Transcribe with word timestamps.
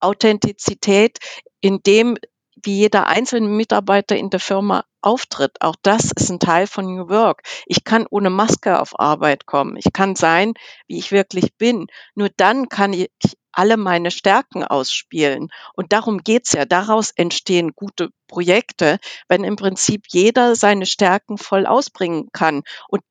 Authentizität 0.00 1.18
in 1.60 1.82
dem, 1.82 2.18
wie 2.62 2.78
jeder 2.78 3.06
einzelne 3.06 3.48
Mitarbeiter 3.48 4.16
in 4.16 4.30
der 4.30 4.40
Firma 4.40 4.84
auftritt. 5.00 5.60
Auch 5.60 5.76
das 5.82 6.10
ist 6.14 6.30
ein 6.30 6.40
Teil 6.40 6.66
von 6.66 6.84
New 6.86 7.08
Work. 7.08 7.42
Ich 7.66 7.84
kann 7.84 8.06
ohne 8.10 8.30
Maske 8.30 8.80
auf 8.80 8.98
Arbeit 8.98 9.46
kommen. 9.46 9.76
Ich 9.76 9.92
kann 9.92 10.14
sein, 10.14 10.54
wie 10.86 10.98
ich 10.98 11.12
wirklich 11.12 11.54
bin. 11.56 11.86
Nur 12.14 12.28
dann 12.36 12.68
kann 12.68 12.92
ich 12.92 13.08
alle 13.52 13.76
meine 13.76 14.10
Stärken 14.10 14.64
ausspielen. 14.64 15.48
Und 15.74 15.92
darum 15.92 16.18
geht's 16.18 16.52
ja. 16.52 16.64
Daraus 16.64 17.10
entstehen 17.10 17.72
gute 17.74 18.10
Projekte, 18.28 18.98
wenn 19.28 19.44
im 19.44 19.56
Prinzip 19.56 20.04
jeder 20.08 20.54
seine 20.54 20.86
Stärken 20.86 21.38
voll 21.38 21.66
ausbringen 21.66 22.28
kann. 22.32 22.62
Und 22.88 23.02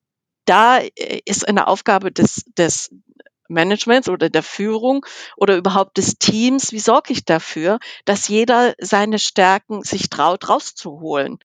da 0.46 0.78
äh, 0.78 1.20
ist 1.24 1.46
eine 1.46 1.68
Aufgabe 1.68 2.10
des, 2.12 2.44
des 2.56 2.90
Managements 3.50 4.08
oder 4.08 4.30
der 4.30 4.42
Führung 4.42 5.04
oder 5.36 5.56
überhaupt 5.56 5.98
des 5.98 6.18
Teams, 6.18 6.72
wie 6.72 6.80
sorge 6.80 7.12
ich 7.12 7.24
dafür, 7.24 7.78
dass 8.04 8.28
jeder 8.28 8.74
seine 8.78 9.18
Stärken 9.18 9.82
sich 9.82 10.08
traut 10.08 10.48
rauszuholen. 10.48 11.38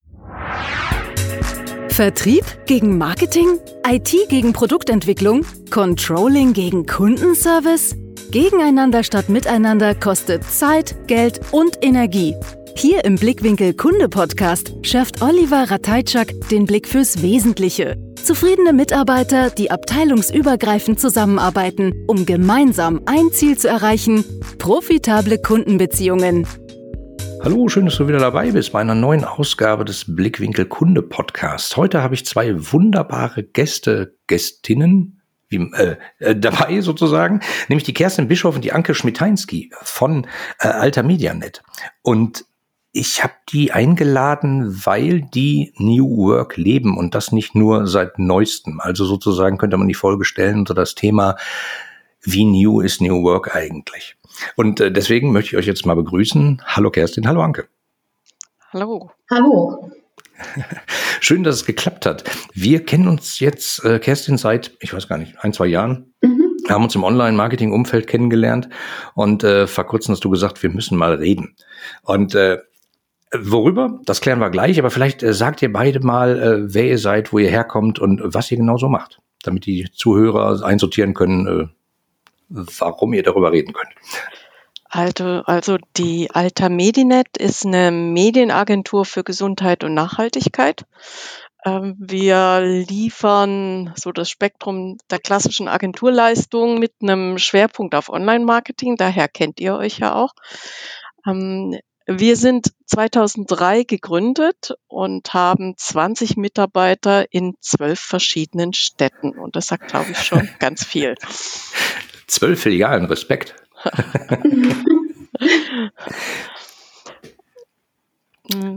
Vertrieb 1.89 2.43
gegen 2.65 2.97
Marketing? 2.97 3.59
IT 3.87 4.13
gegen 4.27 4.51
Produktentwicklung? 4.51 5.45
Controlling 5.71 6.51
gegen 6.53 6.85
Kundenservice? 6.85 7.95
Gegeneinander 8.31 9.03
statt 9.03 9.29
miteinander 9.29 9.95
kostet 9.95 10.43
Zeit, 10.43 11.07
Geld 11.07 11.39
und 11.53 11.77
Energie. 11.81 12.35
Hier 12.77 13.05
im 13.05 13.15
Blickwinkel 13.15 13.73
Kunde 13.73 14.09
Podcast 14.09 14.73
schärft 14.81 15.21
Oliver 15.21 15.71
Ratajczak 15.71 16.33
den 16.51 16.65
Blick 16.65 16.89
fürs 16.89 17.21
Wesentliche. 17.21 17.95
Zufriedene 18.21 18.73
Mitarbeiter, 18.73 19.49
die 19.49 19.71
abteilungsübergreifend 19.71 20.99
zusammenarbeiten, 20.99 21.93
um 22.07 22.25
gemeinsam 22.25 23.01
ein 23.05 23.31
Ziel 23.31 23.57
zu 23.57 23.69
erreichen, 23.69 24.25
profitable 24.59 25.37
Kundenbeziehungen. 25.41 26.45
Hallo, 27.41 27.69
schön, 27.69 27.85
dass 27.85 27.95
du 27.95 28.09
wieder 28.09 28.19
dabei 28.19 28.51
bist 28.51 28.73
bei 28.73 28.81
einer 28.81 28.95
neuen 28.95 29.23
Ausgabe 29.23 29.85
des 29.85 30.13
Blickwinkel 30.13 30.65
Kunde 30.65 31.01
Podcast. 31.01 31.77
Heute 31.77 32.03
habe 32.03 32.13
ich 32.13 32.25
zwei 32.25 32.55
wunderbare 32.73 33.43
Gäste, 33.43 34.17
Gästinnen, 34.27 35.21
wie, 35.47 35.57
äh, 35.75 35.95
äh, 36.19 36.35
dabei 36.35 36.81
sozusagen, 36.81 37.39
nämlich 37.69 37.85
die 37.85 37.93
Kerstin 37.93 38.27
Bischof 38.27 38.55
und 38.55 38.65
die 38.65 38.73
Anke 38.73 38.95
Schmiteinski 38.95 39.71
von 39.81 40.27
äh, 40.59 40.67
Alter 40.67 41.03
Medianet. 41.03 41.63
Und 42.01 42.45
ich 42.95 43.21
habe 43.21 43.33
die 43.49 43.73
eingeladen, 43.73 44.85
weil 44.85 45.21
die 45.21 45.73
New 45.77 46.17
Work 46.17 46.55
leben 46.55 46.97
und 46.97 47.13
das 47.13 47.33
nicht 47.33 47.53
nur 47.53 47.87
seit 47.87 48.19
neuestem. 48.19 48.79
Also 48.79 49.03
sozusagen 49.03 49.57
könnte 49.57 49.75
man 49.75 49.89
die 49.89 49.93
Folge 49.93 50.23
stellen 50.23 50.59
unter 50.59 50.73
das 50.73 50.95
Thema, 50.95 51.35
wie 52.21 52.45
new 52.45 52.79
ist 52.79 53.01
New 53.01 53.21
Work 53.23 53.53
eigentlich? 53.53 54.15
Und 54.55 54.79
äh, 54.79 54.93
deswegen 54.93 55.33
möchte 55.33 55.51
ich 55.51 55.57
euch 55.57 55.65
jetzt 55.65 55.85
mal 55.85 55.95
begrüßen. 55.95 56.61
Hallo 56.65 56.89
Kerstin, 56.89 57.27
hallo 57.27 57.41
Anke. 57.41 57.67
Hallo. 58.71 59.11
Hallo. 59.29 59.91
Schön, 61.19 61.43
dass 61.43 61.55
es 61.55 61.65
geklappt 61.65 62.05
hat. 62.05 62.23
Wir 62.53 62.85
kennen 62.85 63.09
uns 63.09 63.41
jetzt, 63.41 63.83
äh, 63.83 63.99
Kerstin, 63.99 64.37
seit, 64.37 64.71
ich 64.79 64.93
weiß 64.93 65.09
gar 65.09 65.17
nicht, 65.17 65.37
ein, 65.39 65.51
zwei 65.51 65.67
Jahren. 65.67 66.13
Mhm. 66.21 66.59
Wir 66.65 66.73
haben 66.73 66.83
uns 66.83 66.95
im 66.95 67.03
Online-Marketing-Umfeld 67.03 68.07
kennengelernt 68.07 68.69
und 69.15 69.43
äh, 69.43 69.67
vor 69.67 69.83
kurzem 69.85 70.13
hast 70.13 70.23
du 70.23 70.29
gesagt, 70.29 70.63
wir 70.63 70.69
müssen 70.69 70.97
mal 70.97 71.13
reden. 71.13 71.55
Und 72.01 72.35
äh, 72.35 72.59
Worüber? 73.33 73.99
Das 74.05 74.21
klären 74.21 74.39
wir 74.39 74.49
gleich, 74.49 74.79
aber 74.79 74.91
vielleicht 74.91 75.23
äh, 75.23 75.33
sagt 75.33 75.61
ihr 75.61 75.71
beide 75.71 75.99
mal, 75.99 76.41
äh, 76.41 76.73
wer 76.73 76.85
ihr 76.85 76.99
seid, 76.99 77.33
wo 77.33 77.39
ihr 77.39 77.49
herkommt 77.49 77.99
und 77.99 78.21
was 78.23 78.51
ihr 78.51 78.57
genau 78.57 78.77
so 78.77 78.87
macht, 78.87 79.19
damit 79.43 79.65
die 79.65 79.89
Zuhörer 79.93 80.63
einsortieren 80.63 81.13
können, 81.13 81.47
äh, 81.47 81.67
warum 82.49 83.13
ihr 83.13 83.23
darüber 83.23 83.51
reden 83.51 83.73
könnt. 83.73 83.93
Also, 84.87 85.41
also 85.45 85.77
die 85.97 86.29
Alta 86.31 86.69
Medinet 86.69 87.37
ist 87.37 87.65
eine 87.65 87.91
Medienagentur 87.91 89.03
für 89.03 89.23
Gesundheit 89.23 89.83
und 89.83 89.93
Nachhaltigkeit. 89.93 90.85
Ähm, 91.65 91.95
wir 91.99 92.61
liefern 92.61 93.91
so 93.95 94.11
das 94.11 94.29
Spektrum 94.29 94.97
der 95.09 95.19
klassischen 95.19 95.67
Agenturleistungen 95.67 96.79
mit 96.79 96.93
einem 97.01 97.39
Schwerpunkt 97.39 97.95
auf 97.95 98.09
Online-Marketing. 98.09 98.95
Daher 98.95 99.27
kennt 99.27 99.59
ihr 99.59 99.75
euch 99.75 99.99
ja 99.99 100.13
auch. 100.13 100.33
Ähm, 101.27 101.77
wir 102.07 102.35
sind 102.35 102.73
2003 102.85 103.83
gegründet 103.83 104.73
und 104.87 105.33
haben 105.33 105.75
20 105.75 106.37
Mitarbeiter 106.37 107.25
in 107.31 107.55
zwölf 107.59 107.99
verschiedenen 107.99 108.73
Städten. 108.73 109.31
Und 109.31 109.55
das 109.55 109.67
sagt, 109.67 109.87
glaube 109.89 110.11
ich, 110.11 110.19
schon 110.19 110.47
ganz 110.59 110.85
viel. 110.85 111.15
Zwölf 112.27 112.61
Filialen, 112.61 113.05
Respekt. 113.05 113.55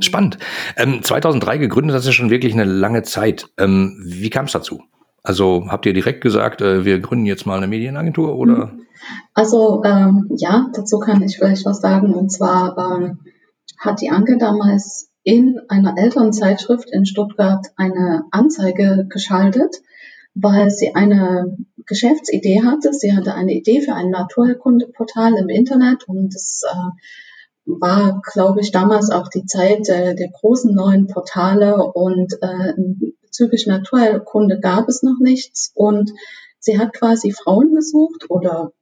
Spannend. 0.00 0.38
Ähm, 0.76 1.02
2003 1.02 1.58
gegründet, 1.58 1.94
das 1.94 2.06
ist 2.06 2.14
schon 2.14 2.30
wirklich 2.30 2.54
eine 2.54 2.64
lange 2.64 3.02
Zeit. 3.02 3.48
Ähm, 3.58 4.00
wie 4.02 4.30
kam 4.30 4.46
es 4.46 4.52
dazu? 4.52 4.82
Also 5.28 5.66
habt 5.68 5.84
ihr 5.84 5.92
direkt 5.92 6.22
gesagt, 6.22 6.62
äh, 6.62 6.86
wir 6.86 7.00
gründen 7.00 7.26
jetzt 7.26 7.44
mal 7.44 7.58
eine 7.58 7.66
Medienagentur 7.66 8.34
oder? 8.34 8.72
Also 9.34 9.82
ähm, 9.84 10.26
ja, 10.34 10.70
dazu 10.72 10.98
kann 11.00 11.22
ich 11.22 11.36
vielleicht 11.36 11.66
was 11.66 11.82
sagen. 11.82 12.14
Und 12.14 12.32
zwar 12.32 12.78
ähm, 12.78 13.18
hat 13.78 14.00
die 14.00 14.08
Anke 14.08 14.38
damals 14.38 15.10
in 15.24 15.60
einer 15.68 15.98
Elternzeitschrift 15.98 16.88
in 16.90 17.04
Stuttgart 17.04 17.66
eine 17.76 18.24
Anzeige 18.30 19.04
geschaltet, 19.10 19.82
weil 20.34 20.70
sie 20.70 20.94
eine 20.94 21.58
Geschäftsidee 21.84 22.62
hatte. 22.64 22.94
Sie 22.94 23.14
hatte 23.14 23.34
eine 23.34 23.52
Idee 23.52 23.82
für 23.82 23.92
ein 23.92 24.08
Naturheilkundeportal 24.08 25.34
im 25.36 25.50
Internet 25.50 26.08
und 26.08 26.34
es 26.34 26.62
äh, 26.66 26.74
war, 27.66 28.22
glaube 28.32 28.62
ich, 28.62 28.72
damals 28.72 29.10
auch 29.10 29.28
die 29.28 29.44
Zeit 29.44 29.90
äh, 29.90 30.14
der 30.14 30.30
großen 30.30 30.74
neuen 30.74 31.06
Portale 31.06 31.84
und 31.84 32.32
äh, 32.40 32.72
bezüglich 33.28 33.66
Naturheilkunde 33.66 34.60
gab 34.60 34.88
es 34.88 35.02
noch 35.02 35.18
nichts 35.20 35.70
und 35.74 36.12
sie 36.58 36.78
hat 36.78 36.92
quasi 36.92 37.32
Frauen 37.32 37.74
gesucht 37.74 38.30
oder 38.30 38.72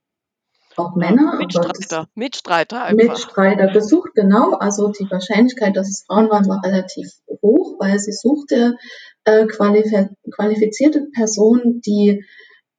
auch 0.77 0.95
Männer. 0.95 1.37
Mitstreiter, 1.37 2.09
Mitstreiter 2.15 2.85
einfach. 2.85 3.09
Mitstreiter 3.09 3.69
gesucht, 3.69 4.11
genau. 4.15 4.53
Also 4.53 4.89
die 4.89 5.11
Wahrscheinlichkeit, 5.11 5.77
dass 5.77 5.89
es 5.89 6.05
Frauen 6.07 6.31
waren, 6.31 6.49
war 6.49 6.63
relativ 6.65 7.11
hoch, 7.43 7.77
weil 7.79 7.99
sie 7.99 8.13
suchte 8.13 8.77
äh, 9.25 9.47
qualifizierte 9.47 11.07
Personen, 11.15 11.81
die 11.81 12.25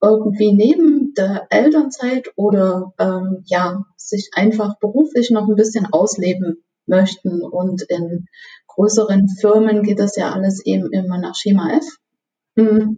irgendwie 0.02 0.54
neben 0.54 1.14
der 1.16 1.48
Elternzeit 1.50 2.32
oder 2.36 2.94
ähm, 3.00 3.44
ja 3.46 3.84
sich 3.96 4.30
einfach 4.34 4.78
beruflich 4.80 5.32
noch 5.32 5.48
ein 5.48 5.56
bisschen 5.56 5.88
ausleben 5.92 6.64
möchten. 6.86 7.42
Und 7.42 7.82
in 7.90 8.28
größeren 8.78 9.28
Firmen 9.28 9.84
geht 9.84 10.00
das 10.00 10.16
ja 10.16 10.32
alles 10.32 10.66
eben 10.66 10.92
immer 10.92 11.18
nach 11.18 11.36
Schema 11.36 11.72
F. 11.72 11.86
Mhm. 12.56 12.98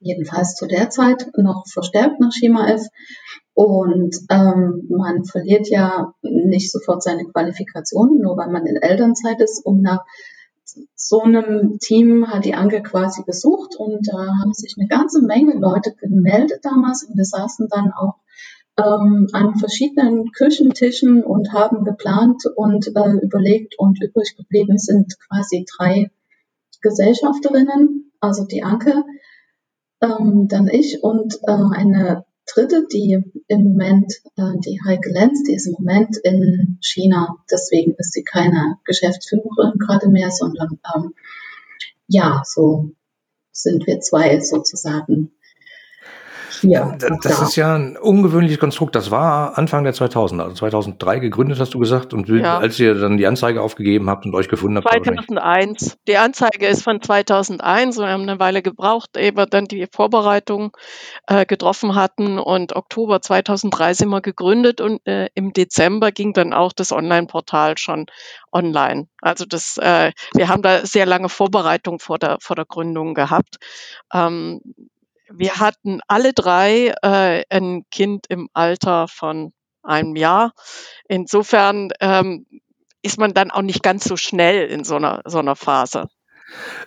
Jedenfalls 0.00 0.54
zu 0.54 0.66
der 0.66 0.90
Zeit 0.90 1.28
noch 1.36 1.64
verstärkt 1.70 2.20
nach 2.20 2.32
Schema 2.32 2.68
F. 2.68 2.82
Und 3.54 4.16
ähm, 4.30 4.86
man 4.88 5.24
verliert 5.24 5.68
ja 5.68 6.12
nicht 6.22 6.70
sofort 6.70 7.02
seine 7.02 7.24
Qualifikationen, 7.24 8.20
nur 8.20 8.36
weil 8.36 8.50
man 8.50 8.66
in 8.66 8.76
Elternzeit 8.76 9.40
ist. 9.40 9.64
Und 9.64 9.82
nach 9.82 10.04
so 10.94 11.22
einem 11.22 11.78
Team 11.80 12.28
hat 12.28 12.44
die 12.44 12.54
Anke 12.54 12.82
quasi 12.82 13.22
besucht 13.24 13.76
und 13.76 14.06
da 14.08 14.24
äh, 14.24 14.28
haben 14.40 14.52
sich 14.52 14.74
eine 14.78 14.88
ganze 14.88 15.22
Menge 15.22 15.58
Leute 15.58 15.94
gemeldet 15.94 16.60
damals 16.62 17.04
und 17.04 17.16
wir 17.16 17.24
saßen 17.24 17.68
dann 17.68 17.92
auch 17.92 18.14
ähm, 18.78 19.28
an 19.32 19.56
verschiedenen 19.56 20.30
Küchentischen 20.32 21.24
und 21.24 21.52
haben 21.52 21.84
geplant 21.84 22.44
und 22.54 22.86
äh, 22.88 23.10
überlegt 23.22 23.78
und 23.78 24.00
übrig 24.02 24.36
geblieben 24.36 24.78
sind 24.78 25.16
quasi 25.28 25.66
drei 25.76 26.10
Gesellschafterinnen, 26.80 28.12
also 28.20 28.44
die 28.44 28.62
Anke, 28.62 29.04
ähm, 30.00 30.46
dann 30.48 30.68
ich 30.68 31.02
und 31.02 31.34
äh, 31.42 31.76
eine 31.76 32.24
dritte, 32.46 32.86
die 32.86 33.18
im 33.48 33.64
Moment, 33.64 34.12
äh, 34.36 34.58
die 34.64 34.80
Heike 34.86 35.10
Lenz, 35.10 35.42
die 35.42 35.54
ist 35.54 35.66
im 35.66 35.74
Moment 35.78 36.16
in 36.18 36.78
China. 36.80 37.36
Deswegen 37.50 37.94
ist 37.98 38.12
sie 38.12 38.22
keine 38.22 38.78
Geschäftsführerin 38.84 39.78
gerade 39.78 40.08
mehr, 40.08 40.30
sondern 40.30 40.78
ähm, 40.94 41.14
ja, 42.06 42.42
so 42.44 42.92
sind 43.50 43.86
wir 43.86 44.00
zwei 44.00 44.40
sozusagen 44.40 45.32
ja, 46.62 46.94
das, 46.98 47.18
das 47.22 47.42
ist 47.42 47.56
ja 47.56 47.74
ein 47.74 47.96
ungewöhnliches 47.96 48.58
Konstrukt. 48.58 48.94
Das 48.94 49.10
war 49.10 49.56
Anfang 49.58 49.84
der 49.84 49.94
2000er, 49.94 50.42
also 50.42 50.54
2003 50.54 51.18
gegründet, 51.18 51.60
hast 51.60 51.74
du 51.74 51.78
gesagt. 51.78 52.14
Und 52.14 52.28
ja. 52.28 52.58
als 52.58 52.78
ihr 52.78 52.94
dann 52.94 53.16
die 53.16 53.26
Anzeige 53.26 53.62
aufgegeben 53.62 54.08
habt 54.08 54.26
und 54.26 54.34
euch 54.34 54.48
gefunden 54.48 54.76
habt. 54.76 54.88
2001. 54.88 55.96
Die 56.06 56.16
Anzeige 56.16 56.66
ist 56.66 56.82
von 56.82 57.00
2001 57.00 57.98
und 57.98 58.04
wir 58.04 58.12
haben 58.12 58.22
eine 58.22 58.40
Weile 58.40 58.62
gebraucht, 58.62 59.16
ehe 59.16 59.36
wir 59.36 59.46
dann 59.46 59.66
die 59.66 59.86
Vorbereitung 59.90 60.76
äh, 61.26 61.46
getroffen 61.46 61.94
hatten. 61.94 62.38
Und 62.38 62.74
Oktober 62.74 63.20
2003 63.20 63.94
sind 63.94 64.08
wir 64.08 64.20
gegründet 64.20 64.80
und 64.80 65.06
äh, 65.06 65.28
im 65.34 65.52
Dezember 65.52 66.12
ging 66.12 66.32
dann 66.32 66.52
auch 66.52 66.72
das 66.72 66.92
Online-Portal 66.92 67.78
schon 67.78 68.06
online. 68.52 69.08
Also 69.20 69.44
das, 69.44 69.78
äh, 69.78 70.12
wir 70.34 70.48
haben 70.48 70.62
da 70.62 70.84
sehr 70.84 71.06
lange 71.06 71.28
Vorbereitung 71.28 71.98
vor 71.98 72.18
der, 72.18 72.38
vor 72.40 72.56
der 72.56 72.64
Gründung 72.64 73.14
gehabt. 73.14 73.56
Ähm, 74.12 74.60
wir 75.32 75.56
hatten 75.56 76.00
alle 76.08 76.32
drei 76.32 76.94
äh, 77.02 77.42
ein 77.50 77.84
Kind 77.90 78.26
im 78.28 78.48
Alter 78.52 79.08
von 79.08 79.52
einem 79.82 80.16
Jahr. 80.16 80.52
Insofern 81.08 81.90
ähm, 82.00 82.46
ist 83.02 83.18
man 83.18 83.34
dann 83.34 83.50
auch 83.50 83.62
nicht 83.62 83.82
ganz 83.82 84.04
so 84.04 84.16
schnell 84.16 84.66
in 84.66 84.84
so 84.84 84.96
einer, 84.96 85.22
so 85.24 85.38
einer 85.38 85.56
Phase. 85.56 86.08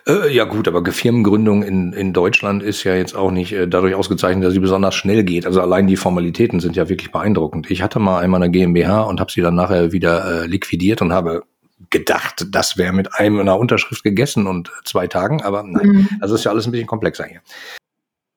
Äh, 0.08 0.34
ja 0.34 0.44
gut, 0.44 0.66
aber 0.66 0.84
Firmengründung 0.84 1.62
in, 1.62 1.92
in 1.92 2.12
Deutschland 2.12 2.62
ist 2.62 2.82
ja 2.84 2.96
jetzt 2.96 3.14
auch 3.14 3.30
nicht 3.30 3.52
äh, 3.52 3.68
dadurch 3.68 3.94
ausgezeichnet, 3.94 4.44
dass 4.44 4.52
sie 4.52 4.58
besonders 4.58 4.94
schnell 4.94 5.22
geht. 5.22 5.46
Also 5.46 5.60
allein 5.60 5.86
die 5.86 5.96
Formalitäten 5.96 6.58
sind 6.60 6.74
ja 6.74 6.88
wirklich 6.88 7.12
beeindruckend. 7.12 7.70
Ich 7.70 7.82
hatte 7.82 8.00
mal 8.00 8.20
einmal 8.20 8.42
eine 8.42 8.50
GmbH 8.50 9.02
und 9.02 9.20
habe 9.20 9.30
sie 9.30 9.40
dann 9.40 9.54
nachher 9.54 9.92
wieder 9.92 10.42
äh, 10.42 10.46
liquidiert 10.46 11.00
und 11.00 11.12
habe 11.12 11.44
gedacht, 11.90 12.46
das 12.50 12.76
wäre 12.76 12.92
mit 12.92 13.14
einem 13.14 13.38
einer 13.38 13.58
Unterschrift 13.58 14.02
gegessen 14.02 14.46
und 14.46 14.72
zwei 14.84 15.06
Tagen, 15.06 15.42
aber 15.42 15.62
nein. 15.62 15.86
Mhm. 15.86 16.08
Also 16.20 16.34
ist 16.34 16.44
ja 16.44 16.50
alles 16.50 16.66
ein 16.66 16.72
bisschen 16.72 16.86
komplexer 16.86 17.24
hier. 17.24 17.40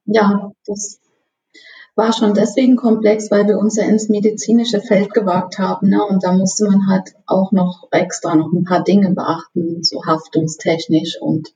Ja, 0.05 0.51
das 0.65 0.99
war 1.95 2.11
schon 2.11 2.33
deswegen 2.33 2.75
komplex, 2.75 3.31
weil 3.31 3.47
wir 3.47 3.57
uns 3.57 3.77
ja 3.77 3.85
ins 3.85 4.09
medizinische 4.09 4.81
Feld 4.81 5.13
gewagt 5.13 5.57
haben. 5.59 5.89
Ne? 5.89 6.03
Und 6.03 6.23
da 6.23 6.33
musste 6.33 6.65
man 6.65 6.87
halt 6.87 7.15
auch 7.25 7.51
noch 7.51 7.87
extra 7.91 8.35
noch 8.35 8.51
ein 8.51 8.65
paar 8.65 8.83
Dinge 8.83 9.11
beachten, 9.11 9.83
so 9.83 10.05
haftungstechnisch 10.05 11.17
und 11.21 11.53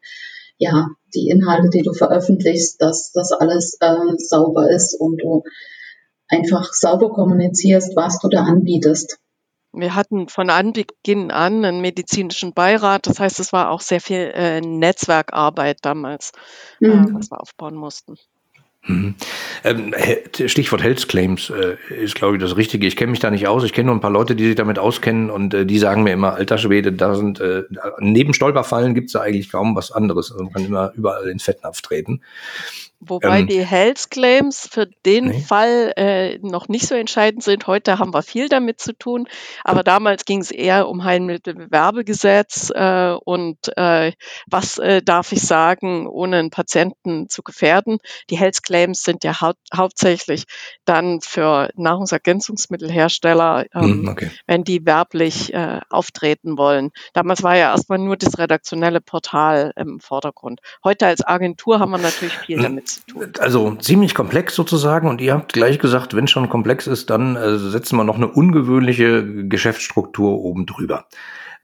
ja, 0.58 0.90
die 1.16 1.30
Inhalte, 1.30 1.70
die 1.70 1.84
du 1.84 1.94
veröffentlichst, 1.94 2.82
dass 2.82 3.12
das 3.14 3.32
alles 3.32 3.78
äh, 3.80 4.18
sauber 4.18 4.70
ist 4.70 4.94
und 5.00 5.22
du 5.22 5.44
einfach 6.28 6.74
sauber 6.74 7.12
kommunizierst, 7.12 7.96
was 7.96 8.20
du 8.20 8.30
da 8.30 8.44
anbietest. 8.44 9.18
Wir 9.72 9.96
hatten 9.96 10.28
von 10.28 10.50
Anbeginn 10.50 11.32
an 11.32 11.64
einen 11.64 11.82
medizinischen 11.82 12.54
Beirat. 12.54 13.06
Das 13.06 13.20
heißt, 13.20 13.40
es 13.40 13.54
war 13.54 13.70
auch 13.70 13.82
sehr 13.82 14.02
viel 14.02 14.32
äh, 14.34 14.62
Netzwerkarbeit 14.62 15.78
damals, 15.84 16.32
äh, 16.82 16.88
mhm. 16.88 17.08
äh, 17.08 17.14
was 17.14 17.32
wir 17.32 17.40
aufbauen 17.40 17.76
mussten. 17.76 18.16
Mhm. 18.88 19.16
Ähm, 19.64 19.94
Stichwort 20.46 20.82
Health 20.82 21.08
Claims 21.10 21.50
äh, 21.50 21.76
ist, 21.94 22.16
glaube 22.16 22.38
ich, 22.38 22.42
das 22.42 22.56
Richtige. 22.56 22.88
Ich 22.88 22.96
kenne 22.96 23.12
mich 23.12 23.20
da 23.20 23.30
nicht 23.30 23.48
aus. 23.48 23.64
Ich 23.64 23.74
kenne 23.74 23.88
nur 23.88 23.96
ein 23.96 24.02
paar 24.02 24.10
Leute, 24.10 24.36
die 24.36 24.46
sich 24.46 24.56
damit 24.56 24.80
auskennen 24.80 25.30
und 25.30 25.54
äh, 25.54 25.66
die 25.66 25.80
sagen 25.80 26.04
mir 26.04 26.14
immer, 26.14 26.34
alter 26.34 26.58
Schwede, 26.58 26.94
da 26.94 27.14
sind 27.16 27.40
äh, 27.42 27.64
neben 28.00 28.34
Stolperfallen 28.34 28.94
gibt 28.94 29.08
es 29.08 29.14
da 29.14 29.22
eigentlich 29.22 29.52
kaum 29.52 29.76
was 29.76 29.92
anderes. 29.92 30.32
Also 30.32 30.46
man 30.46 30.54
kann 30.54 30.66
immer 30.66 30.94
überall 30.96 31.28
in 31.28 31.40
Fettnapf 31.40 31.82
treten. 31.82 32.22
Wobei 33.02 33.40
ähm, 33.40 33.48
die 33.48 33.66
Health 33.66 34.12
Claims 34.12 34.68
für 34.70 34.88
den 35.06 35.28
nee. 35.28 35.40
Fall 35.40 35.94
äh, 35.96 36.38
noch 36.40 36.68
nicht 36.68 36.86
so 36.86 36.96
entscheidend 36.96 37.44
sind. 37.44 37.66
Heute 37.66 37.98
haben 37.98 38.14
wir 38.14 38.24
viel 38.24 38.50
damit 38.50 38.82
zu 38.82 38.92
tun, 38.92 39.28
aber 39.64 39.84
damals 39.84 40.26
ging 40.26 40.42
es 40.42 40.52
eher 40.52 40.90
um 40.90 41.06
Heilmittelbewerbegesetz 41.06 42.72
äh, 42.76 43.14
und 43.24 43.58
äh, 43.78 44.12
was 44.48 44.80
äh, 44.80 45.02
darf 45.02 45.32
ich 45.32 45.42
sagen, 45.42 46.08
ohne 46.08 46.40
einen 46.40 46.50
Patienten 46.50 47.30
zu 47.30 47.42
gefährden. 47.42 48.00
Die 48.30 48.38
Health 48.38 48.64
Claims 48.64 49.02
sind 49.04 49.24
ja 49.24 49.40
hau 49.40 49.54
hauptsächlich 49.74 50.44
dann 50.84 51.22
für 51.22 51.70
Nahrungsergänzungsmittelhersteller, 51.76 53.66
ähm, 53.74 53.82
hm, 53.82 54.08
okay. 54.10 54.32
wenn 54.46 54.66
die 54.66 54.86
werblich 54.86 55.54
äh, 55.54 55.80
auftreten 55.90 56.58
wollen. 56.58 56.92
Damals 57.14 57.44
war 57.44 57.56
ja 57.56 57.72
erstmal 57.72 58.00
nur 58.00 58.18
das 58.18 58.38
redaktionelle 58.38 59.00
Portal 59.00 59.72
im 59.78 60.02
Vordergrund. 60.02 60.60
Heute 60.84 61.08
als 61.08 61.26
Agentur 61.26 61.80
haben 61.80 61.92
wir 61.92 61.98
natürlich 61.98 62.38
viel 62.40 62.58
hm. 62.58 62.64
damit 62.64 62.89
zu 62.96 63.02
tun? 63.08 63.32
Also 63.40 63.76
ziemlich 63.76 64.16
komplex 64.16 64.56
sozusagen. 64.56 65.08
Und 65.08 65.22
ihr 65.22 65.34
habt 65.34 65.54
gleich 65.54 65.80
gesagt, 65.80 66.16
wenn 66.16 66.28
schon 66.28 66.50
komplex 66.50 66.88
ist, 66.88 67.10
dann 67.10 67.36
äh, 67.36 67.58
setzen 67.58 67.98
wir 67.98 68.04
noch 68.04 68.18
eine 68.18 68.28
ungewöhnliche 68.28 69.48
Geschäftsstruktur 69.48 70.40
oben 70.40 70.66
drüber. 70.66 71.06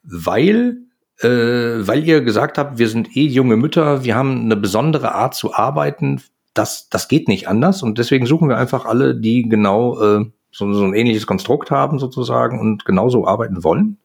Weil 0.03 0.77
äh, 1.21 1.87
weil 1.87 2.03
ihr 2.05 2.21
gesagt 2.21 2.57
habt, 2.57 2.77
wir 2.77 2.89
sind 2.89 3.15
eh 3.15 3.25
junge 3.25 3.55
Mütter, 3.55 4.03
wir 4.03 4.15
haben 4.15 4.41
eine 4.41 4.57
besondere 4.57 5.15
Art 5.15 5.33
zu 5.33 5.53
arbeiten, 5.53 6.21
das, 6.53 6.89
das 6.89 7.07
geht 7.07 7.27
nicht 7.27 7.47
anders 7.47 7.83
und 7.83 7.97
deswegen 7.97 8.25
suchen 8.25 8.49
wir 8.49 8.57
einfach 8.57 8.85
alle, 8.85 9.15
die 9.15 9.47
genau 9.47 10.01
äh, 10.01 10.25
so, 10.51 10.73
so 10.73 10.83
ein 10.83 10.93
ähnliches 10.93 11.27
Konstrukt 11.27 11.71
haben 11.71 11.99
sozusagen 11.99 12.59
und 12.59 12.85
genauso 12.85 13.27
arbeiten 13.27 13.63
wollen. 13.63 13.97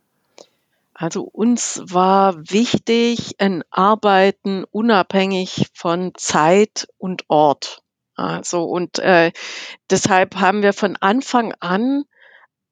Also 1.01 1.23
uns 1.23 1.81
war 1.83 2.35
wichtig 2.51 3.37
ein 3.39 3.65
Arbeiten 3.71 4.65
unabhängig 4.65 5.69
von 5.73 6.13
Zeit 6.15 6.89
und 6.99 7.25
Ort. 7.29 7.83
Also 8.17 8.65
und 8.65 8.99
äh, 8.99 9.33
deshalb 9.89 10.37
haben 10.37 10.63
wir 10.63 10.75
von 10.75 10.97
Anfang 10.97 11.55
an 11.59 12.05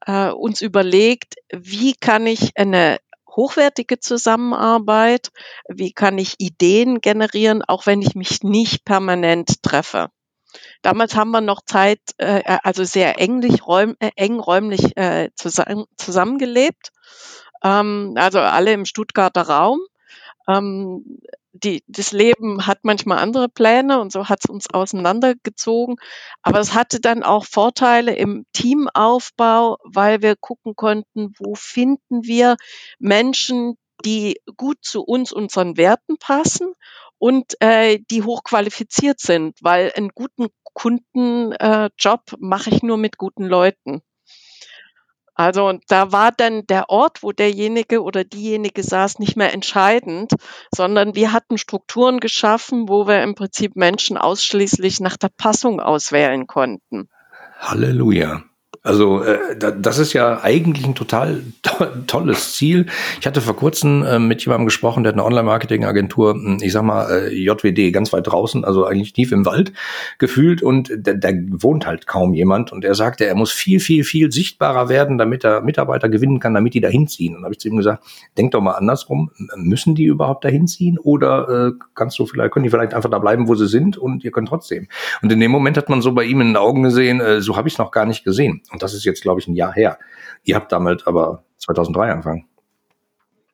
äh, 0.04 0.28
uns 0.28 0.60
überlegt, 0.60 1.36
wie 1.50 1.94
kann 1.94 2.26
ich 2.26 2.50
eine 2.58 2.98
hochwertige 3.26 3.98
Zusammenarbeit, 3.98 5.30
wie 5.66 5.92
kann 5.92 6.18
ich 6.18 6.34
Ideen 6.36 7.00
generieren, 7.00 7.62
auch 7.62 7.86
wenn 7.86 8.02
ich 8.02 8.14
mich 8.14 8.42
nicht 8.42 8.84
permanent 8.84 9.62
treffe. 9.62 10.10
Damals 10.82 11.16
haben 11.16 11.30
wir 11.30 11.40
noch 11.40 11.62
Zeit, 11.64 12.00
äh, 12.18 12.42
also 12.62 12.84
sehr 12.84 13.18
englich, 13.18 13.66
räum, 13.66 13.96
äh, 14.00 14.10
eng 14.16 14.38
räumlich 14.38 14.98
äh, 14.98 15.30
zusammen, 15.34 15.86
zusammengelebt 15.96 16.92
ähm, 17.62 18.14
also 18.16 18.40
alle 18.40 18.72
im 18.72 18.84
Stuttgarter 18.84 19.42
Raum. 19.42 19.80
Ähm, 20.48 21.20
die, 21.52 21.82
das 21.88 22.12
Leben 22.12 22.66
hat 22.66 22.80
manchmal 22.82 23.18
andere 23.18 23.48
Pläne 23.48 24.00
und 24.00 24.12
so 24.12 24.28
hat 24.28 24.40
es 24.44 24.50
uns 24.50 24.70
auseinandergezogen. 24.72 25.96
Aber 26.42 26.60
es 26.60 26.74
hatte 26.74 27.00
dann 27.00 27.22
auch 27.22 27.44
Vorteile 27.44 28.14
im 28.14 28.46
Teamaufbau, 28.52 29.78
weil 29.84 30.22
wir 30.22 30.36
gucken 30.36 30.76
konnten, 30.76 31.34
wo 31.38 31.54
finden 31.54 32.24
wir 32.24 32.56
Menschen, 32.98 33.76
die 34.04 34.40
gut 34.56 34.78
zu 34.82 35.02
uns, 35.02 35.32
unseren 35.32 35.76
Werten 35.76 36.18
passen 36.18 36.72
und 37.18 37.60
äh, 37.60 37.98
die 38.10 38.22
hochqualifiziert 38.22 39.18
sind, 39.20 39.58
weil 39.60 39.92
einen 39.96 40.10
guten 40.14 40.48
Kundenjob 40.72 41.52
äh, 41.58 42.36
mache 42.38 42.70
ich 42.70 42.82
nur 42.82 42.96
mit 42.96 43.18
guten 43.18 43.44
Leuten. 43.44 44.02
Also 45.38 45.68
und 45.68 45.84
da 45.86 46.10
war 46.10 46.32
dann 46.32 46.66
der 46.66 46.90
Ort, 46.90 47.22
wo 47.22 47.30
derjenige 47.30 48.02
oder 48.02 48.24
diejenige 48.24 48.82
saß, 48.82 49.20
nicht 49.20 49.36
mehr 49.36 49.54
entscheidend, 49.54 50.32
sondern 50.74 51.14
wir 51.14 51.32
hatten 51.32 51.58
Strukturen 51.58 52.18
geschaffen, 52.18 52.88
wo 52.88 53.06
wir 53.06 53.22
im 53.22 53.36
Prinzip 53.36 53.76
Menschen 53.76 54.18
ausschließlich 54.18 54.98
nach 54.98 55.16
der 55.16 55.28
Passung 55.28 55.78
auswählen 55.78 56.48
konnten. 56.48 57.08
Halleluja. 57.60 58.42
Also 58.88 59.22
äh, 59.22 59.54
das 59.58 59.98
ist 59.98 60.14
ja 60.14 60.42
eigentlich 60.42 60.86
ein 60.86 60.94
total 60.94 61.42
to 61.62 61.84
tolles 62.06 62.54
Ziel. 62.54 62.86
Ich 63.20 63.26
hatte 63.26 63.42
vor 63.42 63.54
kurzem 63.54 64.02
äh, 64.02 64.18
mit 64.18 64.42
jemandem 64.42 64.64
gesprochen, 64.64 65.02
der 65.02 65.12
hat 65.12 65.16
eine 65.16 65.26
Online-Marketing-Agentur, 65.26 66.32
hm, 66.32 66.58
ich 66.62 66.72
sag 66.72 66.84
mal 66.84 67.10
äh, 67.10 67.34
JWD, 67.34 67.92
ganz 67.92 68.14
weit 68.14 68.26
draußen, 68.26 68.64
also 68.64 68.86
eigentlich 68.86 69.12
tief 69.12 69.30
im 69.30 69.44
Wald 69.44 69.74
gefühlt 70.16 70.62
und 70.62 70.90
da, 70.96 71.12
da 71.12 71.28
wohnt 71.50 71.86
halt 71.86 72.06
kaum 72.06 72.32
jemand 72.32 72.72
und 72.72 72.82
er 72.82 72.94
sagte, 72.94 73.26
er 73.26 73.34
muss 73.34 73.52
viel, 73.52 73.78
viel, 73.78 74.04
viel 74.04 74.32
sichtbarer 74.32 74.88
werden, 74.88 75.18
damit 75.18 75.44
er 75.44 75.60
Mitarbeiter 75.60 76.08
gewinnen 76.08 76.40
kann, 76.40 76.54
damit 76.54 76.72
die 76.72 76.80
dahin 76.80 77.08
ziehen. 77.08 77.36
Und 77.36 77.44
habe 77.44 77.52
ich 77.52 77.60
zu 77.60 77.68
ihm 77.68 77.76
gesagt, 77.76 78.02
denk 78.38 78.52
doch 78.52 78.62
mal 78.62 78.72
andersrum, 78.72 79.30
müssen 79.54 79.96
die 79.96 80.04
überhaupt 80.04 80.46
dahin 80.46 80.66
ziehen 80.66 80.96
oder 80.98 81.68
äh, 81.68 81.72
kannst 81.94 82.18
du 82.18 82.24
vielleicht, 82.24 82.52
können 82.52 82.64
die 82.64 82.70
vielleicht 82.70 82.94
einfach 82.94 83.10
da 83.10 83.18
bleiben, 83.18 83.48
wo 83.48 83.54
sie 83.54 83.68
sind 83.68 83.98
und 83.98 84.24
ihr 84.24 84.30
könnt 84.30 84.48
trotzdem. 84.48 84.88
Und 85.20 85.30
in 85.30 85.40
dem 85.40 85.50
Moment 85.50 85.76
hat 85.76 85.90
man 85.90 86.00
so 86.00 86.12
bei 86.12 86.24
ihm 86.24 86.40
in 86.40 86.46
den 86.48 86.56
Augen 86.56 86.82
gesehen, 86.84 87.20
äh, 87.20 87.42
so 87.42 87.54
habe 87.54 87.68
ich 87.68 87.74
es 87.74 87.78
noch 87.78 87.90
gar 87.90 88.06
nicht 88.06 88.24
gesehen. 88.24 88.62
Und 88.77 88.77
das 88.82 88.94
ist 88.94 89.04
jetzt, 89.04 89.22
glaube 89.22 89.40
ich, 89.40 89.48
ein 89.48 89.54
Jahr 89.54 89.72
her. 89.72 89.98
Ihr 90.44 90.56
habt 90.56 90.72
damit 90.72 91.06
aber 91.06 91.44
2003 91.58 92.10
angefangen. 92.10 92.46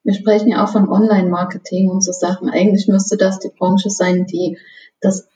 Wir 0.02 0.14
sprechen 0.14 0.48
ja 0.48 0.64
auch 0.64 0.68
von 0.68 0.88
Online-Marketing 0.88 1.88
und 1.88 2.02
so 2.02 2.12
Sachen. 2.12 2.50
Eigentlich 2.50 2.88
müsste 2.88 3.16
das 3.16 3.38
die 3.38 3.48
Branche 3.48 3.88
sein, 3.88 4.26
die 4.26 4.58
das 5.00 5.28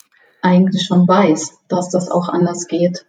eigentlich 0.43 0.87
schon 0.87 1.09
weiß, 1.09 1.59
dass 1.69 1.89
das 1.89 2.11
auch 2.11 2.29
anders 2.29 2.67
geht. 2.67 3.07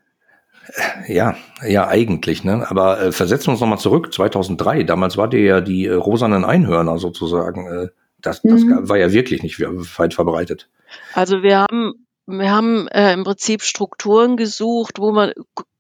Ja, 1.07 1.35
ja, 1.67 1.87
eigentlich, 1.87 2.43
ne? 2.43 2.65
Aber 2.69 3.01
äh, 3.01 3.11
versetzen 3.11 3.47
wir 3.47 3.51
uns 3.53 3.61
nochmal 3.61 3.79
zurück, 3.79 4.13
2003. 4.13 4.83
Damals 4.83 5.17
war 5.17 5.27
dir 5.27 5.41
ja 5.41 5.61
die 5.61 5.85
äh, 5.85 5.93
rosanen 5.93 6.45
Einhörner 6.45 6.97
sozusagen. 6.97 7.67
Äh, 7.67 7.87
das 8.21 8.41
das 8.41 8.61
mhm. 8.61 8.87
war 8.87 8.97
ja 8.97 9.11
wirklich 9.11 9.43
nicht 9.43 9.59
weit 9.59 10.13
verbreitet. 10.13 10.69
Also 11.13 11.41
wir 11.41 11.61
haben 11.61 12.05
wir 12.27 12.51
haben 12.51 12.87
äh, 12.89 13.13
im 13.13 13.23
Prinzip 13.23 13.63
Strukturen 13.63 14.37
gesucht, 14.37 14.99
wo 14.99 15.11
man 15.11 15.31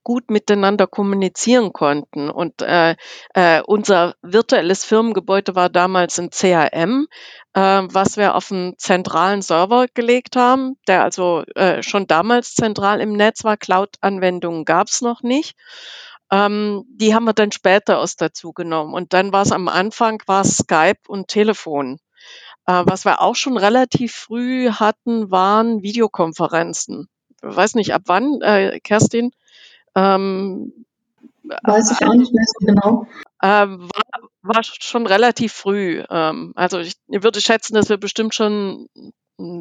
gut 0.09 0.31
miteinander 0.31 0.87
kommunizieren 0.87 1.71
konnten. 1.71 2.31
Und 2.31 2.63
äh, 2.63 2.95
äh, 3.35 3.61
unser 3.61 4.15
virtuelles 4.23 4.83
Firmengebäude 4.83 5.53
war 5.53 5.69
damals 5.69 6.17
ein 6.17 6.31
CRM, 6.31 7.05
äh, 7.53 7.83
was 7.83 8.17
wir 8.17 8.33
auf 8.33 8.51
einen 8.51 8.75
zentralen 8.79 9.43
Server 9.43 9.85
gelegt 9.93 10.35
haben, 10.35 10.77
der 10.87 11.03
also 11.03 11.43
äh, 11.53 11.83
schon 11.83 12.07
damals 12.07 12.55
zentral 12.55 13.01
im 13.01 13.13
Netz 13.13 13.43
war. 13.43 13.55
Cloud-Anwendungen 13.55 14.65
gab 14.65 14.87
es 14.87 15.01
noch 15.01 15.21
nicht. 15.21 15.55
Ähm, 16.31 16.85
die 16.89 17.13
haben 17.13 17.25
wir 17.25 17.33
dann 17.33 17.51
später 17.51 17.99
erst 17.99 18.19
dazu 18.19 18.51
genommen. 18.51 18.95
Und 18.95 19.13
dann 19.13 19.31
war 19.31 19.43
es 19.43 19.51
am 19.51 19.67
Anfang 19.67 20.23
war 20.25 20.43
Skype 20.43 21.01
und 21.07 21.27
Telefon. 21.27 21.99
Äh, 22.65 22.81
was 22.83 23.05
wir 23.05 23.21
auch 23.21 23.35
schon 23.35 23.57
relativ 23.57 24.15
früh 24.15 24.71
hatten, 24.71 25.29
waren 25.29 25.83
Videokonferenzen. 25.83 27.09
Ich 27.43 27.55
weiß 27.55 27.75
nicht, 27.75 27.93
ab 27.93 28.01
wann, 28.07 28.41
äh, 28.41 28.79
Kerstin? 28.79 29.33
Ähm, 29.99 30.85
Weiß 31.63 31.91
ich 31.91 32.05
auch 32.05 32.13
nicht 32.13 32.33
mehr 32.33 32.45
so 32.45 32.65
genau. 32.65 33.07
Äh, 33.41 33.67
war, 33.67 34.29
war 34.41 34.63
schon 34.63 35.07
relativ 35.07 35.53
früh. 35.53 36.03
Ähm, 36.09 36.53
also 36.55 36.79
ich 36.79 36.95
würde 37.09 37.41
schätzen, 37.41 37.73
dass 37.73 37.89
wir 37.89 37.97
bestimmt 37.97 38.35
schon 38.35 38.87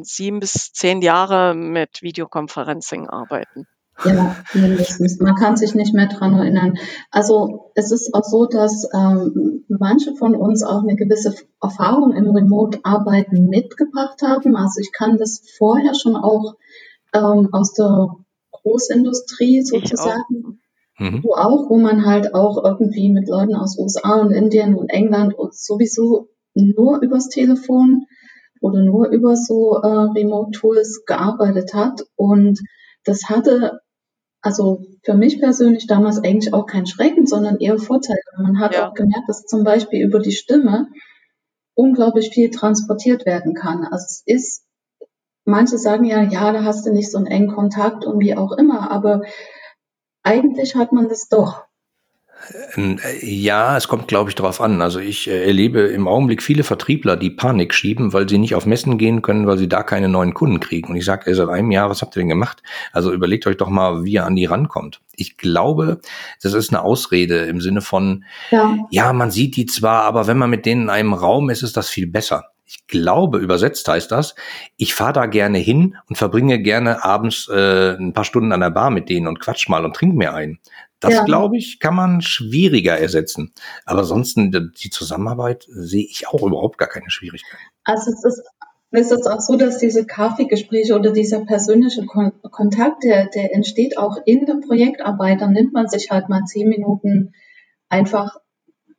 sieben 0.01 0.39
bis 0.39 0.71
zehn 0.73 1.01
Jahre 1.01 1.55
mit 1.55 2.01
Videoconferencing 2.01 3.07
arbeiten. 3.07 3.65
Ja, 4.05 4.35
mindestens. 4.53 5.19
Man 5.19 5.35
kann 5.35 5.57
sich 5.57 5.75
nicht 5.75 5.93
mehr 5.93 6.07
dran 6.07 6.33
erinnern. 6.33 6.77
Also 7.11 7.71
es 7.75 7.91
ist 7.91 8.13
auch 8.13 8.23
so, 8.23 8.45
dass 8.45 8.87
ähm, 8.93 9.65
manche 9.67 10.15
von 10.15 10.35
uns 10.35 10.63
auch 10.63 10.83
eine 10.83 10.95
gewisse 10.95 11.35
Erfahrung 11.61 12.13
im 12.13 12.29
Remote-Arbeiten 12.29 13.47
mitgebracht 13.47 14.21
haben. 14.21 14.55
Also 14.55 14.79
ich 14.79 14.91
kann 14.93 15.17
das 15.17 15.43
vorher 15.57 15.95
schon 15.95 16.15
auch 16.15 16.55
ähm, 17.13 17.49
aus 17.51 17.73
der 17.73 18.15
Großindustrie 18.61 19.61
sozusagen. 19.61 20.59
Mhm. 20.97 21.23
Wo 21.23 21.33
auch, 21.33 21.69
wo 21.69 21.77
man 21.77 22.05
halt 22.05 22.33
auch 22.33 22.63
irgendwie 22.63 23.09
mit 23.09 23.29
Leuten 23.29 23.55
aus 23.55 23.77
USA 23.77 24.19
und 24.19 24.31
Indien 24.31 24.75
und 24.75 24.89
England 24.89 25.33
und 25.33 25.55
sowieso 25.55 26.27
nur 26.53 27.01
übers 27.01 27.29
Telefon 27.29 28.05
oder 28.61 28.81
nur 28.81 29.09
über 29.09 29.35
so 29.35 29.77
äh, 29.81 29.87
Remote-Tools 29.87 31.05
gearbeitet 31.05 31.73
hat. 31.73 32.01
Und 32.15 32.59
das 33.05 33.29
hatte 33.29 33.79
also 34.41 34.85
für 35.03 35.15
mich 35.15 35.39
persönlich 35.39 35.87
damals 35.87 36.23
eigentlich 36.23 36.53
auch 36.53 36.65
kein 36.65 36.85
Schrecken, 36.85 37.25
sondern 37.25 37.57
eher 37.57 37.77
Vorteile. 37.77 38.19
Man 38.37 38.59
hat 38.59 38.73
ja. 38.73 38.89
auch 38.89 38.93
gemerkt, 38.93 39.27
dass 39.27 39.45
zum 39.45 39.63
Beispiel 39.63 40.05
über 40.05 40.19
die 40.19 40.31
Stimme 40.31 40.87
unglaublich 41.73 42.29
viel 42.33 42.49
transportiert 42.49 43.25
werden 43.25 43.53
kann. 43.53 43.83
Also 43.85 44.05
es 44.05 44.23
ist, 44.25 44.65
manche 45.49 45.77
sagen 45.77 46.05
ja, 46.05 46.21
ja, 46.21 46.51
da 46.51 46.63
hast 46.63 46.85
du 46.85 46.91
nicht 46.91 47.11
so 47.11 47.17
einen 47.17 47.27
engen 47.27 47.53
Kontakt 47.53 48.05
und 48.05 48.19
wie 48.19 48.35
auch 48.35 48.51
immer, 48.53 48.91
aber 48.91 49.21
eigentlich 50.23 50.75
hat 50.75 50.91
man 50.91 51.09
das 51.09 51.27
doch. 51.29 51.63
Ähm, 52.75 52.99
ja, 53.21 53.75
es 53.75 53.87
kommt, 53.87 54.07
glaube 54.07 54.29
ich, 54.29 54.35
darauf 54.35 54.61
an. 54.61 54.81
Also 54.81 54.99
ich 54.99 55.29
äh, 55.29 55.45
erlebe 55.45 55.81
im 55.81 56.07
Augenblick 56.07 56.41
viele 56.41 56.63
Vertriebler, 56.63 57.17
die 57.17 57.29
Panik 57.29 57.73
schieben, 57.73 58.13
weil 58.13 58.29
sie 58.29 58.37
nicht 58.37 58.55
auf 58.55 58.65
Messen 58.65 58.97
gehen 58.97 59.21
können, 59.21 59.45
weil 59.45 59.57
sie 59.57 59.67
da 59.67 59.83
keine 59.83 60.09
neuen 60.09 60.33
Kunden 60.33 60.59
kriegen. 60.59 60.91
Und 60.91 60.95
ich 60.95 61.05
sage, 61.05 61.33
seit 61.35 61.49
einem 61.49 61.71
Jahr, 61.71 61.89
was 61.89 62.01
habt 62.01 62.15
ihr 62.15 62.21
denn 62.21 62.29
gemacht? 62.29 62.63
Also 62.93 63.11
überlegt 63.11 63.45
euch 63.47 63.57
doch 63.57 63.69
mal, 63.69 64.03
wie 64.05 64.13
ihr 64.13 64.25
an 64.25 64.35
die 64.35 64.45
rankommt. 64.45 65.01
Ich 65.15 65.37
glaube, 65.37 65.99
das 66.41 66.53
ist 66.53 66.71
eine 66.71 66.81
Ausrede 66.81 67.39
im 67.45 67.59
Sinne 67.59 67.81
von, 67.81 68.23
ja, 68.51 68.77
ja 68.89 69.13
man 69.13 69.31
sieht 69.31 69.55
die 69.57 69.65
zwar, 69.65 70.03
aber 70.03 70.27
wenn 70.27 70.37
man 70.37 70.49
mit 70.49 70.65
denen 70.65 70.83
in 70.83 70.89
einem 70.89 71.13
Raum 71.13 71.49
ist, 71.49 71.63
ist 71.63 71.75
das 71.75 71.89
viel 71.89 72.07
besser. 72.07 72.45
Ich 72.71 72.85
glaube, 72.85 73.39
übersetzt 73.39 73.87
heißt 73.87 74.11
das, 74.11 74.35
ich 74.77 74.93
fahre 74.93 75.13
da 75.13 75.25
gerne 75.25 75.57
hin 75.57 75.97
und 76.07 76.17
verbringe 76.19 76.61
gerne 76.61 77.03
abends 77.03 77.49
äh, 77.49 77.95
ein 77.97 78.13
paar 78.13 78.25
Stunden 78.25 78.51
an 78.51 78.59
der 78.59 78.69
Bar 78.69 78.91
mit 78.91 79.09
denen 79.09 79.25
und 79.25 79.39
quatsch 79.39 79.67
mal 79.69 79.85
und 79.85 79.95
trink 79.95 80.13
mir 80.15 80.35
ein. 80.35 80.59
Das, 80.99 81.15
ja. 81.15 81.23
glaube 81.23 81.57
ich, 81.57 81.79
kann 81.79 81.95
man 81.95 82.21
schwieriger 82.21 82.95
ersetzen. 82.95 83.53
Aber 83.85 84.03
sonst 84.03 84.37
die 84.37 84.89
Zusammenarbeit 84.91 85.65
sehe 85.67 86.05
ich 86.05 86.27
auch 86.27 86.43
überhaupt 86.43 86.77
gar 86.77 86.89
keine 86.89 87.09
Schwierigkeit. 87.09 87.59
Also 87.85 88.11
es 88.11 88.23
ist, 88.23 88.43
es 88.91 89.11
ist 89.11 89.25
auch 89.25 89.39
so, 89.39 89.55
dass 89.55 89.79
diese 89.79 90.05
Kaffeegespräche 90.05 90.93
oder 90.93 91.11
dieser 91.11 91.45
persönliche 91.45 92.05
Kon 92.05 92.33
Kontakt, 92.51 93.03
der, 93.03 93.29
der 93.29 93.55
entsteht 93.55 93.97
auch 93.97 94.17
in 94.25 94.45
der 94.45 94.59
Projektarbeit. 94.63 95.41
Dann 95.41 95.53
nimmt 95.53 95.73
man 95.73 95.87
sich 95.87 96.11
halt 96.11 96.29
mal 96.29 96.43
zehn 96.45 96.69
Minuten 96.69 97.33
einfach 97.87 98.37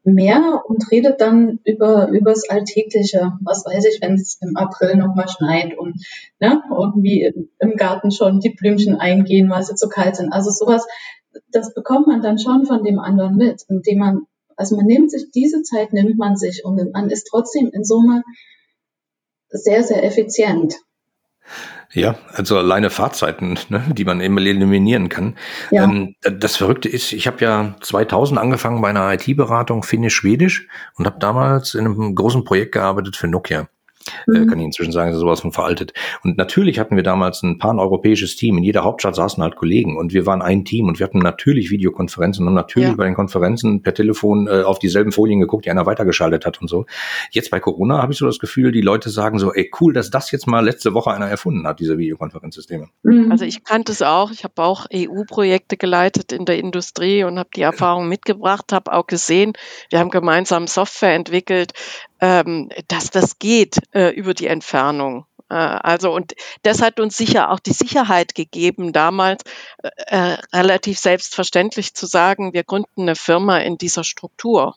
mehr 0.02 0.62
und 0.66 0.90
redet 0.90 1.20
dann 1.20 1.60
über 1.64 2.08
übers 2.08 2.48
Alltägliche. 2.48 3.32
Was 3.42 3.64
weiß 3.66 3.84
ich, 3.86 4.00
wenn 4.00 4.14
es 4.14 4.38
im 4.40 4.56
April 4.56 4.96
nochmal 4.96 5.28
schneit 5.28 5.76
und 5.76 6.02
ne, 6.38 6.62
irgendwie 6.70 7.32
im 7.58 7.76
Garten 7.76 8.10
schon 8.10 8.40
die 8.40 8.50
Blümchen 8.50 8.96
eingehen, 8.96 9.50
weil 9.50 9.62
sie 9.62 9.74
zu 9.74 9.88
kalt 9.88 10.16
sind. 10.16 10.32
Also 10.32 10.50
sowas 10.50 10.86
das 11.50 11.74
bekommt 11.74 12.06
man 12.06 12.22
dann 12.22 12.38
schon 12.38 12.66
von 12.66 12.84
dem 12.84 12.98
anderen 12.98 13.36
mit, 13.36 13.62
indem 13.68 13.98
man, 13.98 14.26
also 14.56 14.76
man 14.76 14.86
nimmt 14.86 15.10
sich, 15.10 15.30
diese 15.30 15.62
Zeit 15.62 15.92
nimmt 15.92 16.18
man 16.18 16.36
sich 16.36 16.64
und 16.64 16.92
man 16.92 17.10
ist 17.10 17.28
trotzdem 17.30 17.70
in 17.72 17.84
Summe 17.84 18.22
sehr, 19.48 19.82
sehr 19.82 20.04
effizient. 20.04 20.76
Ja, 21.92 22.14
also 22.32 22.56
alleine 22.56 22.88
Fahrzeiten, 22.88 23.58
ne, 23.68 23.82
die 23.92 24.04
man 24.04 24.20
eben 24.20 24.38
eliminieren 24.38 25.08
kann. 25.08 25.36
Ja. 25.70 25.84
Ähm, 25.84 26.14
das 26.22 26.56
Verrückte 26.56 26.88
ist, 26.88 27.12
ich 27.12 27.26
habe 27.26 27.44
ja 27.44 27.74
2000 27.80 28.38
angefangen 28.38 28.80
bei 28.80 28.90
einer 28.90 29.12
IT-Beratung 29.12 29.82
Finnisch-Schwedisch 29.82 30.68
und 30.96 31.06
habe 31.06 31.18
damals 31.18 31.74
in 31.74 31.86
einem 31.86 32.14
großen 32.14 32.44
Projekt 32.44 32.72
gearbeitet 32.72 33.16
für 33.16 33.26
Nokia. 33.26 33.68
Äh, 34.26 34.40
mhm. 34.40 34.46
kann 34.48 34.58
ich 34.58 34.66
inzwischen 34.66 34.92
sagen, 34.92 35.14
sowas 35.14 35.40
von 35.40 35.52
veraltet. 35.52 35.92
Und 36.22 36.36
natürlich 36.36 36.78
hatten 36.78 36.96
wir 36.96 37.02
damals 37.02 37.42
ein 37.42 37.58
pan-europäisches 37.58 38.36
Team. 38.36 38.58
In 38.58 38.64
jeder 38.64 38.84
Hauptstadt 38.84 39.16
saßen 39.16 39.42
halt 39.42 39.56
Kollegen 39.56 39.96
und 39.96 40.12
wir 40.12 40.26
waren 40.26 40.42
ein 40.42 40.64
Team 40.64 40.88
und 40.88 40.98
wir 40.98 41.04
hatten 41.04 41.18
natürlich 41.18 41.70
Videokonferenzen 41.70 42.46
und 42.46 42.54
natürlich 42.54 42.90
ja. 42.90 42.94
bei 42.94 43.04
den 43.04 43.14
Konferenzen 43.14 43.82
per 43.82 43.94
Telefon 43.94 44.46
äh, 44.46 44.62
auf 44.62 44.78
dieselben 44.78 45.12
Folien 45.12 45.40
geguckt, 45.40 45.66
die 45.66 45.70
einer 45.70 45.86
weitergeschaltet 45.86 46.46
hat 46.46 46.60
und 46.60 46.68
so. 46.68 46.86
Jetzt 47.30 47.50
bei 47.50 47.60
Corona 47.60 48.02
habe 48.02 48.12
ich 48.12 48.18
so 48.18 48.26
das 48.26 48.38
Gefühl, 48.38 48.72
die 48.72 48.80
Leute 48.80 49.10
sagen 49.10 49.38
so, 49.38 49.52
ey 49.52 49.70
cool, 49.80 49.92
dass 49.92 50.10
das 50.10 50.30
jetzt 50.30 50.46
mal 50.46 50.64
letzte 50.64 50.94
Woche 50.94 51.10
einer 51.10 51.28
erfunden 51.28 51.66
hat, 51.66 51.80
diese 51.80 51.98
Videokonferenzsysteme. 51.98 52.88
Mhm. 53.02 53.30
Also 53.30 53.44
ich 53.44 53.64
kannte 53.64 53.92
es 53.92 54.02
auch. 54.02 54.30
Ich 54.30 54.44
habe 54.44 54.62
auch 54.62 54.86
EU-Projekte 54.92 55.76
geleitet 55.76 56.32
in 56.32 56.44
der 56.44 56.58
Industrie 56.58 57.24
und 57.24 57.38
habe 57.38 57.50
die 57.54 57.62
Erfahrung 57.62 58.08
mitgebracht, 58.08 58.72
habe 58.72 58.92
auch 58.92 59.06
gesehen, 59.06 59.52
wir 59.90 59.98
haben 59.98 60.10
gemeinsam 60.10 60.66
Software 60.66 61.14
entwickelt, 61.14 61.72
ähm, 62.20 62.68
dass 62.88 63.10
das 63.10 63.38
geht 63.38 63.78
äh, 63.92 64.10
über 64.10 64.34
die 64.34 64.46
Entfernung. 64.46 65.26
Äh, 65.48 65.54
also 65.54 66.12
und 66.12 66.34
das 66.62 66.80
hat 66.80 67.00
uns 67.00 67.16
sicher 67.16 67.50
auch 67.50 67.60
die 67.60 67.72
Sicherheit 67.72 68.34
gegeben, 68.34 68.92
damals 68.92 69.42
äh, 69.82 69.90
äh, 70.06 70.38
relativ 70.54 70.98
selbstverständlich 70.98 71.94
zu 71.94 72.06
sagen, 72.06 72.52
wir 72.52 72.64
gründen 72.64 73.02
eine 73.02 73.16
Firma 73.16 73.58
in 73.58 73.76
dieser 73.76 74.04
Struktur. 74.04 74.76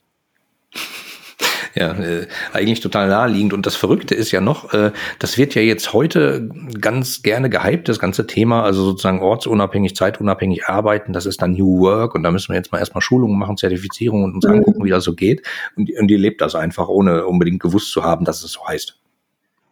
Ja, 1.75 1.93
äh, 1.93 2.27
eigentlich 2.53 2.79
total 2.79 3.07
naheliegend. 3.07 3.53
Und 3.53 3.65
das 3.65 3.75
Verrückte 3.75 4.15
ist 4.15 4.31
ja 4.31 4.41
noch, 4.41 4.73
äh, 4.73 4.91
das 5.19 5.37
wird 5.37 5.55
ja 5.55 5.61
jetzt 5.61 5.93
heute 5.93 6.49
ganz 6.79 7.21
gerne 7.21 7.49
gehypt, 7.49 7.89
das 7.89 7.99
ganze 7.99 8.27
Thema, 8.27 8.63
also 8.63 8.83
sozusagen 8.83 9.21
ortsunabhängig, 9.21 9.95
zeitunabhängig 9.95 10.65
arbeiten, 10.65 11.13
das 11.13 11.25
ist 11.25 11.41
dann 11.41 11.53
New 11.53 11.79
Work 11.79 12.15
und 12.15 12.23
da 12.23 12.31
müssen 12.31 12.49
wir 12.49 12.55
jetzt 12.55 12.71
mal 12.71 12.79
erstmal 12.79 13.01
Schulungen 13.01 13.37
machen, 13.37 13.57
Zertifizierung 13.57 14.23
und 14.23 14.35
uns 14.35 14.45
mhm. 14.45 14.53
angucken, 14.53 14.83
wie 14.83 14.89
das 14.89 15.03
so 15.03 15.13
geht. 15.13 15.45
Und, 15.75 15.91
und 15.99 16.07
die 16.07 16.17
lebt 16.17 16.41
das 16.41 16.55
einfach, 16.55 16.87
ohne 16.87 17.25
unbedingt 17.25 17.61
gewusst 17.61 17.91
zu 17.91 18.03
haben, 18.03 18.25
dass 18.25 18.43
es 18.43 18.51
so 18.53 18.67
heißt. 18.67 19.02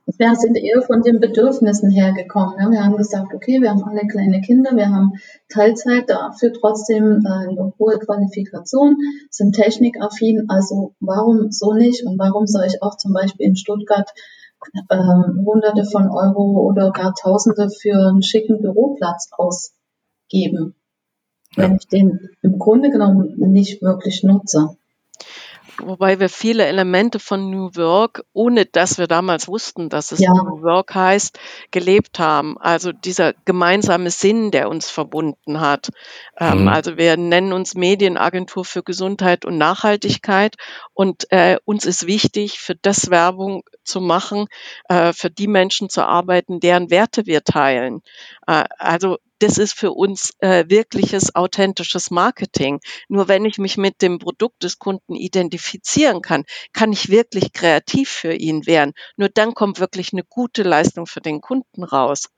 Wir 0.06 0.36
sind 0.36 0.56
eher 0.56 0.82
von 0.82 1.02
den 1.04 1.20
Bedürfnissen 1.20 1.90
hergekommen. 1.90 2.56
Ja. 2.60 2.70
Wir 2.70 2.84
haben 2.84 2.98
gesagt, 2.98 3.34
okay, 3.34 3.62
wir 3.62 3.70
haben 3.70 3.84
alle 3.84 4.08
kleine 4.08 4.42
Kinder, 4.42 4.76
wir 4.76 4.90
haben 4.90 5.14
Teilzeit, 5.50 6.10
dafür 6.10 6.54
trotzdem 6.54 7.24
äh, 7.26 7.50
eine 7.50 7.74
hohe 7.80 8.00
Qualifikation, 8.00 8.98
sind 9.30 9.54
technikaffin, 9.54 10.46
also 10.50 10.94
warum 11.00 11.52
so 11.52 11.74
nicht 11.74 12.06
und 12.06 12.18
warum 12.20 12.48
soll 12.48 12.66
ich 12.66 12.82
auch 12.82 12.98
zum 12.98 13.14
Beispiel 13.14 13.46
in 13.46 13.56
Stuttgart 13.56 14.10
äh, 14.90 14.98
Hunderte 15.46 15.86
von 15.86 16.10
Euro 16.10 16.60
oder 16.62 16.92
gar 16.92 17.14
Tausende 17.14 17.70
für 17.70 18.10
einen 18.10 18.24
schicken 18.24 18.62
Büroplatz 18.62 19.30
ausgeben, 19.32 20.76
wenn 21.56 21.72
ja. 21.72 21.78
ich 21.78 21.88
den 21.88 22.30
im 22.42 22.60
Grunde 22.60 22.90
genommen 22.90 23.36
nicht 23.38 23.82
wirklich 23.82 24.24
nutze 24.24 24.78
wobei 25.86 26.20
wir 26.20 26.30
viele 26.30 26.66
Elemente 26.66 27.20
von 27.20 27.50
New 27.50 27.70
Work, 27.76 28.24
ohne 28.34 28.66
dass 28.66 28.98
wir 28.98 29.08
damals 29.08 29.48
wussten, 29.48 29.90
dass 29.90 30.12
es 30.12 30.20
ja. 30.20 30.32
New 30.32 30.62
Work 30.62 30.96
heißt, 30.96 31.40
gelebt 31.72 32.20
haben. 32.20 32.58
Also 32.58 32.92
dieser 32.92 33.34
gemeinsame 33.46 34.12
Sinn, 34.12 34.52
der 34.52 34.70
uns 34.70 34.90
verbunden 34.90 35.60
hat. 35.60 35.90
Ähm, 36.40 36.64
mhm. 36.64 36.68
also 36.68 36.98
wir 36.98 37.18
nennen 37.18 37.54
uns 37.54 37.76
Medienagentur 37.76 38.66
für 38.66 38.84
Gesundheit 38.84 39.46
und 39.46 39.58
Nachhaltigkeit 39.58 40.56
und 40.94 41.32
äh, 41.32 41.58
uns 41.66 41.86
ist 41.86 42.08
wichtig, 42.08 42.60
für 42.60 42.76
das 42.76 43.10
Werbung 43.10 43.64
zu 43.84 44.02
machen, 44.02 44.48
äh, 44.90 45.14
für 45.14 45.30
die 45.30 45.48
Menschen 45.48 45.90
zu 45.90 46.06
arbeiten, 46.06 46.60
deren 46.60 46.90
Werte 46.90 47.26
wir 47.26 47.44
teilen. 47.44 48.02
Äh, 48.48 48.66
also 48.78 49.18
das 49.42 49.58
ist 49.58 49.74
für 49.74 49.92
uns 49.92 50.34
äh, 50.40 50.66
wirkliches, 50.68 51.36
authentisches 51.36 52.12
Marketing. 52.12 52.80
Nur 53.10 53.28
wenn 53.28 53.46
ich 53.46 53.58
mich 53.58 53.78
mit 53.78 54.02
dem 54.02 54.20
Produkt 54.20 54.64
des 54.64 54.78
Kunden 54.78 55.16
identifizieren 55.16 56.22
kann, 56.22 56.46
kann 56.74 56.94
ich 56.94 57.10
wirklich 57.10 57.52
kreativ 57.52 58.10
für 58.10 58.34
ihn 58.34 58.66
werden. 58.68 58.94
Nur 59.18 59.30
dann 59.30 59.54
kommt 59.54 59.80
wirklich 59.80 60.14
eine 60.14 60.24
gute 60.24 60.64
Leistung 60.64 61.08
für 61.08 61.22
den 61.22 61.42
Kunden 61.42 61.84
raus. 61.84 62.30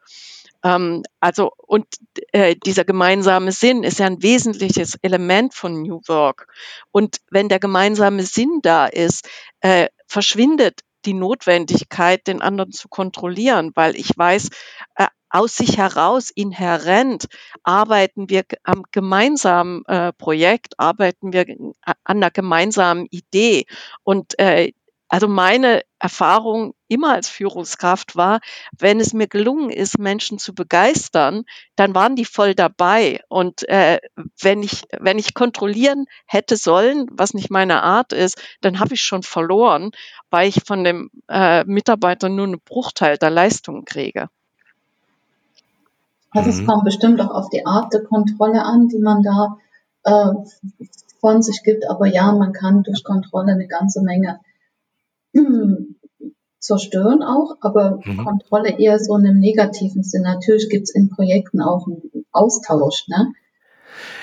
Ähm, 0.63 1.03
also, 1.19 1.51
und 1.57 1.87
äh, 2.31 2.55
dieser 2.55 2.85
gemeinsame 2.85 3.51
Sinn 3.51 3.83
ist 3.83 3.99
ja 3.99 4.05
ein 4.05 4.23
wesentliches 4.23 4.97
Element 5.01 5.53
von 5.53 5.81
New 5.81 5.99
Work. 6.07 6.47
Und 6.91 7.17
wenn 7.29 7.49
der 7.49 7.59
gemeinsame 7.59 8.23
Sinn 8.23 8.59
da 8.61 8.85
ist, 8.85 9.27
äh, 9.59 9.89
verschwindet 10.07 10.81
die 11.05 11.13
Notwendigkeit, 11.13 12.27
den 12.27 12.41
anderen 12.41 12.71
zu 12.71 12.87
kontrollieren, 12.87 13.71
weil 13.75 13.97
ich 13.97 14.11
weiß, 14.15 14.49
äh, 14.95 15.07
aus 15.33 15.55
sich 15.55 15.77
heraus 15.77 16.29
inhärent 16.29 17.25
arbeiten 17.63 18.29
wir 18.29 18.43
am 18.63 18.83
gemeinsamen 18.91 19.83
äh, 19.87 20.13
Projekt, 20.13 20.79
arbeiten 20.79 21.33
wir 21.33 21.47
an 21.81 21.95
einer 22.05 22.29
gemeinsamen 22.29 23.07
Idee. 23.09 23.65
Und 24.03 24.37
äh, 24.39 24.73
also 25.09 25.27
meine 25.27 25.81
Erfahrung 25.99 26.73
immer 26.87 27.13
als 27.13 27.29
Führungskraft 27.29 28.15
war, 28.15 28.41
wenn 28.77 28.99
es 28.99 29.13
mir 29.13 29.27
gelungen 29.27 29.69
ist, 29.71 29.97
Menschen 29.97 30.37
zu 30.37 30.53
begeistern, 30.53 31.43
dann 31.75 31.95
waren 31.95 32.15
die 32.15 32.25
voll 32.25 32.53
dabei. 32.53 33.19
Und 33.27 33.67
äh, 33.69 33.99
wenn 34.39 34.61
ich 34.61 34.83
wenn 34.99 35.17
ich 35.17 35.33
kontrollieren 35.33 36.05
hätte 36.27 36.57
sollen, 36.57 37.07
was 37.11 37.33
nicht 37.33 37.49
meine 37.49 37.81
Art 37.81 38.13
ist, 38.13 38.39
dann 38.61 38.79
habe 38.79 38.93
ich 38.93 39.01
schon 39.01 39.23
verloren, 39.23 39.91
weil 40.29 40.47
ich 40.47 40.61
von 40.65 40.83
dem 40.83 41.09
äh, 41.27 41.63
Mitarbeiter 41.65 42.29
nur 42.29 42.45
einen 42.45 42.61
Bruchteil 42.61 43.17
der 43.17 43.31
Leistung 43.31 43.85
kriege. 43.85 44.29
Also 46.33 46.51
mhm. 46.51 46.59
es 46.59 46.65
kommt 46.65 46.83
bestimmt 46.83 47.21
auch 47.21 47.31
auf 47.31 47.49
die 47.49 47.65
Art 47.65 47.93
der 47.93 48.03
Kontrolle 48.03 48.63
an, 48.63 48.87
die 48.87 48.99
man 48.99 49.23
da 49.23 49.57
äh, 50.03 50.33
von 51.19 51.41
sich 51.41 51.63
gibt. 51.63 51.89
Aber 51.89 52.07
ja, 52.07 52.31
man 52.31 52.53
kann 52.53 52.83
durch 52.83 53.03
Kontrolle 53.03 53.53
eine 53.53 53.67
ganze 53.67 54.01
Menge 54.01 54.39
hm, 55.33 55.95
zerstören 56.59 57.23
auch, 57.23 57.57
aber 57.61 57.99
mhm. 58.03 58.23
Kontrolle 58.23 58.79
eher 58.79 58.99
so 58.99 59.15
in 59.17 59.27
einem 59.27 59.39
negativen 59.39 60.03
Sinn. 60.03 60.23
Natürlich 60.23 60.69
gibt 60.69 60.83
es 60.83 60.95
in 60.95 61.09
Projekten 61.09 61.61
auch 61.61 61.87
einen 61.87 62.25
Austausch, 62.31 63.07
ne? 63.07 63.33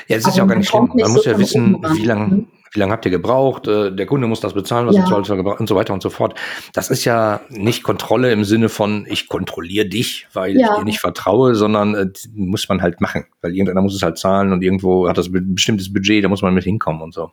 Ja, 0.09 0.17
es 0.17 0.27
ist 0.27 0.37
ja 0.37 0.45
auch 0.45 0.49
gar 0.49 0.57
nicht 0.57 0.69
schlimm. 0.69 0.91
Man 0.93 1.13
muss 1.13 1.25
ja 1.25 1.39
wissen, 1.39 1.81
wie 1.95 2.05
lange 2.05 2.47
wie 2.73 2.79
lange 2.79 2.93
habt 2.93 3.05
ihr 3.05 3.11
gebraucht, 3.11 3.67
äh, 3.67 3.95
der 3.95 4.07
Kunde 4.07 4.27
muss 4.27 4.41
das 4.41 4.55
bezahlen, 4.55 4.87
was 4.87 4.97
ja. 4.97 5.03
im 5.03 5.25
Zoll 5.25 5.37
gebraucht 5.37 5.61
und 5.61 5.69
so 5.69 5.75
weiter 5.75 5.93
und 5.93 6.03
so 6.03 6.11
fort. 6.11 6.39
Das 6.73 6.91
ist 6.91 7.05
ja 7.05 7.41
nicht 7.49 7.83
Kontrolle 7.83 8.33
im 8.33 8.45
Sinne 8.45 8.69
von, 8.69 9.07
ich 9.09 9.29
kontrolliere 9.29 9.87
dich, 9.87 10.29
weil 10.33 10.57
ja. 10.57 10.73
ich 10.73 10.79
dir 10.79 10.85
nicht 10.85 11.01
vertraue, 11.01 11.55
sondern 11.55 11.95
äh, 11.95 12.07
muss 12.35 12.69
man 12.69 12.83
halt 12.83 13.01
machen, 13.01 13.27
weil 13.43 13.53
irgendeiner 13.53 13.83
muss 13.83 13.95
es 13.95 14.03
halt 14.03 14.19
zahlen 14.19 14.53
und 14.53 14.63
irgendwo 14.63 15.09
hat 15.09 15.19
das 15.19 15.27
ein 15.27 15.55
bestimmtes 15.55 15.93
Budget, 15.93 16.25
da 16.25 16.29
muss 16.29 16.43
man 16.43 16.55
mit 16.55 16.65
hinkommen 16.65 17.03
und 17.03 17.13
so. 17.13 17.31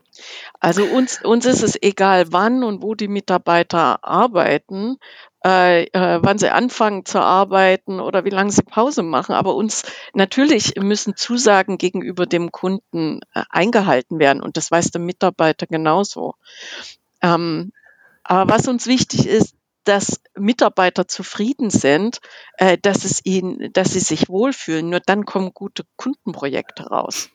Also 0.60 0.84
uns, 0.84 1.24
uns 1.24 1.46
ist 1.46 1.64
es 1.64 1.78
egal, 1.82 2.26
wann 2.32 2.64
und 2.64 2.82
wo 2.82 2.96
die 2.96 3.08
Mitarbeiter 3.08 4.04
arbeiten, 4.04 4.98
äh, 5.46 5.84
äh, 5.84 6.20
wann 6.22 6.38
sie 6.38 6.52
anfangen 6.52 7.06
zu 7.06 7.20
arbeiten 7.20 8.00
oder 8.00 8.26
wie 8.26 8.32
lange 8.32 8.52
sie 8.52 8.64
Pause 8.64 9.04
machen. 9.04 9.34
Aber 9.34 9.56
uns 9.56 9.84
natürlich 10.14 10.76
müssen 10.76 11.16
Zusagen 11.16 11.78
gegenüber 11.78 12.26
dem 12.26 12.52
Kunden 12.52 13.22
äh, 13.34 13.44
eingehalten 13.50 14.20
werden 14.20 14.42
und 14.42 14.58
das 14.58 14.72
weiß 14.72 14.92
der 14.92 15.02
Mitarbeiter 15.02 15.68
genauso. 15.68 16.36
Ähm, 17.22 17.72
aber 18.24 18.54
was 18.54 18.68
uns 18.68 18.88
wichtig 18.88 19.28
ist, 19.28 19.56
dass 19.88 20.20
Mitarbeiter 20.36 21.08
zufrieden 21.08 21.70
sind, 21.70 22.20
äh, 22.58 22.78
dass 22.78 23.06
es 23.06 23.26
ihnen, 23.26 23.72
dass 23.72 23.94
sie 23.94 24.02
sich 24.02 24.28
wohlfühlen. 24.28 24.90
Nur 24.90 25.00
dann 25.00 25.24
kommen 25.26 25.54
gute 25.54 25.84
Kundenprojekte 25.96 26.88
raus. 26.88 27.30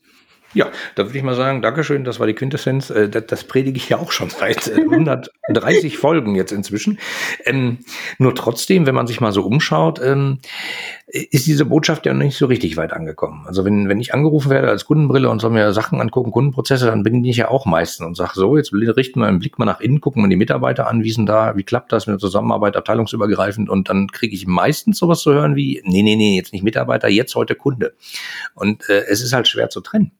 Ja, 0.55 0.71
da 0.97 1.05
würde 1.07 1.17
ich 1.17 1.25
mal 1.25 1.35
sagen, 1.35 1.63
Dankeschön, 1.63 2.05
das 2.05 2.21
war 2.21 2.27
die 2.27 2.35
Quintessenz. 2.35 2.91
Äh, 2.91 3.09
das, 3.09 3.45
predige 3.45 3.79
ich 3.79 3.89
ja 3.89 3.99
auch 3.99 4.13
schon 4.13 4.29
seit 4.29 4.71
130 4.71 5.95
äh, 5.95 5.97
Folgen 5.97 6.35
jetzt 6.35 6.53
inzwischen. 6.53 6.99
Ähm, 7.45 7.79
nur 8.19 8.35
trotzdem, 8.35 8.87
wenn 8.87 8.95
man 8.95 9.07
sich 9.07 9.21
mal 9.21 9.33
so 9.33 9.43
umschaut, 9.45 10.01
ähm, 10.03 10.41
ist 11.07 11.47
diese 11.47 11.65
Botschaft 11.65 12.07
ja 12.07 12.13
noch 12.13 12.23
nicht 12.23 12.37
so 12.37 12.47
richtig 12.47 12.77
weit 12.77 12.93
angekommen. 12.93 13.45
Also 13.47 13.65
wenn, 13.65 13.89
wenn 13.89 14.01
ich 14.01 14.15
angerufen 14.15 14.51
werde 14.51 14.69
als 14.69 14.85
Kundenbrille 14.85 15.29
und 15.31 15.41
soll 15.41 15.51
mir 15.51 15.73
Sachen 15.73 16.01
angucken, 16.01 16.31
Kundenprozesse, 16.31 16.87
dann 16.87 17.03
bin 17.03 17.25
ich 17.25 17.37
ja 17.37 17.49
auch 17.49 17.67
meistens 17.67 18.07
und 18.07 18.17
sage 18.17 18.33
so, 18.35 18.57
jetzt 18.57 18.73
richten 18.73 19.21
wir 19.21 19.27
einen 19.27 19.39
Blick 19.39 19.59
mal 19.59 19.65
nach 19.65 19.81
innen, 19.81 20.01
gucken 20.01 20.23
wir 20.23 20.29
die 20.29 20.37
Mitarbeiter 20.37 20.87
an, 20.87 21.03
wie 21.03 21.11
sind 21.11 21.27
da, 21.27 21.57
wie 21.57 21.65
klappt 21.65 21.93
das 21.93 22.07
mit 22.07 22.15
der 22.15 22.19
Zusammenarbeit, 22.19 22.77
abteilungsübergreifend 22.77 23.69
und 23.69 23.89
dann 23.89 24.09
kriege 24.09 24.35
ich 24.35 24.47
meistens 24.47 24.99
sowas 24.99 25.21
zu 25.21 25.33
hören 25.33 25.57
wie, 25.57 25.83
nee, 25.85 26.03
nee, 26.03 26.17
nee, 26.17 26.37
jetzt 26.37 26.53
nicht 26.53 26.63
Mitarbeiter, 26.63 27.09
jetzt 27.09 27.35
heute 27.35 27.55
Kunde. 27.55 27.95
Und 28.55 28.89
äh, 28.89 29.05
es 29.09 29.23
ist 29.23 29.33
halt 29.33 29.49
schwer 29.49 29.69
zu 29.69 29.81
trennen. 29.81 30.13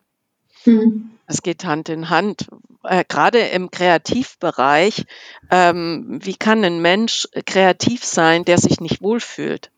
Mhm. 0.67 1.11
Es 1.27 1.43
geht 1.43 1.65
Hand 1.65 1.89
in 1.89 2.11
Hand. 2.11 2.49
Äh, 2.85 3.05
Gerade 3.07 3.39
im 3.39 3.71
Kreativbereich, 3.71 5.05
ähm, 5.51 6.19
wie 6.23 6.35
kann 6.35 6.65
ein 6.65 6.83
Mensch 6.83 7.29
kreativ 7.47 8.05
sein, 8.05 8.45
der 8.45 8.59
sich 8.59 8.81
nicht 8.81 9.03
wohlfühlt? 9.03 9.71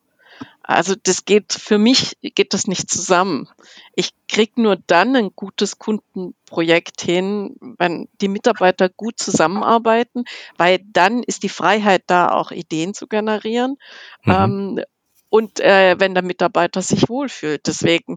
Also 0.66 0.94
das 1.00 1.26
geht 1.26 1.52
für 1.52 1.76
mich 1.76 2.16
geht 2.22 2.54
das 2.54 2.66
nicht 2.66 2.90
zusammen. 2.90 3.48
Ich 3.94 4.14
krieg 4.28 4.56
nur 4.56 4.76
dann 4.86 5.14
ein 5.14 5.30
gutes 5.36 5.78
Kundenprojekt 5.78 7.02
hin, 7.02 7.56
wenn 7.78 8.08
die 8.22 8.28
Mitarbeiter 8.28 8.88
gut 8.88 9.18
zusammenarbeiten, 9.18 10.24
weil 10.56 10.80
dann 10.82 11.22
ist 11.22 11.42
die 11.42 11.50
Freiheit 11.50 12.04
da, 12.06 12.30
auch 12.30 12.50
Ideen 12.50 12.94
zu 12.94 13.06
generieren. 13.06 13.76
Mhm. 14.24 14.32
Ähm, 14.32 14.80
und 15.28 15.60
äh, 15.60 15.96
wenn 15.98 16.14
der 16.14 16.22
Mitarbeiter 16.22 16.80
sich 16.80 17.08
wohlfühlt. 17.10 17.66
Deswegen 17.66 18.16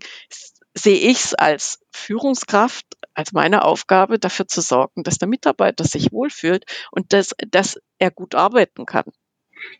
sehe 0.77 0.97
ich 0.97 1.25
es 1.25 1.33
als 1.33 1.79
Führungskraft, 1.91 2.85
als 3.13 3.33
meine 3.33 3.65
Aufgabe, 3.65 4.19
dafür 4.19 4.47
zu 4.47 4.61
sorgen, 4.61 5.03
dass 5.03 5.17
der 5.17 5.27
Mitarbeiter 5.27 5.83
sich 5.83 6.11
wohlfühlt 6.11 6.65
und 6.91 7.13
dass, 7.13 7.33
dass 7.49 7.79
er 7.99 8.11
gut 8.11 8.35
arbeiten 8.35 8.85
kann. 8.85 9.05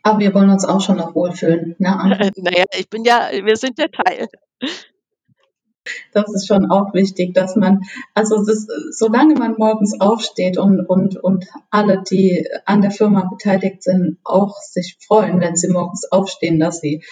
Aber 0.02 0.18
wir 0.18 0.34
wollen 0.34 0.50
uns 0.50 0.64
auch 0.64 0.80
schon 0.80 0.96
noch 0.96 1.14
wohlfühlen. 1.14 1.76
Ne? 1.78 2.30
naja, 2.36 2.64
ich 2.76 2.90
bin 2.90 3.04
ja, 3.04 3.28
wir 3.32 3.56
sind 3.56 3.78
der 3.78 3.90
Teil. 3.90 4.28
Das 6.12 6.30
ist 6.34 6.46
schon 6.46 6.70
auch 6.70 6.92
wichtig, 6.92 7.32
dass 7.32 7.56
man, 7.56 7.80
also 8.12 8.44
das, 8.44 8.66
solange 8.90 9.34
man 9.34 9.54
morgens 9.56 9.98
aufsteht 10.00 10.58
und, 10.58 10.80
und, 10.80 11.16
und 11.16 11.46
alle, 11.70 12.02
die 12.02 12.46
an 12.66 12.82
der 12.82 12.90
Firma 12.90 13.28
beteiligt 13.30 13.82
sind, 13.82 14.18
auch 14.24 14.56
sich 14.58 14.98
freuen, 15.06 15.40
wenn 15.40 15.56
sie 15.56 15.68
morgens 15.68 16.04
aufstehen, 16.10 16.60
dass 16.60 16.80
sie 16.80 17.04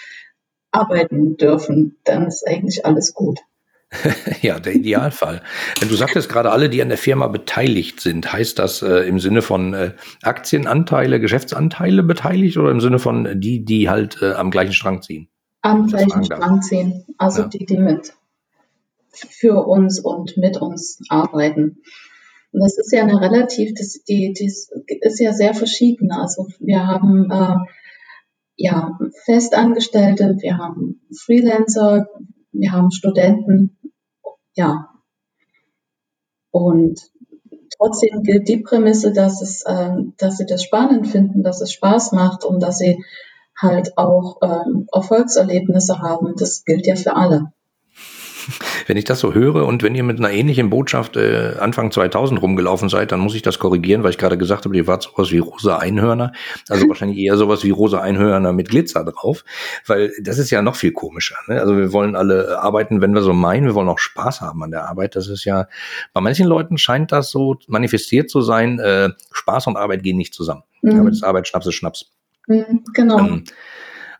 arbeiten 0.71 1.37
dürfen, 1.37 1.97
dann 2.03 2.27
ist 2.27 2.47
eigentlich 2.47 2.85
alles 2.85 3.13
gut. 3.13 3.39
ja, 4.41 4.59
der 4.59 4.75
Idealfall. 4.75 5.41
Du 5.79 5.95
sagtest 5.95 6.27
gerade 6.27 6.51
alle, 6.51 6.69
die 6.69 6.81
an 6.81 6.89
der 6.89 6.97
Firma 6.97 7.27
beteiligt 7.27 8.01
sind. 8.01 8.31
Heißt 8.31 8.59
das 8.59 8.81
äh, 8.81 9.07
im 9.07 9.19
Sinne 9.19 9.41
von 9.41 9.73
äh, 9.73 9.93
Aktienanteile, 10.23 11.19
Geschäftsanteile 11.19 12.03
beteiligt 12.03 12.57
oder 12.57 12.71
im 12.71 12.81
Sinne 12.81 12.99
von 12.99 13.39
die, 13.39 13.63
die 13.63 13.89
halt 13.89 14.21
äh, 14.21 14.33
am 14.33 14.51
gleichen 14.51 14.73
Strang 14.73 15.01
ziehen? 15.01 15.29
Am 15.61 15.87
gleichen 15.87 16.23
Strang 16.23 16.61
ziehen. 16.61 17.05
Also 17.17 17.43
ja. 17.43 17.47
die, 17.47 17.65
die 17.65 17.77
mit 17.77 18.13
für 19.11 19.65
uns 19.65 19.99
und 19.99 20.37
mit 20.37 20.57
uns 20.57 20.99
arbeiten. 21.09 21.81
Und 22.51 22.61
das 22.61 22.77
ist 22.77 22.91
ja 22.91 23.03
eine 23.03 23.19
relativ, 23.19 23.73
das, 23.77 24.03
die, 24.03 24.33
die 24.33 24.45
ist 24.45 25.19
ja 25.19 25.33
sehr 25.33 25.53
verschieden. 25.53 26.11
Also 26.11 26.47
wir 26.59 26.85
haben 26.85 27.29
äh, 27.31 27.55
ja 28.57 28.97
Festangestellte, 29.25 30.37
wir 30.41 30.57
haben 30.57 31.01
Freelancer, 31.25 32.07
wir 32.51 32.71
haben 32.71 32.91
Studenten, 32.91 33.76
ja. 34.57 34.89
Und 36.51 36.99
trotzdem 37.77 38.23
gilt 38.23 38.47
die 38.47 38.57
Prämisse, 38.57 39.13
dass 39.13 39.41
es, 39.41 39.63
äh, 39.63 39.95
dass 40.17 40.37
sie 40.37 40.45
das 40.45 40.63
spannend 40.63 41.07
finden, 41.07 41.43
dass 41.43 41.61
es 41.61 41.71
Spaß 41.71 42.11
macht 42.11 42.43
und 42.43 42.61
dass 42.61 42.79
sie 42.79 43.03
halt 43.55 43.97
auch 43.97 44.39
ähm, 44.41 44.87
Erfolgserlebnisse 44.91 45.99
haben. 45.99 46.35
Das 46.37 46.65
gilt 46.65 46.87
ja 46.87 46.95
für 46.95 47.15
alle. 47.15 47.53
Wenn 48.87 48.97
ich 48.97 49.03
das 49.03 49.19
so 49.19 49.33
höre 49.33 49.65
und 49.65 49.83
wenn 49.83 49.95
ihr 49.95 50.03
mit 50.03 50.17
einer 50.17 50.31
ähnlichen 50.31 50.69
Botschaft 50.69 51.17
äh, 51.17 51.55
Anfang 51.59 51.91
2000 51.91 52.41
rumgelaufen 52.41 52.89
seid, 52.89 53.11
dann 53.11 53.19
muss 53.19 53.35
ich 53.35 53.41
das 53.41 53.59
korrigieren, 53.59 54.03
weil 54.03 54.11
ich 54.11 54.17
gerade 54.17 54.37
gesagt 54.37 54.65
habe, 54.65 54.75
ihr 54.75 54.87
wart 54.87 55.03
sowas 55.03 55.31
wie 55.31 55.39
rosa 55.39 55.77
Einhörner. 55.77 56.31
Also 56.69 56.87
wahrscheinlich 56.87 57.17
eher 57.17 57.37
sowas 57.37 57.63
wie 57.63 57.69
rosa 57.69 57.99
Einhörner 57.99 58.53
mit 58.53 58.69
Glitzer 58.69 59.03
drauf, 59.03 59.43
weil 59.85 60.11
das 60.21 60.37
ist 60.37 60.49
ja 60.49 60.61
noch 60.61 60.75
viel 60.75 60.93
komischer. 60.93 61.35
Ne? 61.47 61.59
Also 61.59 61.77
wir 61.77 61.91
wollen 61.91 62.15
alle 62.15 62.59
arbeiten, 62.59 63.01
wenn 63.01 63.13
wir 63.13 63.21
so 63.21 63.33
meinen, 63.33 63.65
wir 63.65 63.75
wollen 63.75 63.89
auch 63.89 63.99
Spaß 63.99 64.41
haben 64.41 64.63
an 64.63 64.71
der 64.71 64.87
Arbeit. 64.87 65.15
Das 65.15 65.27
ist 65.27 65.43
ja, 65.43 65.67
bei 66.13 66.21
manchen 66.21 66.47
Leuten 66.47 66.77
scheint 66.77 67.11
das 67.11 67.29
so 67.29 67.57
manifestiert 67.67 68.29
zu 68.29 68.41
sein, 68.41 68.79
äh, 68.79 69.09
Spaß 69.31 69.67
und 69.67 69.75
Arbeit 69.77 70.01
gehen 70.01 70.17
nicht 70.17 70.33
zusammen. 70.33 70.63
Mhm. 70.81 70.99
Arbeit 70.99 71.13
ist 71.13 71.23
Arbeit, 71.23 71.47
Schnaps 71.47 71.67
ist 71.67 71.75
Schnaps. 71.75 72.11
Mhm, 72.47 72.83
genau. 72.93 73.19
Ähm, 73.19 73.43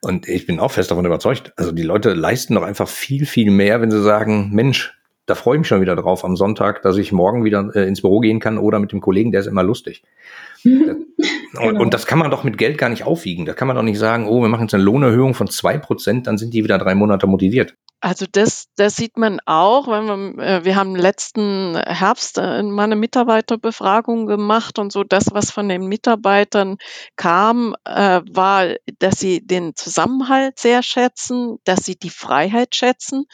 und 0.02 0.28
ich 0.28 0.46
bin 0.46 0.60
auch 0.60 0.72
fest 0.72 0.92
davon 0.92 1.06
überzeugt. 1.06 1.54
Also 1.56 1.72
die 1.72 1.84
Leute 1.84 2.14
leisten 2.14 2.56
doch 2.56 2.64
einfach 2.64 2.88
viel, 2.88 3.26
viel 3.26 3.52
mehr, 3.52 3.82
wenn 3.82 3.92
sie 3.92 4.02
sagen, 4.02 4.50
Mensch, 4.54 4.94
da 5.28 5.36
freue 5.36 5.58
ich 5.58 5.60
mich 5.60 5.68
schon 5.68 5.82
wieder 5.82 5.96
drauf 5.96 6.24
am 6.24 6.38
Sonntag, 6.38 6.82
dass 6.82 6.98
ich 6.98 7.12
morgen 7.12 7.44
wieder 7.44 7.70
äh, 7.76 7.86
ins 7.86 8.02
Büro 8.02 8.22
gehen 8.22 8.40
kann 8.40 8.58
oder 8.58 8.80
mit 8.80 8.94
dem 8.94 9.02
Kollegen, 9.02 9.32
der 9.32 9.42
ist 9.42 9.48
immer 9.48 9.64
lustig. 9.64 10.04
und, 10.64 11.06
genau. 11.54 11.82
und, 11.82 11.94
das 11.94 12.06
kann 12.06 12.18
man 12.18 12.32
doch 12.32 12.44
mit 12.44 12.58
Geld 12.58 12.78
gar 12.78 12.90
nicht 12.90 13.04
aufwiegen. 13.04 13.46
Da 13.46 13.54
kann 13.54 13.68
man 13.68 13.76
doch 13.76 13.84
nicht 13.84 14.00
sagen, 14.00 14.28
oh, 14.28 14.42
wir 14.42 14.48
machen 14.48 14.64
jetzt 14.64 14.74
eine 14.74 14.84
Lohnerhöhung 14.84 15.34
von 15.34 15.48
zwei 15.48 15.78
Prozent, 15.78 16.28
dann 16.28 16.38
sind 16.38 16.54
die 16.54 16.64
wieder 16.64 16.78
drei 16.78 16.96
Monate 16.96 17.28
motiviert. 17.28 17.76
Also 18.00 18.28
das, 18.32 18.68
das 18.76 18.96
sieht 18.96 19.18
man 19.18 19.40
auch, 19.48 19.88
wenn 19.88 20.38
wir, 20.38 20.44
äh, 20.44 20.66
wir 20.66 20.76
haben 20.76 20.96
letzten 20.96 21.76
Herbst 21.76 22.38
äh, 22.38 22.62
mal 22.62 22.84
eine 22.84 22.96
Mitarbeiterbefragung 22.96 24.28
gemacht 24.28 24.78
und 24.78 24.92
so 24.92 25.04
das, 25.04 25.26
was 25.32 25.50
von 25.50 25.68
den 25.68 25.88
Mitarbeitern 25.88 26.78
kam, 27.16 27.76
äh, 27.86 28.22
war, 28.30 28.76
dass 29.00 29.20
sie 29.20 29.46
den 29.46 29.76
Zusammenhalt 29.76 30.60
sehr 30.60 30.84
schätzen, 30.84 31.58
dass 31.64 31.86
sie 31.86 31.96
die 31.96 32.12
Freiheit 32.12 32.76
schätzen, 32.76 33.26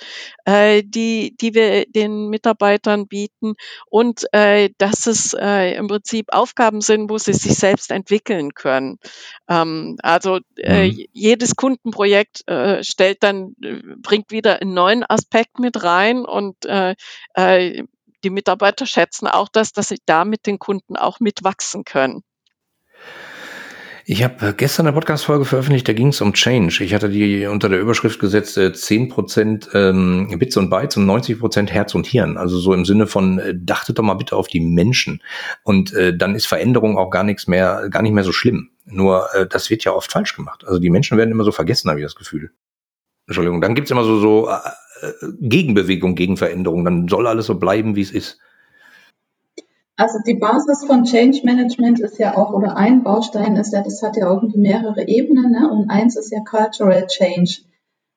die, 0.47 1.35
die 1.39 1.53
wir 1.53 1.85
den 1.85 2.29
Mitarbeitern 2.29 3.07
bieten 3.07 3.55
und 3.89 4.25
dass 4.31 5.07
es 5.07 5.33
im 5.33 5.87
Prinzip 5.87 6.27
Aufgaben 6.31 6.81
sind, 6.81 7.09
wo 7.09 7.17
sie 7.17 7.33
sich 7.33 7.55
selbst 7.55 7.91
entwickeln 7.91 8.53
können. 8.53 8.97
Ähm, 9.47 9.97
also 10.01 10.39
mhm. 10.57 11.05
jedes 11.11 11.55
Kundenprojekt 11.55 12.43
stellt 12.81 13.23
dann, 13.23 13.55
bringt 14.01 14.31
wieder 14.31 14.52
einen 14.61 14.73
neuen 14.73 15.03
Aspekt 15.07 15.59
mit 15.59 15.83
rein 15.83 16.25
und 16.25 16.65
äh, 16.65 16.95
äh, 17.33 17.83
die 18.23 18.29
Mitarbeiter 18.29 18.85
schätzen 18.85 19.27
auch 19.27 19.49
das, 19.51 19.73
dass 19.73 19.89
sie 19.89 19.99
da 20.05 20.25
mit 20.25 20.45
den 20.45 20.59
Kunden 20.59 20.95
auch 20.95 21.19
mitwachsen 21.19 21.83
können. 21.83 22.23
Ich 24.05 24.21
habe 24.21 24.47
äh, 24.47 24.53
gestern 24.53 24.85
eine 24.85 24.93
Podcast-Folge 24.93 25.45
veröffentlicht, 25.45 25.87
da 25.87 25.93
ging 25.93 26.09
es 26.09 26.19
um 26.19 26.33
Change. 26.33 26.83
Ich 26.83 26.93
hatte 26.93 27.09
die 27.09 27.45
unter 27.45 27.69
der 27.69 27.79
Überschrift 27.79 28.19
gesetzt, 28.19 28.57
äh, 28.57 28.71
10% 28.71 29.73
ähm, 29.73 30.27
Bits 30.37 30.57
und 30.57 30.69
Bytes 30.69 30.97
und 30.97 31.05
90% 31.05 31.69
Herz 31.69 31.95
und 31.95 32.05
Hirn. 32.05 32.37
Also 32.37 32.59
so 32.59 32.73
im 32.73 32.83
Sinne 32.83 33.07
von, 33.07 33.39
äh, 33.39 33.53
dachtet 33.55 33.97
doch 33.97 34.03
mal 34.03 34.15
bitte 34.15 34.35
auf 34.35 34.47
die 34.47 34.59
Menschen. 34.59 35.23
Und 35.63 35.93
äh, 35.93 36.15
dann 36.15 36.35
ist 36.35 36.47
Veränderung 36.47 36.97
auch 36.97 37.11
gar 37.11 37.23
nichts 37.23 37.47
mehr, 37.47 37.87
gar 37.89 38.01
nicht 38.01 38.11
mehr 38.11 38.25
so 38.25 38.33
schlimm. 38.33 38.71
Nur 38.83 39.33
äh, 39.33 39.47
das 39.47 39.69
wird 39.69 39.85
ja 39.85 39.93
oft 39.93 40.11
falsch 40.11 40.35
gemacht. 40.35 40.65
Also 40.67 40.79
die 40.79 40.89
Menschen 40.89 41.17
werden 41.17 41.31
immer 41.31 41.45
so 41.45 41.53
vergessen, 41.53 41.89
habe 41.89 42.01
ich 42.01 42.05
das 42.05 42.15
Gefühl. 42.15 42.51
Entschuldigung, 43.27 43.61
dann 43.61 43.75
gibt's 43.75 43.91
immer 43.91 44.03
so, 44.03 44.19
so 44.19 44.49
äh, 44.49 45.11
Gegenbewegung 45.39 46.15
gegen 46.15 46.37
Veränderung? 46.37 46.83
Dann 46.85 47.07
soll 47.07 47.27
alles 47.27 47.45
so 47.45 47.55
bleiben, 47.55 47.95
wie 47.95 48.01
es 48.01 48.11
ist. 48.11 48.39
Also 49.95 50.19
die 50.25 50.33
Basis 50.33 50.85
von 50.85 51.03
Change 51.03 51.41
Management 51.43 51.99
ist 51.99 52.17
ja 52.17 52.35
auch, 52.35 52.51
oder 52.51 52.75
ein 52.77 53.03
Baustein 53.03 53.55
ist 53.57 53.73
ja, 53.73 53.83
das 53.83 54.01
hat 54.01 54.17
ja 54.17 54.27
irgendwie 54.27 54.57
mehrere 54.57 55.07
Ebenen, 55.07 55.51
ne? 55.51 55.69
und 55.69 55.89
eins 55.89 56.17
ist 56.17 56.31
ja 56.31 56.39
Cultural 56.43 57.05
Change. 57.07 57.61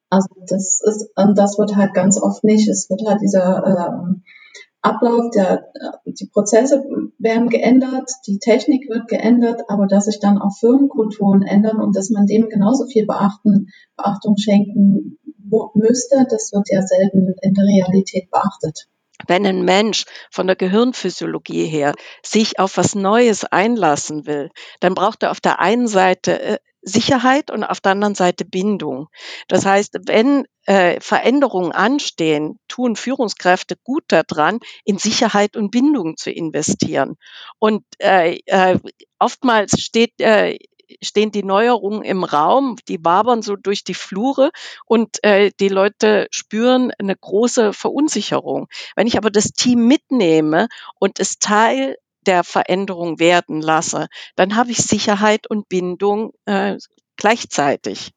Also 0.09 0.29
das 0.49 0.81
ist, 0.83 1.11
und 1.17 1.37
das 1.37 1.59
wird 1.59 1.77
halt 1.77 1.93
ganz 1.93 2.21
oft 2.21 2.45
nicht. 2.45 2.69
Es 2.69 2.89
wird 2.89 3.03
halt 3.07 3.21
dieser 3.21 3.67
äh, 3.67 4.15
Ablauf, 4.83 5.31
der, 5.35 5.73
die 6.07 6.27
Prozesse 6.27 6.85
werden 7.19 7.49
geändert, 7.49 8.11
die 8.27 8.39
Technik 8.39 8.89
wird 8.89 9.09
geändert, 9.09 9.63
aber 9.69 9.87
dass 9.87 10.05
sich 10.05 10.21
dann 10.21 10.39
auch 10.39 10.57
Firmenkulturen 10.59 11.43
ändern 11.43 11.81
und 11.81 11.97
dass 11.97 12.11
man 12.11 12.27
dem 12.27 12.49
genauso 12.49 12.87
viel 12.87 13.07
Beachten, 13.07 13.69
Beachtung 13.97 14.37
schenken 14.37 15.19
müsste, 15.75 16.27
das 16.29 16.53
wird 16.53 16.69
ja 16.71 16.83
selten 16.83 17.35
in 17.41 17.55
der 17.55 17.65
Realität 17.65 18.31
beachtet. 18.31 18.89
Wenn 19.27 19.47
ein 19.47 19.65
Mensch 19.65 20.05
von 20.31 20.47
der 20.47 20.57
Gehirnphysiologie 20.57 21.65
her 21.65 21.95
sich 22.23 22.59
auf 22.59 22.77
was 22.77 22.95
Neues 22.95 23.45
einlassen 23.45 24.27
will, 24.27 24.51
dann 24.81 24.95
braucht 24.95 25.23
er 25.23 25.31
auf 25.31 25.41
der 25.41 25.59
einen 25.59 25.89
Seite 25.89 26.41
äh, 26.41 26.59
Sicherheit 26.87 27.51
und 27.51 27.65
auf 27.65 27.81
der 27.81 27.93
anderen 27.93 28.15
Seite 28.15 28.45
Bindung. 28.45 29.09
Das 29.49 29.67
heißt, 29.67 29.99
wenn 30.07 30.45
äh, 30.67 31.01
Veränderungen 31.01 31.73
anstehen, 31.73 32.59
tun 32.69 32.95
Führungskräfte 32.97 33.77
gut 33.83 34.05
daran, 34.09 34.61
in 34.85 34.97
Sicherheit 34.99 35.57
und 35.57 35.71
Bindung 35.71 36.17
zu 36.17 36.31
investieren. 36.31 37.17
Und 37.59 37.85
äh, 37.99 38.39
äh, 38.47 38.79
oftmals 39.19 39.81
steht 39.81 40.21
äh, 40.21 40.59
stehen 41.03 41.33
die 41.33 41.43
Neuerungen 41.43 42.03
im 42.03 42.23
Raum, 42.23 42.77
die 42.89 43.05
wabern 43.05 43.43
so 43.43 43.57
durch 43.57 43.83
die 43.83 43.95
Flure 43.95 44.51
und 44.85 45.23
äh, 45.25 45.51
die 45.59 45.69
Leute 45.69 46.29
spüren 46.31 46.93
eine 46.99 47.17
große 47.17 47.73
Verunsicherung. 47.73 48.69
Wenn 48.95 49.09
ich 49.09 49.19
aber 49.19 49.31
das 49.31 49.49
Team 49.49 49.89
mitnehme 49.89 50.69
und 51.01 51.19
es 51.19 51.39
Teil 51.41 51.97
der 52.27 52.45
Veränderung 52.45 53.19
werden 53.19 53.61
lasse, 53.61 54.09
dann 54.35 54.57
habe 54.57 54.71
ich 54.71 54.79
Sicherheit 54.79 55.47
und 55.49 55.69
Bindung 55.69 56.33
äh, 56.45 56.77
gleichzeitig. 57.17 58.13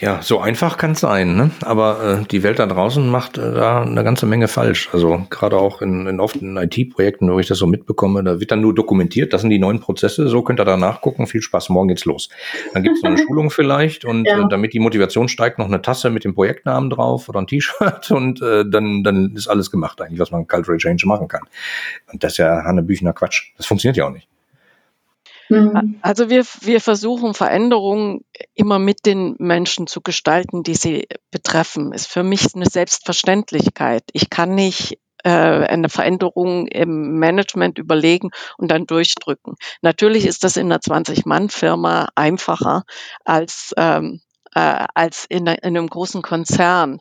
Ja, 0.00 0.22
so 0.22 0.40
einfach 0.40 0.76
kann 0.76 0.92
es 0.92 1.00
sein, 1.00 1.36
ne? 1.36 1.52
aber 1.60 2.20
äh, 2.22 2.24
die 2.24 2.42
Welt 2.42 2.58
da 2.58 2.66
draußen 2.66 3.08
macht 3.08 3.38
äh, 3.38 3.52
da 3.52 3.82
eine 3.82 4.02
ganze 4.02 4.26
Menge 4.26 4.48
falsch. 4.48 4.88
Also 4.92 5.24
gerade 5.30 5.56
auch 5.56 5.82
in, 5.82 6.08
in 6.08 6.18
oft 6.18 6.36
in 6.36 6.56
IT-Projekten, 6.56 7.32
wo 7.32 7.38
ich 7.38 7.46
das 7.46 7.58
so 7.58 7.68
mitbekomme, 7.68 8.24
da 8.24 8.40
wird 8.40 8.50
dann 8.50 8.60
nur 8.60 8.74
dokumentiert, 8.74 9.32
das 9.32 9.42
sind 9.42 9.50
die 9.50 9.60
neuen 9.60 9.78
Prozesse, 9.78 10.26
so 10.26 10.42
könnt 10.42 10.60
ihr 10.60 10.64
da 10.64 10.76
nachgucken, 10.76 11.28
viel 11.28 11.42
Spaß, 11.42 11.68
morgen 11.68 11.88
geht's 11.88 12.04
los. 12.06 12.28
Dann 12.72 12.82
gibt's 12.82 13.02
noch 13.02 13.10
eine 13.10 13.18
Schulung 13.24 13.50
vielleicht 13.50 14.04
und 14.04 14.26
ja. 14.26 14.44
äh, 14.44 14.48
damit 14.50 14.72
die 14.72 14.80
Motivation 14.80 15.28
steigt, 15.28 15.60
noch 15.60 15.66
eine 15.66 15.80
Tasse 15.80 16.10
mit 16.10 16.24
dem 16.24 16.34
Projektnamen 16.34 16.90
drauf 16.90 17.28
oder 17.28 17.40
ein 17.40 17.46
T-Shirt 17.46 18.10
und 18.10 18.42
äh, 18.42 18.64
dann, 18.68 19.04
dann 19.04 19.32
ist 19.36 19.46
alles 19.46 19.70
gemacht 19.70 20.00
eigentlich, 20.00 20.18
was 20.18 20.32
man 20.32 20.48
Cultural 20.48 20.78
Change 20.78 21.06
machen 21.06 21.28
kann. 21.28 21.42
Und 22.12 22.24
das 22.24 22.32
ist 22.32 22.38
ja 22.38 22.64
Hannebüchner 22.64 23.12
Quatsch. 23.12 23.52
Das 23.56 23.66
funktioniert 23.66 23.96
ja 23.96 24.06
auch 24.06 24.12
nicht. 24.12 24.28
Mhm. 25.54 25.98
Also 26.02 26.30
wir, 26.30 26.44
wir 26.60 26.80
versuchen 26.80 27.34
Veränderungen 27.34 28.24
immer 28.54 28.78
mit 28.78 29.06
den 29.06 29.36
Menschen 29.38 29.86
zu 29.86 30.00
gestalten, 30.00 30.62
die 30.62 30.74
sie 30.74 31.06
betreffen. 31.30 31.92
Ist 31.92 32.08
für 32.08 32.22
mich 32.22 32.54
eine 32.54 32.66
Selbstverständlichkeit. 32.66 34.02
Ich 34.12 34.30
kann 34.30 34.54
nicht 34.54 34.98
äh, 35.24 35.30
eine 35.30 35.88
Veränderung 35.88 36.66
im 36.66 37.18
Management 37.18 37.78
überlegen 37.78 38.30
und 38.58 38.70
dann 38.70 38.86
durchdrücken. 38.86 39.54
Natürlich 39.82 40.26
ist 40.26 40.44
das 40.44 40.56
in 40.56 40.66
einer 40.66 40.80
20-Mann-Firma 40.80 42.08
einfacher 42.14 42.84
als, 43.24 43.72
ähm, 43.76 44.20
äh, 44.54 44.86
als 44.94 45.26
in, 45.28 45.46
in 45.46 45.62
einem 45.62 45.88
großen 45.88 46.22
Konzern. 46.22 47.00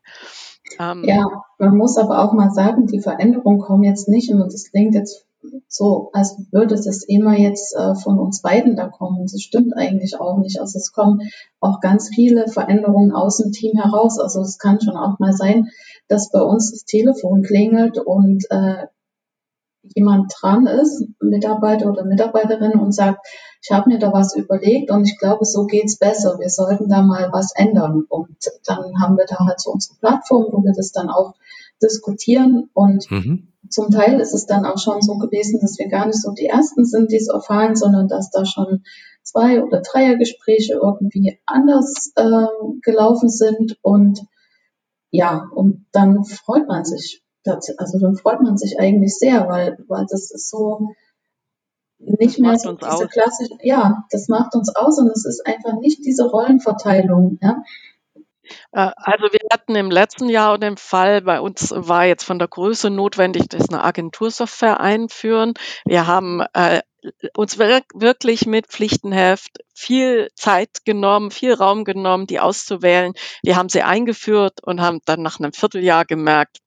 Ähm, 0.79 1.03
ja, 1.05 1.25
man 1.59 1.77
muss 1.77 1.97
aber 1.97 2.19
auch 2.23 2.33
mal 2.33 2.51
sagen, 2.51 2.87
die 2.87 3.01
Veränderungen 3.01 3.59
kommen 3.59 3.83
jetzt 3.83 4.07
nicht, 4.07 4.31
und 4.31 4.39
das 4.39 4.71
klingt 4.71 4.95
jetzt 4.95 5.25
so, 5.67 6.09
als 6.13 6.37
würde 6.51 6.75
es 6.75 7.03
immer 7.03 7.37
jetzt 7.37 7.75
äh, 7.75 7.95
von 7.95 8.19
uns 8.19 8.41
beiden 8.41 8.75
da 8.75 8.87
kommen. 8.87 9.23
Das 9.23 9.41
stimmt 9.41 9.75
eigentlich 9.75 10.19
auch 10.19 10.37
nicht. 10.37 10.59
Also 10.59 10.77
es 10.77 10.91
kommen 10.91 11.21
auch 11.59 11.79
ganz 11.79 12.09
viele 12.13 12.47
Veränderungen 12.47 13.11
aus 13.11 13.37
dem 13.37 13.51
Team 13.51 13.77
heraus. 13.79 14.19
Also 14.19 14.41
es 14.41 14.57
kann 14.57 14.81
schon 14.81 14.97
auch 14.97 15.19
mal 15.19 15.33
sein, 15.33 15.69
dass 16.07 16.31
bei 16.31 16.41
uns 16.41 16.71
das 16.71 16.85
Telefon 16.85 17.43
klingelt 17.43 17.97
und 17.97 18.45
äh, 18.49 18.87
jemand 19.95 20.33
dran 20.39 20.65
ist, 20.65 21.05
Mitarbeiter 21.19 21.89
oder 21.89 22.05
Mitarbeiterin 22.05 22.79
und 22.79 22.93
sagt, 22.93 23.27
ich 23.61 23.71
habe 23.71 23.89
mir 23.89 23.99
da 23.99 24.11
was 24.11 24.35
überlegt 24.35 24.91
und 24.91 25.05
ich 25.05 25.17
glaube, 25.17 25.45
so 25.45 25.65
geht's 25.65 25.97
besser. 25.97 26.37
Wir 26.39 26.49
sollten 26.49 26.89
da 26.89 27.01
mal 27.01 27.29
was 27.31 27.53
ändern. 27.55 28.05
Und 28.09 28.37
dann 28.65 29.01
haben 29.01 29.17
wir 29.17 29.25
da 29.25 29.39
halt 29.39 29.59
so 29.59 29.71
unsere 29.71 29.97
Plattform, 29.99 30.47
wo 30.51 30.63
wir 30.63 30.73
das 30.73 30.91
dann 30.91 31.09
auch 31.09 31.33
diskutieren 31.83 32.69
und 32.73 33.11
mhm 33.11 33.53
zum 33.69 33.89
Teil 33.89 34.19
ist 34.19 34.33
es 34.33 34.45
dann 34.45 34.65
auch 34.65 34.77
schon 34.77 35.01
so 35.01 35.17
gewesen, 35.17 35.59
dass 35.59 35.77
wir 35.79 35.87
gar 35.87 36.05
nicht 36.05 36.21
so 36.21 36.31
die 36.31 36.45
Ersten 36.45 36.85
sind, 36.85 37.11
die 37.11 37.17
es 37.17 37.27
erfahren, 37.27 37.75
sondern 37.75 38.07
dass 38.07 38.29
da 38.29 38.45
schon 38.45 38.83
zwei 39.23 39.63
oder 39.63 39.81
Dreiergespräche 39.81 40.73
irgendwie 40.73 41.39
anders 41.45 42.11
äh, 42.15 42.47
gelaufen 42.81 43.29
sind 43.29 43.77
und 43.81 44.21
ja, 45.11 45.47
und 45.53 45.85
dann 45.91 46.23
freut 46.23 46.67
man 46.67 46.85
sich, 46.85 47.23
also 47.45 47.99
dann 47.99 48.15
freut 48.15 48.41
man 48.41 48.57
sich 48.57 48.79
eigentlich 48.79 49.15
sehr, 49.15 49.47
weil, 49.47 49.77
weil 49.87 50.05
das 50.09 50.31
ist 50.31 50.49
so 50.49 50.89
nicht 51.99 52.39
mehr 52.39 52.57
so 52.57 52.73
diese 52.73 53.07
klassische, 53.07 53.53
ja, 53.61 54.05
das 54.11 54.27
macht 54.27 54.55
uns 54.55 54.75
aus 54.75 54.99
und 54.99 55.09
es 55.09 55.25
ist 55.25 55.45
einfach 55.45 55.79
nicht 55.79 56.03
diese 56.05 56.25
Rollenverteilung, 56.25 57.37
ja. 57.41 57.63
Äh, 58.71 58.91
also 58.95 59.25
wir 59.31 59.39
hatten 59.51 59.75
im 59.75 59.91
letzten 59.91 60.29
Jahr 60.29 60.57
den 60.57 60.77
Fall, 60.77 61.21
bei 61.21 61.39
uns 61.39 61.71
war 61.75 62.05
jetzt 62.05 62.23
von 62.23 62.39
der 62.39 62.47
Größe 62.47 62.89
notwendig, 62.89 63.49
dass 63.49 63.69
eine 63.69 63.83
Agentursoftware 63.83 64.79
einführen. 64.79 65.53
Wir 65.85 66.07
haben 66.07 66.41
äh, 66.53 66.81
uns 67.35 67.57
wirklich 67.59 68.45
mit 68.45 68.67
Pflichtenheft 68.67 69.57
viel 69.73 70.29
Zeit 70.35 70.85
genommen, 70.85 71.31
viel 71.31 71.53
Raum 71.53 71.83
genommen, 71.83 72.27
die 72.27 72.39
auszuwählen. 72.39 73.13
Wir 73.43 73.57
haben 73.57 73.69
sie 73.69 73.81
eingeführt 73.81 74.59
und 74.63 74.81
haben 74.81 74.99
dann 75.05 75.21
nach 75.21 75.39
einem 75.39 75.53
Vierteljahr 75.53 76.05
gemerkt, 76.05 76.59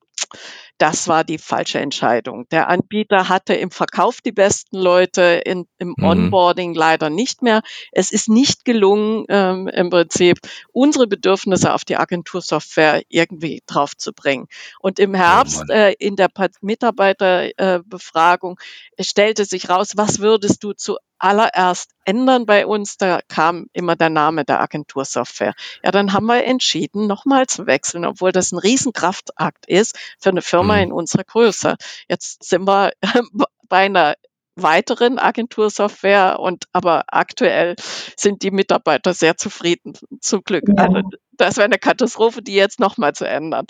das 0.79 1.09
war 1.09 1.25
die 1.25 1.39
falsche 1.39 1.79
Entscheidung. 1.79 2.47
Der 2.51 2.69
Anbieter 2.69 3.29
hatte 3.29 3.55
im 3.55 3.71
Verkauf 3.71 4.21
die 4.21 4.33
besten 4.33 4.77
Leute, 4.77 5.43
in, 5.45 5.67
im 5.79 5.95
mhm. 5.97 6.05
Onboarding 6.05 6.75
leider 6.75 7.09
nicht 7.11 7.43
mehr. 7.43 7.63
Es 7.93 8.13
ist 8.13 8.29
nicht 8.29 8.65
gelungen, 8.65 9.25
ähm, 9.29 9.69
im 9.69 9.91
Prinzip 9.91 10.39
unsere 10.73 11.07
Bedürfnisse 11.07 11.73
auf 11.73 11.85
die 11.85 11.97
Agentursoftware 11.97 13.03
irgendwie 13.09 13.63
draufzubringen. 13.67 14.49
Und 14.81 14.99
im 14.99 15.15
Herbst 15.15 15.65
oh 15.69 15.73
äh, 15.73 15.95
in 15.99 16.17
der 16.17 16.29
Mitarbeiterbefragung 16.61 18.59
äh, 18.97 19.05
stellte 19.05 19.45
sich 19.45 19.71
raus, 19.71 19.93
was 19.97 20.19
würdest 20.19 20.63
du 20.63 20.73
zu 20.73 20.97
allererst 21.19 21.91
ändern 22.05 22.47
bei 22.47 22.67
uns, 22.67 22.97
da 22.97 23.21
kam 23.29 23.67
immer 23.73 23.97
der 23.97 24.11
Name 24.11 24.45
der 24.45 24.61
Agentursoftware. 24.61 25.55
Ja, 25.83 25.91
dann 25.91 26.13
haben 26.13 26.27
wir 26.27 26.45
entschieden, 26.45 27.07
nochmal 27.07 27.47
zu 27.47 27.67
wechseln, 27.67 28.05
obwohl 28.05 28.33
das 28.33 28.53
ein 28.53 28.59
Riesenkraftakt 28.59 29.67
ist 29.67 29.99
für 30.19 30.31
eine 30.31 30.43
Firma 30.43 30.77
mhm. 30.77 30.83
in 30.83 30.93
unserer 30.93 31.25
Größe. 31.25 31.77
Jetzt 32.09 32.45
sind 32.45 32.67
wir 32.67 32.93
bei 33.69 33.87
einer 33.87 34.15
weiteren 34.57 35.19
Agentursoftware 35.19 36.39
und 36.41 36.65
aber 36.73 37.05
aktuell 37.09 37.77
sind 38.17 38.43
die 38.43 38.51
Mitarbeiter 38.51 39.13
sehr 39.13 39.37
zufrieden, 39.37 39.95
zum 40.21 40.43
Glück. 40.43 40.65
Ja. 40.67 40.85
Also 40.85 41.03
das 41.33 41.57
wäre 41.57 41.67
eine 41.67 41.79
Katastrophe, 41.79 42.43
die 42.43 42.55
jetzt 42.55 42.81
nochmal 42.81 43.15
zu 43.15 43.29
ändern. 43.29 43.67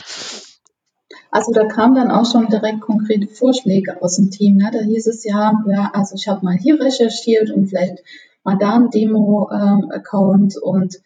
Also 1.37 1.53
da 1.53 1.67
kamen 1.67 1.95
dann 1.95 2.11
auch 2.11 2.25
schon 2.25 2.49
direkt 2.49 2.81
konkrete 2.81 3.27
Vorschläge 3.27 4.01
aus 4.01 4.17
dem 4.17 4.31
Team. 4.31 4.57
Ne? 4.57 4.71
Da 4.73 4.79
hieß 4.79 5.07
es 5.07 5.23
ja, 5.23 5.53
ja, 5.67 5.91
also 5.93 6.15
ich 6.15 6.29
habe 6.29 6.43
mal 6.43 6.57
hier 6.57 6.81
recherchiert 6.81 7.51
und 7.51 7.67
vielleicht 7.67 8.03
mal 8.43 8.57
da 8.59 8.77
ein 8.77 8.89
Demo-Account 8.89 10.55
ähm, 10.57 10.63
und 10.63 11.03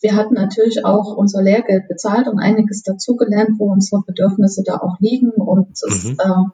wir 0.00 0.14
hatten 0.14 0.34
natürlich 0.34 0.84
auch 0.84 1.16
unser 1.16 1.42
Lehrgeld 1.42 1.88
bezahlt 1.88 2.28
und 2.28 2.38
einiges 2.38 2.84
dazugelernt, 2.84 3.58
wo 3.58 3.72
unsere 3.72 4.02
Bedürfnisse 4.02 4.62
da 4.64 4.76
auch 4.76 5.00
liegen 5.00 5.30
und 5.32 5.82
das, 5.82 6.04
mhm. 6.04 6.16
äh, 6.20 6.44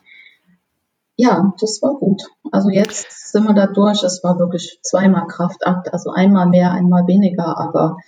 ja, 1.16 1.52
das 1.60 1.82
war 1.82 1.96
gut. 1.96 2.22
Also 2.50 2.70
jetzt 2.70 3.30
sind 3.30 3.44
wir 3.44 3.52
da 3.52 3.66
durch. 3.66 4.02
Es 4.04 4.24
war 4.24 4.38
wirklich 4.38 4.78
zweimal 4.82 5.26
Kraftakt, 5.26 5.92
also 5.92 6.12
einmal 6.12 6.46
mehr, 6.46 6.72
einmal 6.72 7.06
weniger, 7.06 7.58
aber 7.58 7.98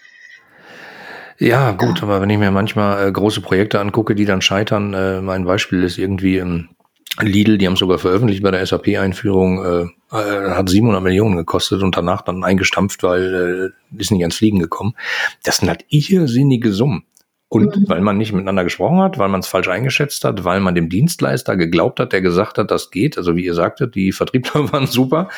ja, 1.39 1.73
gut, 1.73 2.03
aber 2.03 2.21
wenn 2.21 2.31
ich 2.31 2.39
mir 2.39 2.51
manchmal 2.51 3.09
äh, 3.09 3.13
große 3.13 3.41
Projekte 3.41 3.81
angucke, 3.81 4.15
die 4.15 4.25
dann 4.25 4.43
scheitern, 4.43 4.93
äh, 4.95 5.21
mein 5.21 5.45
Beispiel 5.45 5.85
ist 5.85 5.99
irgendwie 5.99 6.39
ähm, 6.39 6.69
Lidl, 7.21 7.59
die 7.59 7.67
haben 7.67 7.77
sogar 7.77 7.99
veröffentlicht 7.99 8.43
bei 8.43 8.51
der 8.51 8.65
SAP-Einführung, 8.65 9.65
äh, 9.65 10.17
äh, 10.17 10.51
hat 10.51 10.69
700 10.69 11.03
Millionen 11.03 11.37
gekostet 11.37 11.83
und 11.83 11.97
danach 11.97 12.23
dann 12.23 12.45
eingestampft, 12.45 13.03
weil 13.03 13.73
äh, 13.95 14.01
ist 14.01 14.11
nicht 14.11 14.23
ans 14.23 14.37
Fliegen 14.37 14.59
gekommen. 14.59 14.95
Das 15.45 15.59
sind 15.59 15.69
halt 15.69 15.85
irrsinnige 15.89 16.73
Summen. 16.73 17.05
Und 17.49 17.77
mhm. 17.77 17.89
weil 17.89 18.03
man 18.03 18.19
nicht 18.19 18.33
miteinander 18.33 18.65
gesprochen 18.65 18.99
hat, 18.99 19.19
weil 19.19 19.29
man 19.29 19.41
es 19.41 19.47
falsch 19.47 19.69
eingeschätzt 19.69 20.23
hat, 20.25 20.45
weil 20.45 20.61
man 20.61 20.75
dem 20.75 20.91
Dienstleister 20.91 21.57
geglaubt 21.57 21.99
hat, 21.99 22.13
der 22.13 22.21
gesagt 22.21 22.59
hat, 22.59 22.71
das 22.71 22.91
geht. 22.91 23.17
Also 23.17 23.37
wie 23.37 23.45
ihr 23.45 23.55
sagtet, 23.55 23.95
die 23.95 24.13
Vertriebler 24.13 24.73
waren 24.73 24.87
super. 24.87 25.29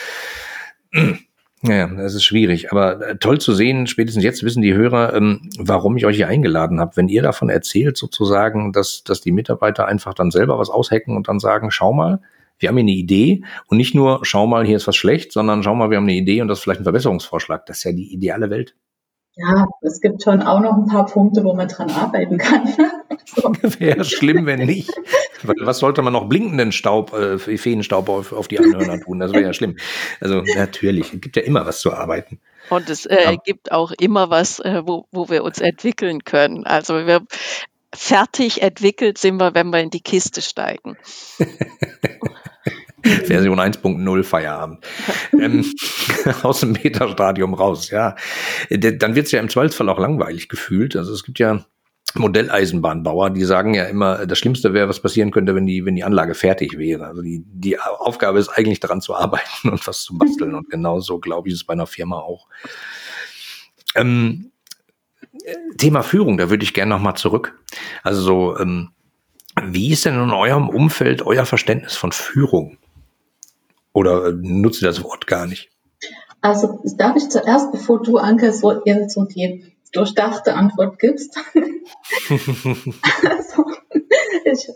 Ja, 1.62 1.86
das 1.86 2.14
ist 2.14 2.24
schwierig. 2.24 2.72
Aber 2.72 3.06
äh, 3.06 3.16
toll 3.18 3.38
zu 3.38 3.52
sehen, 3.52 3.86
spätestens 3.86 4.24
jetzt 4.24 4.42
wissen 4.42 4.62
die 4.62 4.72
Hörer, 4.72 5.14
ähm, 5.14 5.50
warum 5.58 5.96
ich 5.96 6.06
euch 6.06 6.16
hier 6.16 6.28
eingeladen 6.28 6.80
habe. 6.80 6.96
Wenn 6.96 7.08
ihr 7.08 7.22
davon 7.22 7.50
erzählt, 7.50 7.98
sozusagen, 7.98 8.72
dass, 8.72 9.04
dass 9.04 9.20
die 9.20 9.32
Mitarbeiter 9.32 9.86
einfach 9.86 10.14
dann 10.14 10.30
selber 10.30 10.58
was 10.58 10.70
aushacken 10.70 11.16
und 11.16 11.28
dann 11.28 11.38
sagen, 11.38 11.70
schau 11.70 11.92
mal, 11.92 12.20
wir 12.58 12.68
haben 12.68 12.76
hier 12.76 12.84
eine 12.84 12.92
Idee 12.92 13.42
und 13.66 13.76
nicht 13.76 13.94
nur, 13.94 14.20
schau 14.22 14.46
mal, 14.46 14.64
hier 14.64 14.76
ist 14.76 14.86
was 14.86 14.96
schlecht, 14.96 15.32
sondern 15.32 15.62
schau 15.62 15.74
mal, 15.74 15.90
wir 15.90 15.98
haben 15.98 16.04
eine 16.04 16.14
Idee 16.14 16.40
und 16.40 16.48
das 16.48 16.58
ist 16.58 16.64
vielleicht 16.64 16.80
ein 16.80 16.84
Verbesserungsvorschlag. 16.84 17.66
Das 17.66 17.78
ist 17.78 17.84
ja 17.84 17.92
die 17.92 18.12
ideale 18.12 18.48
Welt. 18.48 18.74
Ja, 19.36 19.66
es 19.82 20.00
gibt 20.00 20.22
schon 20.22 20.42
auch 20.42 20.60
noch 20.60 20.76
ein 20.76 20.86
paar 20.86 21.06
Punkte, 21.06 21.44
wo 21.44 21.54
man 21.54 21.68
dran 21.68 21.90
arbeiten 21.90 22.36
kann. 22.36 22.66
so. 23.24 23.52
Wäre 23.78 24.04
schlimm, 24.04 24.46
wenn 24.46 24.66
nicht. 24.66 24.90
Was 25.42 25.78
sollte 25.78 26.02
man 26.02 26.12
noch 26.12 26.28
blinkenden 26.28 26.72
Staub, 26.72 27.12
äh, 27.12 27.38
Feenstaub 27.38 28.08
auf, 28.08 28.32
auf 28.32 28.48
die 28.48 28.58
Anhörner 28.58 29.00
tun? 29.00 29.20
Das 29.20 29.32
wäre 29.32 29.44
ja 29.44 29.52
schlimm. 29.52 29.76
Also 30.20 30.42
natürlich, 30.56 31.14
es 31.14 31.20
gibt 31.20 31.36
ja 31.36 31.42
immer 31.42 31.64
was 31.64 31.80
zu 31.80 31.92
arbeiten. 31.92 32.40
Und 32.68 32.90
es 32.90 33.06
äh, 33.06 33.32
ja. 33.32 33.36
gibt 33.36 33.72
auch 33.72 33.92
immer 33.92 34.30
was, 34.30 34.58
äh, 34.60 34.82
wo, 34.84 35.06
wo 35.10 35.28
wir 35.28 35.44
uns 35.44 35.60
entwickeln 35.60 36.24
können. 36.24 36.66
Also 36.66 37.06
wir 37.06 37.22
fertig 37.94 38.62
entwickelt 38.62 39.18
sind 39.18 39.38
wir, 39.38 39.54
wenn 39.54 39.70
wir 39.70 39.80
in 39.80 39.90
die 39.90 40.02
Kiste 40.02 40.42
steigen. 40.42 40.96
Version 43.24 43.60
1.0 43.60 44.22
Feierabend. 44.22 44.84
ähm, 45.32 45.64
aus 46.42 46.60
dem 46.60 46.72
Metastadium 46.72 47.54
raus, 47.54 47.90
ja. 47.90 48.16
Dann 48.70 49.14
wird 49.14 49.26
es 49.26 49.32
ja 49.32 49.40
im 49.40 49.48
Zweifelsfall 49.48 49.88
auch 49.88 49.98
langweilig 49.98 50.48
gefühlt. 50.48 50.96
Also 50.96 51.12
es 51.12 51.24
gibt 51.24 51.38
ja 51.38 51.64
Modelleisenbahnbauer, 52.14 53.30
die 53.30 53.44
sagen 53.44 53.74
ja 53.74 53.84
immer, 53.84 54.26
das 54.26 54.38
Schlimmste 54.38 54.72
wäre, 54.74 54.88
was 54.88 55.00
passieren 55.00 55.30
könnte, 55.30 55.54
wenn 55.54 55.66
die, 55.66 55.84
wenn 55.84 55.94
die 55.94 56.04
Anlage 56.04 56.34
fertig 56.34 56.76
wäre. 56.76 57.06
Also 57.06 57.22
die, 57.22 57.44
die 57.46 57.78
Aufgabe 57.78 58.38
ist 58.38 58.48
eigentlich 58.48 58.80
daran 58.80 59.00
zu 59.00 59.14
arbeiten 59.14 59.68
und 59.70 59.86
was 59.86 60.02
zu 60.02 60.18
basteln. 60.18 60.54
Und 60.54 60.70
genauso, 60.70 61.18
glaube 61.18 61.48
ich, 61.48 61.54
es 61.54 61.64
bei 61.64 61.72
einer 61.72 61.86
Firma 61.86 62.16
auch. 62.16 62.48
Ähm, 63.94 64.50
Thema 65.78 66.02
Führung, 66.02 66.36
da 66.36 66.50
würde 66.50 66.64
ich 66.64 66.74
gerne 66.74 66.90
nochmal 66.90 67.16
zurück. 67.16 67.58
Also 68.02 68.20
so, 68.20 68.58
ähm, 68.58 68.90
wie 69.62 69.92
ist 69.92 70.04
denn 70.04 70.14
in 70.14 70.30
eurem 70.30 70.68
Umfeld 70.68 71.22
euer 71.22 71.46
Verständnis 71.46 71.96
von 71.96 72.12
Führung? 72.12 72.78
Oder 73.92 74.28
äh, 74.28 74.32
nutzt 74.32 74.82
ihr 74.82 74.88
das 74.88 75.02
Wort 75.02 75.26
gar 75.26 75.46
nicht? 75.46 75.70
Also 76.40 76.80
darf 76.96 77.16
ich 77.16 77.28
zuerst, 77.28 77.70
bevor 77.72 78.02
du, 78.02 78.16
Anke, 78.16 78.52
so, 78.52 78.82
so 79.08 79.24
die 79.24 79.76
durchdachte 79.92 80.54
Antwort 80.54 80.98
gibst. 80.98 81.36
also, 83.28 83.64
ich 84.44 84.68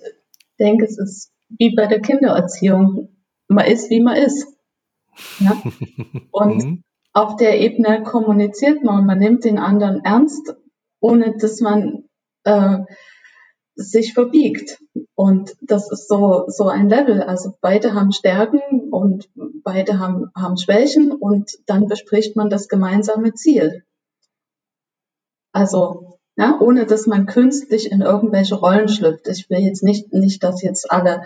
denke, 0.58 0.84
es 0.84 0.98
ist 0.98 1.32
wie 1.48 1.74
bei 1.74 1.86
der 1.86 2.00
Kindererziehung. 2.00 3.16
Man 3.48 3.66
ist, 3.66 3.90
wie 3.90 4.00
man 4.00 4.16
ist. 4.16 4.46
Ja? 5.38 5.62
Und 6.30 6.64
mhm. 6.64 6.82
auf 7.12 7.36
der 7.36 7.60
Ebene 7.60 8.02
kommuniziert 8.02 8.82
man 8.82 9.00
und 9.00 9.06
man 9.06 9.18
nimmt 9.18 9.44
den 9.44 9.58
anderen 9.58 10.04
ernst, 10.04 10.54
ohne 11.00 11.36
dass 11.36 11.60
man 11.60 12.04
äh, 12.44 12.78
sich 13.74 14.14
verbiegt. 14.14 14.78
Und 15.14 15.52
das 15.60 15.90
ist 15.90 16.08
so, 16.08 16.44
so 16.48 16.68
ein 16.68 16.88
Level. 16.88 17.22
Also 17.22 17.54
beide 17.60 17.94
haben 17.94 18.12
Stärken 18.12 18.60
und 18.90 19.28
beide 19.62 19.98
haben, 19.98 20.30
haben 20.36 20.56
Schwächen 20.56 21.12
und 21.12 21.50
dann 21.66 21.86
bespricht 21.86 22.36
man 22.36 22.50
das 22.50 22.68
gemeinsame 22.68 23.34
Ziel. 23.34 23.84
Also, 25.52 26.18
ja, 26.36 26.58
ohne 26.60 26.84
dass 26.84 27.06
man 27.06 27.26
künstlich 27.26 27.92
in 27.92 28.00
irgendwelche 28.00 28.56
Rollen 28.56 28.88
schlüpft. 28.88 29.28
Ich 29.28 29.48
will 29.50 29.60
jetzt 29.60 29.84
nicht, 29.84 30.12
nicht, 30.12 30.42
dass 30.42 30.62
jetzt 30.62 30.90
alle 30.90 31.22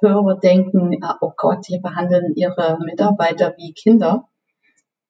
Hörer 0.00 0.38
denken, 0.38 0.98
oh 1.20 1.32
Gott, 1.36 1.66
die 1.68 1.78
behandeln 1.78 2.34
ihre 2.34 2.78
Mitarbeiter 2.84 3.54
wie 3.56 3.72
Kinder. 3.72 4.28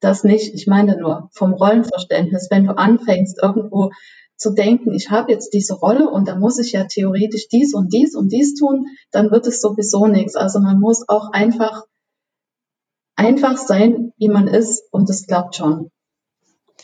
Das 0.01 0.25
nicht. 0.25 0.55
Ich 0.55 0.66
meine 0.66 0.96
nur 0.96 1.29
vom 1.33 1.55
Rollenverständnis. 1.55 2.49
Wenn 2.51 2.66
du 2.66 2.77
anfängst, 2.77 3.38
irgendwo 3.42 3.90
zu 4.37 4.53
denken, 4.53 4.92
ich 4.92 5.11
habe 5.11 5.33
jetzt 5.33 5.53
diese 5.53 5.75
Rolle 5.75 6.11
und 6.11 6.29
da 6.29 6.37
muss 6.37 6.59
ich 6.59 6.72
ja 6.72 6.85
theoretisch 6.85 7.49
dies 7.49 7.75
und 7.75 7.92
dies 7.92 8.14
und 8.14 8.33
dies 8.33 8.55
tun, 8.55 8.87
dann 9.11 9.31
wird 9.31 9.46
es 9.46 9.61
sowieso 9.61 10.07
nichts. 10.07 10.37
Also 10.37 10.61
man 10.61 10.79
muss 10.79 11.09
auch 11.09 11.33
einfach, 11.33 11.85
einfach 13.16 13.57
sein, 13.57 14.12
wie 14.18 14.29
man 14.29 14.46
ist 14.46 14.85
und 14.90 15.09
es 15.09 15.27
klappt 15.27 15.57
schon. 15.57 15.90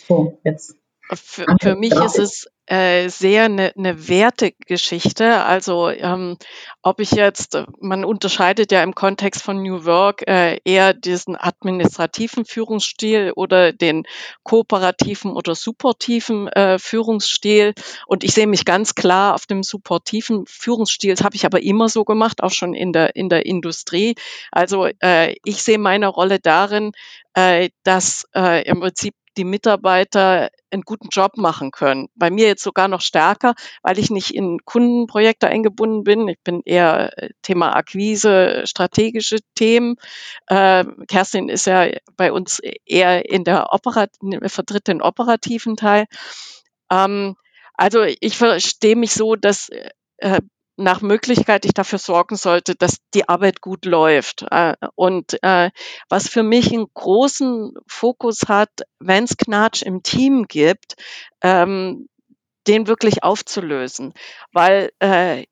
So, 0.07 0.39
jetzt. 0.45 0.77
Für, 1.15 1.47
für 1.61 1.77
mich 1.77 1.93
ist 1.93 2.19
es 2.19 2.47
äh, 2.67 3.09
sehr 3.09 3.45
eine 3.45 3.73
ne 3.75 4.09
Wertegeschichte. 4.09 5.43
Also 5.45 5.91
ähm, 5.91 6.39
ob 6.81 7.01
ich 7.01 7.11
jetzt, 7.11 7.55
äh, 7.55 7.67
man 7.81 8.05
unterscheidet 8.05 8.73
ja 8.73 8.83
im 8.83 8.95
Kontext 8.95 9.43
von 9.43 9.63
New 9.63 9.85
Work 9.85 10.27
äh, 10.29 10.59
eher 10.65 10.95
diesen 10.95 11.37
administrativen 11.37 12.45
Führungsstil 12.45 13.33
oder 13.35 13.73
den 13.73 14.05
kooperativen 14.45 15.33
oder 15.33 15.55
supportiven 15.55 16.49
äh, 16.49 16.79
Führungsstil. 16.79 17.75
Und 18.07 18.25
ich 18.25 18.33
sehe 18.33 18.47
mich 18.47 18.65
ganz 18.65 18.95
klar 18.95 19.35
auf 19.35 19.47
dem 19.47 19.63
supportiven 19.63 20.47
Führungsstil. 20.47 21.15
Das 21.15 21.25
habe 21.25 21.37
ich 21.37 21.45
aber 21.45 21.63
immer 21.63 21.89
so 21.89 22.05
gemacht, 22.05 22.43
auch 22.43 22.53
schon 22.53 22.75
in 22.75 22.93
der, 22.93 23.17
in 23.17 23.29
der 23.29 23.45
Industrie. 23.45 24.15
Also 24.51 24.89
äh, 25.01 25.35
ich 25.45 25.63
sehe 25.63 25.79
meine 25.79 26.07
Rolle 26.07 26.39
darin, 26.39 26.93
äh, 27.35 27.71
dass 27.83 28.27
äh, 28.35 28.63
im 28.65 28.81
Prinzip 28.81 29.15
die 29.37 29.45
Mitarbeiter 29.45 30.51
einen 30.71 30.83
guten 30.83 31.09
Job 31.11 31.37
machen 31.37 31.71
können. 31.71 32.09
Bei 32.15 32.31
mir 32.31 32.47
jetzt 32.47 32.63
sogar 32.63 32.89
noch 32.89 33.01
stärker, 33.01 33.55
weil 33.83 33.99
ich 33.99 34.11
nicht 34.11 34.35
in 34.35 34.59
Kundenprojekte 34.65 35.49
eingebunden 35.49 36.05
bin. 36.05 36.29
Ich 36.29 36.41
bin 36.43 36.63
eher 36.65 37.17
äh, 37.19 37.31
Thema 37.43 37.77
Akquise, 37.77 38.63
strategische 38.65 39.39
Themen. 39.55 39.97
Äh, 40.47 40.85
Kerstin 41.09 41.49
ist 41.49 41.67
ja 41.67 41.89
bei 42.17 42.33
uns 42.33 42.61
eher 42.87 43.29
in 43.29 43.45
der 43.45 43.73
Operat 43.73 44.11
vertritt 44.47 44.89
den 44.89 45.03
operativen 45.03 45.77
Teil. 45.77 46.07
Ähm, 46.91 47.37
also 47.75 48.03
ich 48.03 48.37
verstehe 48.37 48.97
mich 48.97 49.13
so, 49.13 49.37
dass 49.37 49.69
äh, 50.19 50.41
nach 50.77 51.03
Möglichkeit 51.03 51.65
ich 51.65 51.75
dafür 51.75 51.99
sorgen 51.99 52.37
sollte, 52.37 52.75
dass 52.75 52.99
die 53.15 53.29
Arbeit 53.29 53.61
gut 53.61 53.85
läuft. 53.85 54.45
Äh, 54.51 54.75
und 54.95 55.43
äh, 55.43 55.71
was 56.09 56.29
für 56.29 56.43
mich 56.43 56.73
einen 56.73 56.87
großen 56.95 57.75
Fokus 57.87 58.43
hat, 58.49 58.71
wenn 58.99 59.25
es 59.25 59.37
Knatsch 59.37 59.83
im 59.83 60.03
Team 60.03 60.47
gibt, 60.49 60.95
ähm, 61.43 62.09
den 62.67 62.87
wirklich 62.87 63.23
aufzulösen. 63.23 64.15
Weil 64.53 64.91
äh, 65.01 65.45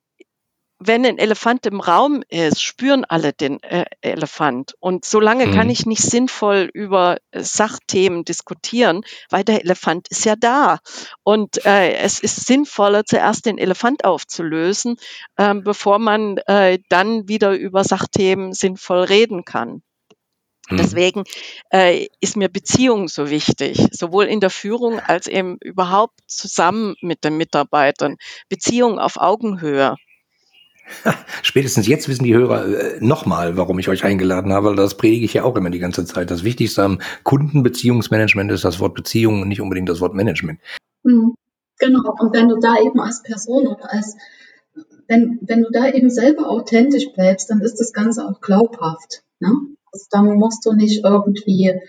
wenn 0.81 1.05
ein 1.05 1.19
Elefant 1.19 1.67
im 1.67 1.81
Raum 1.81 2.23
ist, 2.29 2.63
spüren 2.63 3.05
alle 3.05 3.35
den 3.35 3.63
äh, 3.63 3.85
Elefant. 4.01 4.75
Und 4.81 5.05
solange 5.05 5.47
mhm. 5.47 5.55
kann 5.55 5.71
ich 5.71 5.85
nicht 5.85 6.03
sinnvoll 6.03 6.71
über 6.73 7.19
äh, 7.31 7.43
Sachthemen 7.43 8.25
diskutieren, 8.25 9.03
weil 9.29 9.45
der 9.45 9.61
Elefant 9.61 10.09
ist 10.09 10.25
ja 10.25 10.37
da. 10.37 10.79
Und 11.23 11.65
äh, 11.67 11.93
es 11.93 12.19
ist 12.21 12.47
sinnvoller, 12.47 13.05
zuerst 13.05 13.45
den 13.45 13.59
Elefant 13.59 14.05
aufzulösen, 14.07 14.97
äh, 15.37 15.55
bevor 15.55 15.99
man 15.99 16.39
äh, 16.47 16.79
dann 16.89 17.29
wieder 17.29 17.53
über 17.53 17.85
Sachthemen 17.85 18.55
sinnvoll 18.55 19.05
reden 19.05 19.45
kann. 19.45 19.83
Mhm. 20.71 20.77
Deswegen 20.79 21.25
äh, 21.71 22.07
ist 22.21 22.37
mir 22.37 22.49
Beziehung 22.49 23.09
so 23.09 23.29
wichtig, 23.29 23.87
sowohl 23.93 24.25
in 24.25 24.41
der 24.41 24.51
Führung 24.51 24.99
als 24.99 25.27
eben 25.27 25.59
überhaupt 25.61 26.19
zusammen 26.27 26.95
mit 27.03 27.25
den 27.25 27.37
Mitarbeitern. 27.37 28.17
Beziehung 28.49 28.99
auf 28.99 29.19
Augenhöhe. 29.19 29.97
Spätestens 31.43 31.87
jetzt 31.87 32.09
wissen 32.09 32.25
die 32.25 32.35
Hörer 32.35 32.67
äh, 32.67 32.99
nochmal, 33.01 33.57
warum 33.57 33.79
ich 33.79 33.89
euch 33.89 34.05
eingeladen 34.05 34.53
habe, 34.53 34.69
weil 34.69 34.77
das 34.77 34.97
predige 34.97 35.25
ich 35.25 35.35
ja 35.35 35.45
auch 35.45 35.57
immer 35.57 35.71
die 35.71 35.79
ganze 35.79 36.05
Zeit. 36.05 36.31
Das 36.31 36.45
Wichtigste 36.45 36.83
am 36.83 37.01
Kundenbeziehungsmanagement 37.23 38.51
ist 38.53 38.65
das 38.65 38.81
Wort 38.81 38.95
Beziehung 38.95 39.43
und 39.43 39.49
nicht 39.49 39.61
unbedingt 39.61 39.89
das 39.89 40.01
Wort 40.01 40.15
Management. 40.15 40.61
Mhm. 41.03 41.35
Genau, 41.79 42.15
und 42.19 42.35
wenn 42.35 42.49
du 42.49 42.59
da 42.61 42.77
eben 42.79 43.01
als 43.01 43.23
Person 43.23 43.67
oder 43.67 43.91
als, 43.91 44.17
wenn, 45.09 45.39
wenn 45.41 45.63
du 45.63 45.71
da 45.73 45.89
eben 45.89 46.11
selber 46.11 46.51
authentisch 46.51 47.11
bleibst, 47.15 47.49
dann 47.51 47.63
ist 47.63 47.81
das 47.81 47.93
Ganze 47.93 48.27
auch 48.27 48.41
glaubhaft. 48.41 49.23
Ne? 49.41 49.51
Also, 49.91 50.07
dann 50.11 50.35
musst 50.35 50.65
du 50.67 50.73
nicht 50.73 51.03
irgendwie 51.03 51.81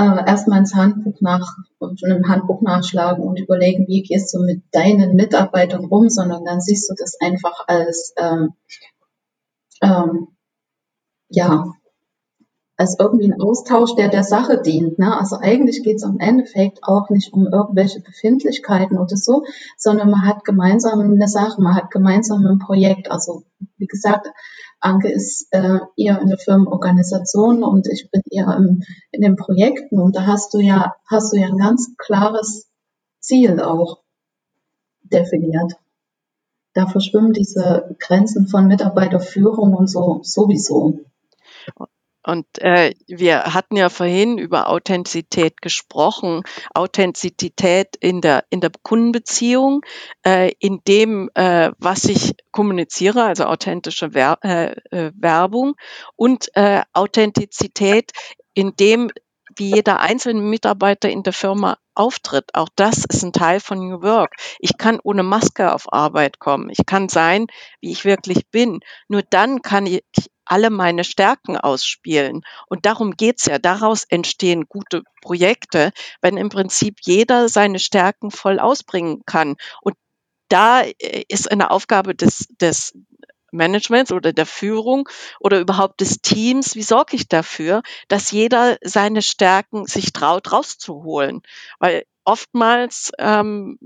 äh, 0.00 0.28
erstmal 0.28 0.60
ins 0.60 0.74
Handbuch 0.74 1.20
nach, 1.20 1.56
im 1.80 2.28
Handbuch 2.28 2.62
nachschlagen 2.62 3.22
und 3.22 3.38
überlegen, 3.38 3.86
wie 3.86 4.02
gehst 4.02 4.32
du 4.34 4.40
mit 4.40 4.62
deinen 4.72 5.14
Mitarbeitern 5.14 5.84
um, 5.84 6.08
sondern 6.08 6.44
dann 6.44 6.60
siehst 6.60 6.90
du 6.90 6.94
das 6.98 7.20
einfach 7.20 7.64
als, 7.66 8.14
ähm, 8.16 8.54
ähm, 9.82 10.28
ja, 11.28 11.72
als 12.80 12.96
irgendwie 12.98 13.30
ein 13.30 13.38
Austausch, 13.38 13.94
der 13.94 14.08
der 14.08 14.24
Sache 14.24 14.62
dient. 14.62 14.98
Ne? 14.98 15.14
Also 15.14 15.36
eigentlich 15.38 15.82
geht 15.82 15.96
es 15.96 16.02
am 16.02 16.18
Endeffekt 16.18 16.82
auch 16.82 17.10
nicht 17.10 17.30
um 17.34 17.46
irgendwelche 17.46 18.00
Befindlichkeiten 18.00 18.96
oder 18.96 19.18
so, 19.18 19.44
sondern 19.76 20.10
man 20.10 20.26
hat 20.26 20.46
gemeinsam 20.46 20.98
eine 20.98 21.28
Sache, 21.28 21.60
man 21.60 21.74
hat 21.74 21.90
gemeinsam 21.90 22.46
ein 22.46 22.58
Projekt. 22.58 23.10
Also 23.10 23.42
wie 23.76 23.86
gesagt, 23.86 24.28
Anke 24.80 25.12
ist 25.12 25.48
äh, 25.50 25.80
eher 25.98 26.22
in 26.22 26.28
der 26.28 26.38
Firmenorganisation 26.38 27.62
und 27.64 27.86
ich 27.86 28.10
bin 28.10 28.22
eher 28.30 28.56
im, 28.56 28.82
in 29.10 29.20
den 29.20 29.36
Projekten 29.36 29.98
und 29.98 30.16
da 30.16 30.24
hast 30.24 30.54
du 30.54 30.58
ja, 30.58 30.94
hast 31.06 31.34
du 31.34 31.36
ja 31.36 31.48
ein 31.48 31.58
ganz 31.58 31.90
klares 31.98 32.66
Ziel 33.18 33.60
auch 33.60 33.98
definiert. 35.02 35.74
Da 36.72 36.86
verschwimmen 36.86 37.34
diese 37.34 37.94
Grenzen 37.98 38.46
von 38.46 38.68
Mitarbeiterführung 38.68 39.74
und 39.74 39.90
so 39.90 40.20
sowieso. 40.22 41.00
Und 42.30 42.46
äh, 42.60 42.94
wir 43.08 43.54
hatten 43.54 43.76
ja 43.76 43.88
vorhin 43.88 44.38
über 44.38 44.68
Authentizität 44.68 45.60
gesprochen. 45.60 46.42
Authentizität 46.72 47.96
in 47.96 48.20
der, 48.20 48.44
in 48.50 48.60
der 48.60 48.70
Kundenbeziehung, 48.84 49.80
äh, 50.24 50.52
in 50.60 50.80
dem, 50.86 51.28
äh, 51.34 51.72
was 51.78 52.04
ich 52.04 52.36
kommuniziere, 52.52 53.24
also 53.24 53.46
authentische 53.46 54.14
Wer 54.14 54.38
äh, 54.44 54.76
äh, 54.96 55.10
Werbung 55.16 55.74
und 56.14 56.50
äh, 56.54 56.82
Authentizität 56.92 58.12
in 58.54 58.76
dem, 58.78 59.10
wie 59.56 59.74
jeder 59.74 59.98
einzelne 59.98 60.40
Mitarbeiter 60.40 61.10
in 61.10 61.24
der 61.24 61.32
Firma 61.32 61.78
auftritt. 61.96 62.54
Auch 62.54 62.68
das 62.76 63.04
ist 63.06 63.24
ein 63.24 63.32
Teil 63.32 63.58
von 63.58 63.80
New 63.80 64.02
Work. 64.02 64.36
Ich 64.60 64.78
kann 64.78 65.00
ohne 65.02 65.24
Maske 65.24 65.74
auf 65.74 65.92
Arbeit 65.92 66.38
kommen. 66.38 66.70
Ich 66.70 66.86
kann 66.86 67.08
sein, 67.08 67.48
wie 67.80 67.90
ich 67.90 68.04
wirklich 68.04 68.48
bin. 68.52 68.78
Nur 69.08 69.22
dann 69.28 69.62
kann 69.62 69.86
ich 69.86 70.04
alle 70.50 70.70
meine 70.70 71.04
Stärken 71.04 71.56
ausspielen. 71.56 72.42
Und 72.66 72.84
darum 72.84 73.12
geht's 73.12 73.46
ja. 73.46 73.58
Daraus 73.58 74.04
entstehen 74.04 74.66
gute 74.68 75.02
Projekte, 75.22 75.92
wenn 76.20 76.36
im 76.36 76.48
Prinzip 76.48 76.96
jeder 77.02 77.48
seine 77.48 77.78
Stärken 77.78 78.30
voll 78.30 78.58
ausbringen 78.58 79.22
kann. 79.26 79.56
Und 79.80 79.96
da 80.48 80.82
äh, 80.82 81.24
ist 81.28 81.50
eine 81.50 81.70
Aufgabe 81.70 82.14
des, 82.14 82.48
des 82.60 82.94
Managements 83.52 84.12
oder 84.12 84.32
der 84.32 84.46
Führung 84.46 85.08
oder 85.38 85.60
überhaupt 85.60 86.00
des 86.00 86.20
Teams, 86.20 86.74
wie 86.74 86.82
sorge 86.82 87.16
ich 87.16 87.28
dafür, 87.28 87.82
dass 88.08 88.30
jeder 88.30 88.76
seine 88.82 89.22
Stärken 89.22 89.86
sich 89.86 90.12
traut 90.12 90.52
rauszuholen? 90.52 91.42
Weil 91.78 92.04
oftmals, 92.24 93.12
ähm, 93.18 93.78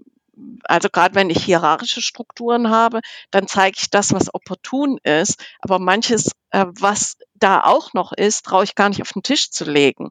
also 0.65 0.89
gerade 0.91 1.15
wenn 1.15 1.31
ich 1.31 1.45
hierarchische 1.45 2.03
Strukturen 2.03 2.71
habe, 2.71 3.01
dann 3.31 3.47
zeige 3.47 3.77
ich 3.81 3.91
das, 3.91 4.13
was 4.13 4.35
opportun 4.35 4.99
ist, 5.03 5.45
aber 5.61 5.79
manches, 5.79 6.33
äh, 6.55 6.67
was 6.79 7.17
da 7.35 7.63
auch 7.65 7.93
noch 7.95 8.13
ist, 8.13 8.47
traue 8.47 8.65
ich 8.65 8.77
gar 8.77 8.89
nicht 8.89 9.03
auf 9.03 9.13
den 9.13 9.23
Tisch 9.23 9.51
zu 9.51 9.65
legen. 9.65 10.11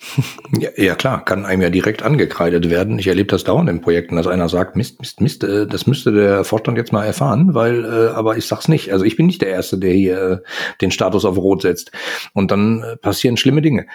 Ja, 0.58 0.68
ja, 0.76 0.94
klar, 0.96 1.24
kann 1.24 1.46
einem 1.46 1.62
ja 1.62 1.70
direkt 1.70 2.02
angekreidet 2.02 2.68
werden. 2.68 2.98
Ich 2.98 3.06
erlebe 3.06 3.28
das 3.28 3.44
dauernd 3.44 3.70
in 3.70 3.80
Projekten, 3.80 4.16
dass 4.16 4.26
einer 4.26 4.48
sagt, 4.48 4.76
Mist, 4.76 5.00
Mist, 5.00 5.20
Mist, 5.20 5.44
äh, 5.44 5.66
das 5.66 5.86
müsste 5.86 6.12
der 6.12 6.44
Vorstand 6.44 6.76
jetzt 6.76 6.92
mal 6.92 7.04
erfahren, 7.04 7.54
weil, 7.54 7.84
äh, 7.84 8.08
aber 8.08 8.36
ich 8.36 8.46
sag's 8.46 8.68
nicht. 8.68 8.92
Also 8.92 9.04
ich 9.04 9.16
bin 9.16 9.26
nicht 9.26 9.40
der 9.40 9.48
Erste, 9.48 9.78
der 9.78 9.92
hier 9.92 10.20
äh, 10.20 10.38
den 10.80 10.90
Status 10.90 11.24
auf 11.24 11.38
Rot 11.38 11.62
setzt. 11.62 11.92
Und 12.34 12.50
dann 12.50 12.82
äh, 12.82 12.96
passieren 12.96 13.36
schlimme 13.36 13.62
Dinge. 13.62 13.86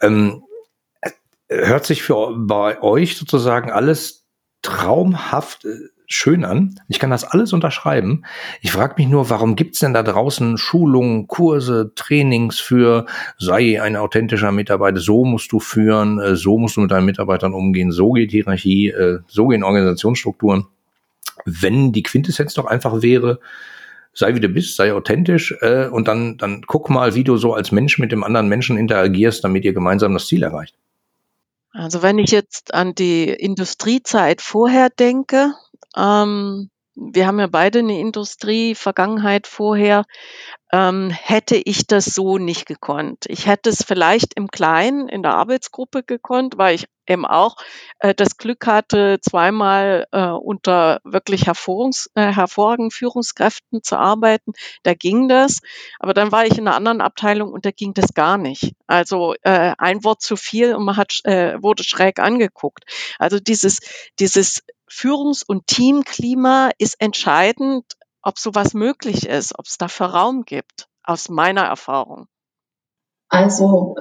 Ähm, 0.00 0.42
äh, 1.02 1.10
hört 1.48 1.84
sich 1.86 2.02
für 2.02 2.34
bei 2.34 2.82
euch 2.82 3.16
sozusagen 3.16 3.70
alles 3.70 4.24
traumhaft 4.62 5.66
äh, 5.66 5.76
schön 6.14 6.44
an. 6.44 6.80
Ich 6.88 6.98
kann 6.98 7.10
das 7.10 7.24
alles 7.24 7.52
unterschreiben. 7.52 8.24
Ich 8.60 8.72
frage 8.72 8.94
mich 8.98 9.08
nur, 9.08 9.30
warum 9.30 9.56
gibt's 9.56 9.80
denn 9.80 9.94
da 9.94 10.02
draußen 10.02 10.58
Schulungen, 10.58 11.26
Kurse, 11.26 11.92
Trainings 11.94 12.60
für, 12.60 13.06
sei 13.38 13.82
ein 13.82 13.96
authentischer 13.96 14.52
Mitarbeiter, 14.52 15.00
so 15.00 15.24
musst 15.24 15.52
du 15.52 15.60
führen, 15.60 16.18
äh, 16.18 16.36
so 16.36 16.58
musst 16.58 16.76
du 16.76 16.82
mit 16.82 16.90
deinen 16.90 17.06
Mitarbeitern 17.06 17.54
umgehen, 17.54 17.92
so 17.92 18.12
geht 18.12 18.30
Hierarchie, 18.30 18.88
äh, 18.88 19.20
so 19.26 19.48
gehen 19.48 19.64
Organisationsstrukturen. 19.64 20.66
Wenn 21.44 21.92
die 21.92 22.02
Quintessenz 22.02 22.54
doch 22.54 22.66
einfach 22.66 23.02
wäre, 23.02 23.40
sei 24.14 24.34
wie 24.34 24.40
du 24.40 24.48
bist, 24.48 24.76
sei 24.76 24.92
authentisch 24.92 25.54
äh, 25.60 25.86
und 25.86 26.08
dann, 26.08 26.36
dann 26.36 26.62
guck 26.66 26.90
mal, 26.90 27.14
wie 27.14 27.24
du 27.24 27.36
so 27.36 27.54
als 27.54 27.72
Mensch 27.72 27.98
mit 27.98 28.12
dem 28.12 28.24
anderen 28.24 28.48
Menschen 28.48 28.76
interagierst, 28.76 29.42
damit 29.42 29.64
ihr 29.64 29.72
gemeinsam 29.72 30.12
das 30.12 30.26
Ziel 30.26 30.42
erreicht. 30.42 30.74
Also 31.72 32.02
wenn 32.02 32.18
ich 32.18 32.30
jetzt 32.30 32.74
an 32.74 32.94
die 32.94 33.30
Industriezeit 33.30 34.42
vorher 34.42 34.90
denke, 34.90 35.54
ähm, 35.96 36.70
wir 36.94 37.26
haben 37.26 37.40
ja 37.40 37.46
beide 37.46 37.78
eine 37.78 37.98
Industrie-Vergangenheit 37.98 39.46
vorher. 39.46 40.04
Ähm, 40.72 41.10
hätte 41.10 41.56
ich 41.56 41.86
das 41.86 42.06
so 42.06 42.38
nicht 42.38 42.66
gekonnt. 42.66 43.24
Ich 43.28 43.46
hätte 43.46 43.70
es 43.70 43.82
vielleicht 43.82 44.34
im 44.34 44.48
Kleinen 44.48 45.08
in 45.08 45.22
der 45.22 45.34
Arbeitsgruppe 45.34 46.02
gekonnt, 46.02 46.56
weil 46.56 46.74
ich 46.74 46.86
eben 47.06 47.26
auch 47.26 47.56
äh, 47.98 48.14
das 48.14 48.36
Glück 48.36 48.66
hatte, 48.66 49.18
zweimal 49.20 50.06
äh, 50.12 50.28
unter 50.28 51.00
wirklich 51.04 51.46
hervorragungs, 51.46 52.10
äh, 52.14 52.32
hervorragenden 52.32 52.90
Führungskräften 52.90 53.82
zu 53.82 53.96
arbeiten. 53.98 54.52
Da 54.82 54.94
ging 54.94 55.28
das. 55.28 55.60
Aber 55.98 56.14
dann 56.14 56.32
war 56.32 56.46
ich 56.46 56.58
in 56.58 56.66
einer 56.66 56.76
anderen 56.76 57.00
Abteilung 57.00 57.52
und 57.52 57.64
da 57.66 57.70
ging 57.70 57.94
das 57.94 58.14
gar 58.14 58.38
nicht. 58.38 58.74
Also 58.86 59.34
äh, 59.42 59.74
ein 59.78 60.04
Wort 60.04 60.22
zu 60.22 60.36
viel 60.36 60.74
und 60.74 60.84
man 60.84 60.96
hat, 60.96 61.20
äh, 61.24 61.62
wurde 61.62 61.84
schräg 61.84 62.18
angeguckt. 62.18 62.84
Also 63.18 63.40
dieses, 63.40 63.80
dieses 64.18 64.62
Führungs- 64.92 65.42
und 65.42 65.66
Teamklima 65.66 66.70
ist 66.76 67.00
entscheidend, 67.00 67.84
ob 68.20 68.38
sowas 68.38 68.74
möglich 68.74 69.26
ist, 69.26 69.58
ob 69.58 69.64
es 69.64 69.78
dafür 69.78 70.06
Raum 70.06 70.44
gibt, 70.44 70.88
aus 71.02 71.30
meiner 71.30 71.62
Erfahrung. 71.62 72.28
Also, 73.28 73.96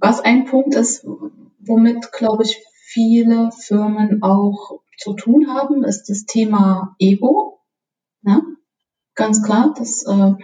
was 0.00 0.20
ein 0.20 0.46
Punkt 0.46 0.74
ist, 0.74 1.04
womit, 1.60 2.10
glaube 2.10 2.42
ich, 2.42 2.60
viele 2.86 3.52
Firmen 3.52 4.22
auch 4.22 4.80
zu 4.98 5.14
tun 5.14 5.46
haben, 5.48 5.84
ist 5.84 6.06
das 6.08 6.24
Thema 6.24 6.96
Ego. 6.98 7.60
Ja? 8.22 8.42
Ganz 9.14 9.44
klar, 9.44 9.72
dass 9.78 10.04
äh, 10.04 10.34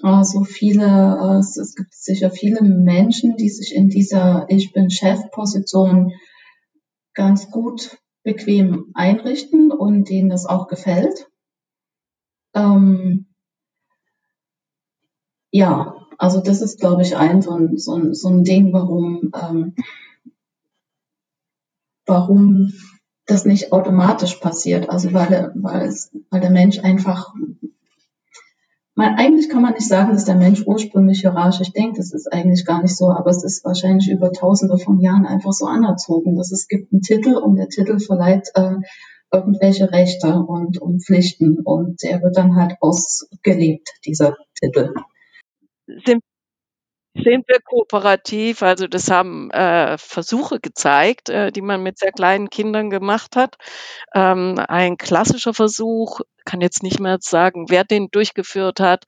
also 0.00 0.44
viele, 0.44 0.84
äh, 0.86 1.38
es 1.38 1.74
gibt 1.76 1.92
sicher 1.92 2.30
viele 2.30 2.62
Menschen, 2.62 3.36
die 3.36 3.50
sich 3.50 3.74
in 3.74 3.88
dieser 3.88 4.46
Ich 4.48 4.72
bin 4.72 4.90
Chef-Position 4.90 6.12
ganz 7.14 7.50
gut 7.50 7.98
bequem 8.24 8.90
einrichten 8.94 9.70
und 9.70 10.08
denen 10.08 10.30
das 10.30 10.46
auch 10.46 10.66
gefällt. 10.66 11.30
Ähm, 12.54 13.26
ja, 15.52 15.94
also 16.18 16.40
das 16.40 16.62
ist, 16.62 16.80
glaube 16.80 17.02
ich, 17.02 17.16
ein 17.16 17.42
so 17.42 17.52
ein, 17.52 17.78
so 17.78 17.94
ein, 17.94 18.14
so 18.14 18.28
ein 18.28 18.42
Ding, 18.42 18.72
warum, 18.72 19.30
ähm, 19.40 19.74
warum 22.06 22.72
das 23.26 23.44
nicht 23.44 23.72
automatisch 23.72 24.36
passiert. 24.36 24.88
Also 24.88 25.12
weil, 25.12 25.52
weil, 25.54 25.86
es, 25.86 26.10
weil 26.30 26.40
der 26.40 26.50
Mensch 26.50 26.78
einfach 26.80 27.32
man, 28.94 29.16
eigentlich 29.16 29.48
kann 29.48 29.62
man 29.62 29.74
nicht 29.74 29.88
sagen, 29.88 30.12
dass 30.12 30.24
der 30.24 30.36
Mensch 30.36 30.62
ursprünglich 30.66 31.20
hierarchisch 31.20 31.72
denkt. 31.72 31.98
Das 31.98 32.12
ist 32.12 32.32
eigentlich 32.32 32.64
gar 32.64 32.82
nicht 32.82 32.96
so, 32.96 33.10
aber 33.10 33.30
es 33.30 33.42
ist 33.42 33.64
wahrscheinlich 33.64 34.08
über 34.08 34.32
tausende 34.32 34.78
von 34.78 35.00
Jahren 35.00 35.26
einfach 35.26 35.52
so 35.52 35.66
anerzogen, 35.66 36.36
dass 36.36 36.52
es 36.52 36.68
gibt 36.68 36.92
einen 36.92 37.02
Titel 37.02 37.34
und 37.34 37.56
der 37.56 37.68
Titel 37.68 37.98
verleiht 37.98 38.50
äh, 38.54 38.76
irgendwelche 39.32 39.90
Rechte 39.90 40.34
und, 40.34 40.80
und 40.80 41.04
Pflichten 41.04 41.58
und 41.64 42.02
der 42.02 42.22
wird 42.22 42.36
dann 42.36 42.54
halt 42.54 42.76
ausgelebt, 42.80 43.88
dieser 44.04 44.36
Titel. 44.60 44.94
Sind 45.86 46.22
sind 47.16 47.46
wir 47.46 47.60
kooperativ? 47.64 48.62
Also 48.62 48.88
das 48.88 49.08
haben 49.08 49.48
äh, 49.52 49.96
Versuche 49.98 50.58
gezeigt, 50.58 51.28
äh, 51.28 51.52
die 51.52 51.62
man 51.62 51.80
mit 51.80 51.96
sehr 51.96 52.10
kleinen 52.10 52.50
Kindern 52.50 52.90
gemacht 52.90 53.36
hat. 53.36 53.56
Ähm, 54.14 54.58
ein 54.66 54.96
klassischer 54.96 55.54
Versuch, 55.54 56.20
kann 56.44 56.60
jetzt 56.60 56.82
nicht 56.82 57.00
mehr 57.00 57.18
sagen, 57.20 57.66
wer 57.68 57.84
den 57.84 58.08
durchgeführt 58.10 58.80
hat, 58.80 59.04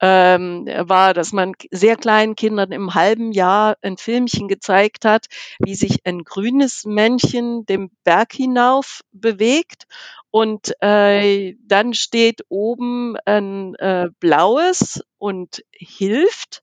ähm, 0.00 0.66
war, 0.66 1.14
dass 1.14 1.32
man 1.32 1.54
sehr 1.70 1.96
kleinen 1.96 2.36
Kindern 2.36 2.72
im 2.72 2.94
halben 2.94 3.32
Jahr 3.32 3.76
ein 3.82 3.96
Filmchen 3.96 4.48
gezeigt 4.48 5.04
hat, 5.04 5.26
wie 5.58 5.74
sich 5.74 6.00
ein 6.04 6.24
grünes 6.24 6.84
Männchen 6.84 7.64
dem 7.66 7.90
Berg 8.04 8.32
hinauf 8.32 9.00
bewegt 9.12 9.84
und 10.30 10.72
äh, 10.80 11.54
dann 11.64 11.94
steht 11.94 12.42
oben 12.48 13.16
ein 13.24 13.74
äh, 13.76 14.08
blaues 14.20 15.00
und 15.18 15.62
hilft 15.72 16.62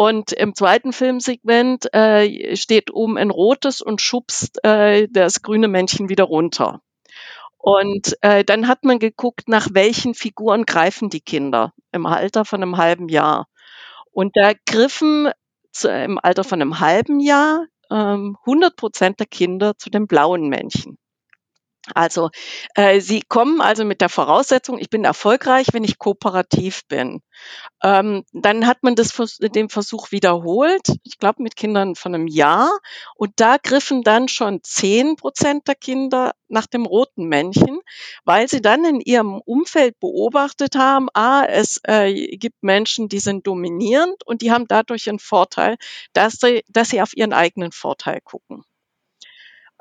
und 0.00 0.32
im 0.32 0.54
zweiten 0.54 0.92
Filmsegment 0.92 1.92
äh, 1.92 2.54
steht 2.54 2.92
oben 2.92 3.18
ein 3.18 3.30
rotes 3.30 3.80
und 3.80 4.00
schubst 4.00 4.64
äh, 4.64 5.08
das 5.10 5.42
grüne 5.42 5.66
Männchen 5.66 6.08
wieder 6.08 6.22
runter. 6.24 6.80
Und 7.70 8.16
äh, 8.22 8.44
dann 8.44 8.66
hat 8.66 8.84
man 8.84 8.98
geguckt, 8.98 9.46
nach 9.46 9.68
welchen 9.72 10.14
Figuren 10.14 10.64
greifen 10.64 11.10
die 11.10 11.20
Kinder 11.20 11.74
im 11.92 12.06
Alter 12.06 12.46
von 12.46 12.62
einem 12.62 12.78
halben 12.78 13.10
Jahr. 13.10 13.46
Und 14.10 14.38
da 14.38 14.52
griffen 14.64 15.30
zu, 15.70 15.90
im 15.90 16.18
Alter 16.18 16.44
von 16.44 16.62
einem 16.62 16.80
halben 16.80 17.20
Jahr 17.20 17.66
ähm, 17.90 18.38
100 18.46 18.74
Prozent 18.74 19.20
der 19.20 19.26
Kinder 19.26 19.76
zu 19.76 19.90
den 19.90 20.06
blauen 20.06 20.48
Männchen. 20.48 20.96
Also 21.94 22.30
äh, 22.74 23.00
sie 23.00 23.22
kommen 23.22 23.60
also 23.60 23.84
mit 23.84 24.00
der 24.00 24.08
Voraussetzung, 24.08 24.78
ich 24.78 24.90
bin 24.90 25.04
erfolgreich, 25.04 25.68
wenn 25.72 25.84
ich 25.84 25.98
kooperativ 25.98 26.86
bin. 26.88 27.22
Ähm, 27.82 28.24
dann 28.32 28.66
hat 28.66 28.82
man 28.82 28.94
das, 28.94 29.14
den 29.40 29.68
Versuch 29.68 30.10
wiederholt, 30.10 30.88
ich 31.04 31.18
glaube 31.18 31.42
mit 31.42 31.56
Kindern 31.56 31.94
von 31.94 32.14
einem 32.14 32.26
Jahr. 32.26 32.70
Und 33.14 33.32
da 33.36 33.56
griffen 33.56 34.02
dann 34.02 34.28
schon 34.28 34.60
zehn 34.62 35.16
Prozent 35.16 35.68
der 35.68 35.74
Kinder 35.74 36.32
nach 36.48 36.66
dem 36.66 36.86
roten 36.86 37.24
Männchen, 37.26 37.80
weil 38.24 38.48
sie 38.48 38.60
dann 38.60 38.84
in 38.84 39.00
ihrem 39.00 39.40
Umfeld 39.40 39.98
beobachtet 40.00 40.76
haben, 40.76 41.08
ah, 41.14 41.44
es 41.44 41.80
äh, 41.84 42.36
gibt 42.36 42.62
Menschen, 42.62 43.08
die 43.08 43.20
sind 43.20 43.46
dominierend 43.46 44.26
und 44.26 44.42
die 44.42 44.50
haben 44.50 44.66
dadurch 44.66 45.08
einen 45.08 45.18
Vorteil, 45.18 45.76
dass 46.12 46.34
sie, 46.34 46.62
dass 46.68 46.90
sie 46.90 47.02
auf 47.02 47.16
ihren 47.16 47.32
eigenen 47.32 47.72
Vorteil 47.72 48.20
gucken. 48.22 48.64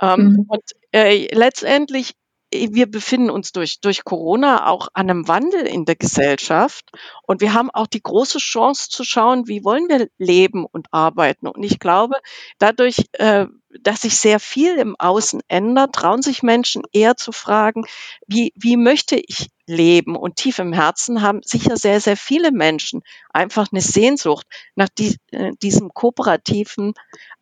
Ähm, 0.01 0.31
mhm. 0.31 0.45
Und 0.47 0.63
äh, 0.91 1.27
letztendlich 1.33 2.13
wir 2.53 2.89
befinden 2.89 3.29
uns 3.29 3.51
durch, 3.51 3.81
durch 3.81 4.03
Corona 4.05 4.67
auch 4.67 4.87
an 4.93 5.09
einem 5.09 5.27
Wandel 5.27 5.61
in 5.67 5.83
der 5.85 5.95
Gesellschaft 5.95 6.89
und 7.23 7.41
wir 7.41 7.53
haben 7.53 7.69
auch 7.71 7.87
die 7.87 8.01
große 8.01 8.37
Chance 8.37 8.89
zu 8.89 9.03
schauen, 9.03 9.47
wie 9.47 9.65
wollen 9.65 9.89
wir 9.89 10.07
leben 10.17 10.65
und 10.65 10.87
arbeiten. 10.91 11.47
Und 11.47 11.63
ich 11.63 11.79
glaube, 11.79 12.15
dadurch, 12.57 13.05
äh, 13.13 13.47
dass 13.81 14.01
sich 14.01 14.17
sehr 14.17 14.39
viel 14.39 14.77
im 14.77 14.95
Außen 14.97 15.41
ändert, 15.49 15.93
trauen 15.93 16.21
sich 16.21 16.41
Menschen 16.41 16.83
eher 16.93 17.17
zu 17.17 17.33
fragen, 17.33 17.83
wie, 18.27 18.53
wie 18.55 18.77
möchte 18.77 19.17
ich 19.17 19.49
leben? 19.65 20.15
Und 20.15 20.37
tief 20.37 20.59
im 20.59 20.71
Herzen 20.71 21.21
haben 21.21 21.41
sicher 21.43 21.75
sehr, 21.75 21.99
sehr 21.99 22.17
viele 22.17 22.51
Menschen 22.51 23.01
einfach 23.33 23.67
eine 23.71 23.81
Sehnsucht 23.81 24.47
nach 24.75 24.89
die, 24.89 25.17
äh, 25.31 25.51
diesem 25.61 25.93
kooperativen 25.93 26.93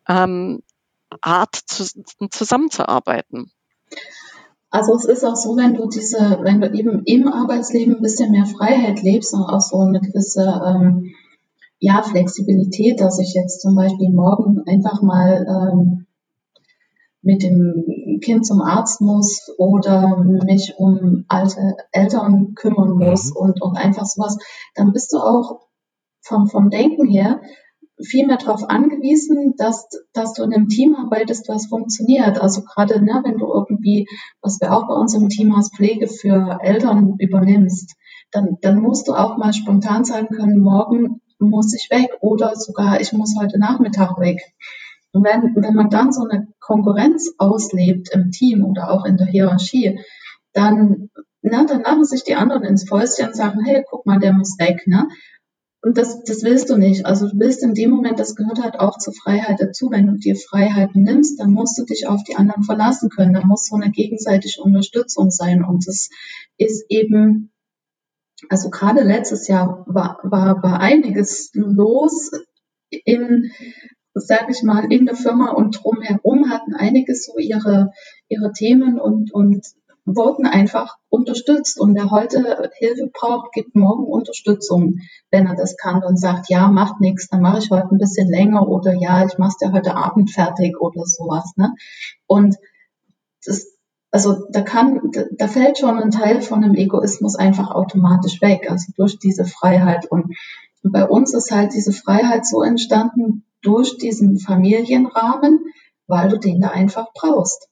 ähm, 0.07 0.63
Art 1.21 1.55
zu, 1.55 1.85
zusammenzuarbeiten. 2.31 3.51
Also 4.69 4.95
es 4.95 5.05
ist 5.05 5.23
auch 5.23 5.35
so, 5.35 5.55
wenn 5.55 5.75
du 5.75 5.87
diese, 5.87 6.39
wenn 6.41 6.59
du 6.59 6.69
eben 6.73 7.03
im 7.05 7.27
Arbeitsleben 7.27 7.95
ein 7.95 8.01
bisschen 8.01 8.31
mehr 8.31 8.45
Freiheit 8.45 9.01
lebst 9.01 9.33
und 9.33 9.43
auch 9.43 9.61
so 9.61 9.79
eine 9.79 10.01
gewisse 10.01 10.43
ähm, 10.43 11.13
ja, 11.79 12.03
Flexibilität, 12.03 12.99
dass 12.99 13.19
ich 13.19 13.33
jetzt 13.33 13.61
zum 13.61 13.75
Beispiel 13.75 14.09
morgen 14.09 14.63
einfach 14.67 15.01
mal 15.01 15.45
ähm, 15.47 16.05
mit 17.21 17.41
dem 17.41 18.19
Kind 18.21 18.45
zum 18.45 18.61
Arzt 18.61 19.01
muss 19.01 19.49
oder 19.57 20.17
mich 20.17 20.73
um 20.77 21.25
alte 21.27 21.77
Eltern 21.91 22.53
kümmern 22.55 22.97
muss 22.97 23.31
mhm. 23.31 23.37
und, 23.37 23.61
und 23.61 23.77
einfach 23.77 24.05
sowas, 24.05 24.37
dann 24.75 24.91
bist 24.93 25.11
du 25.13 25.17
auch 25.17 25.67
vom, 26.21 26.47
vom 26.47 26.69
Denken 26.69 27.07
her 27.07 27.41
viel 28.03 28.27
mehr 28.27 28.37
darauf 28.37 28.69
angewiesen, 28.69 29.53
dass, 29.57 29.87
dass 30.13 30.33
du 30.33 30.43
in 30.43 30.53
einem 30.53 30.67
Team 30.67 30.95
arbeitest, 30.95 31.47
was 31.47 31.67
funktioniert. 31.67 32.41
Also 32.41 32.61
gerade, 32.63 33.01
ne, 33.01 33.21
wenn 33.23 33.37
du 33.37 33.51
irgendwie, 33.51 34.07
was 34.41 34.59
wir 34.59 34.73
auch 34.73 34.87
bei 34.87 34.95
uns 34.95 35.13
im 35.13 35.29
Team 35.29 35.53
als 35.53 35.71
Pflege 35.75 36.07
für 36.07 36.59
Eltern 36.61 37.15
übernimmst, 37.19 37.95
dann, 38.31 38.57
dann 38.61 38.81
musst 38.81 39.07
du 39.07 39.13
auch 39.13 39.37
mal 39.37 39.53
spontan 39.53 40.03
sagen 40.03 40.27
können, 40.27 40.59
morgen 40.59 41.21
muss 41.39 41.73
ich 41.73 41.89
weg 41.89 42.09
oder 42.21 42.55
sogar 42.55 42.99
ich 42.99 43.13
muss 43.13 43.35
heute 43.39 43.59
Nachmittag 43.59 44.19
weg. 44.19 44.41
Und 45.11 45.23
wenn, 45.23 45.55
wenn 45.55 45.75
man 45.75 45.89
dann 45.89 46.11
so 46.11 46.27
eine 46.27 46.47
Konkurrenz 46.59 47.33
auslebt 47.37 48.09
im 48.11 48.31
Team 48.31 48.65
oder 48.65 48.91
auch 48.91 49.05
in 49.05 49.15
der 49.15 49.27
Hierarchie, 49.27 49.99
dann, 50.51 51.09
na, 51.41 51.65
dann 51.65 51.83
lachen 51.83 52.03
sich 52.03 52.23
die 52.23 52.35
anderen 52.35 52.63
ins 52.63 52.87
Fäustchen 52.87 53.27
und 53.27 53.35
sagen, 53.35 53.63
hey, 53.63 53.85
guck 53.89 54.05
mal, 54.05 54.19
der 54.19 54.33
muss 54.33 54.57
weg. 54.59 54.85
Ne? 54.87 55.07
Und 55.85 55.99
das, 55.99 56.23
das 56.23 56.41
willst 56.41 56.71
du 56.71 56.77
nicht. 56.77 57.05
Also 57.05 57.29
du 57.29 57.37
willst 57.37 57.61
in 57.61 57.75
dem 57.75 57.91
Moment, 57.91 58.17
das 58.17 58.35
gehört 58.35 58.59
halt 58.59 58.79
auch 58.79 58.97
zur 58.97 59.13
Freiheit 59.13 59.57
dazu. 59.59 59.91
Wenn 59.91 60.07
du 60.07 60.17
dir 60.17 60.35
Freiheiten 60.35 61.03
nimmst, 61.03 61.39
dann 61.39 61.51
musst 61.51 61.77
du 61.77 61.85
dich 61.85 62.07
auf 62.07 62.23
die 62.23 62.35
anderen 62.35 62.63
verlassen 62.63 63.09
können. 63.09 63.35
Da 63.35 63.45
muss 63.45 63.67
so 63.67 63.75
eine 63.75 63.91
gegenseitige 63.91 64.63
Unterstützung 64.63 65.29
sein. 65.29 65.63
Und 65.63 65.85
das 65.85 66.09
ist 66.57 66.85
eben, 66.89 67.51
also 68.49 68.71
gerade 68.71 69.03
letztes 69.03 69.47
Jahr 69.47 69.85
war, 69.85 70.17
war, 70.23 70.63
war 70.63 70.79
einiges 70.79 71.51
los 71.53 72.31
in, 72.89 73.51
sag 74.15 74.49
ich 74.49 74.63
mal, 74.63 74.91
in 74.91 75.05
der 75.05 75.15
Firma 75.15 75.51
und 75.51 75.83
drumherum 75.83 76.49
hatten 76.49 76.73
einige 76.73 77.13
so 77.13 77.37
ihre, 77.37 77.91
ihre 78.27 78.51
Themen 78.53 78.99
und, 78.99 79.31
und 79.31 79.63
wurden 80.05 80.45
einfach 80.45 80.97
unterstützt. 81.09 81.79
Und 81.79 81.95
wer 81.95 82.11
heute 82.11 82.71
Hilfe 82.77 83.09
braucht, 83.11 83.51
gibt 83.51 83.75
morgen 83.75 84.05
Unterstützung, 84.05 84.99
wenn 85.31 85.47
er 85.47 85.55
das 85.55 85.75
kann 85.77 86.03
und 86.03 86.19
sagt, 86.19 86.49
ja, 86.49 86.67
macht 86.67 87.01
nichts, 87.01 87.27
dann 87.27 87.41
mache 87.41 87.59
ich 87.59 87.71
heute 87.71 87.89
ein 87.91 87.97
bisschen 87.97 88.29
länger 88.29 88.67
oder 88.67 88.93
ja, 88.93 89.25
ich 89.25 89.37
mache 89.37 89.53
es 89.55 89.67
ja 89.67 89.73
heute 89.73 89.95
Abend 89.95 90.31
fertig 90.31 90.79
oder 90.79 91.05
sowas. 91.05 91.53
Ne? 91.55 91.73
Und 92.27 92.55
das, 93.45 93.67
also 94.11 94.45
da 94.51 94.61
kann, 94.61 95.11
da 95.37 95.47
fällt 95.47 95.79
schon 95.79 95.99
ein 95.99 96.11
Teil 96.11 96.41
von 96.41 96.61
dem 96.61 96.75
Egoismus 96.75 97.35
einfach 97.35 97.71
automatisch 97.71 98.41
weg, 98.41 98.69
also 98.69 98.93
durch 98.95 99.17
diese 99.17 99.45
Freiheit. 99.45 100.05
Und 100.05 100.35
bei 100.83 101.05
uns 101.07 101.33
ist 101.33 101.51
halt 101.51 101.73
diese 101.73 101.91
Freiheit 101.91 102.45
so 102.45 102.61
entstanden 102.61 103.43
durch 103.61 103.97
diesen 103.97 104.37
Familienrahmen, 104.37 105.65
weil 106.07 106.29
du 106.29 106.37
den 106.37 106.61
da 106.61 106.69
einfach 106.69 107.07
brauchst. 107.13 107.67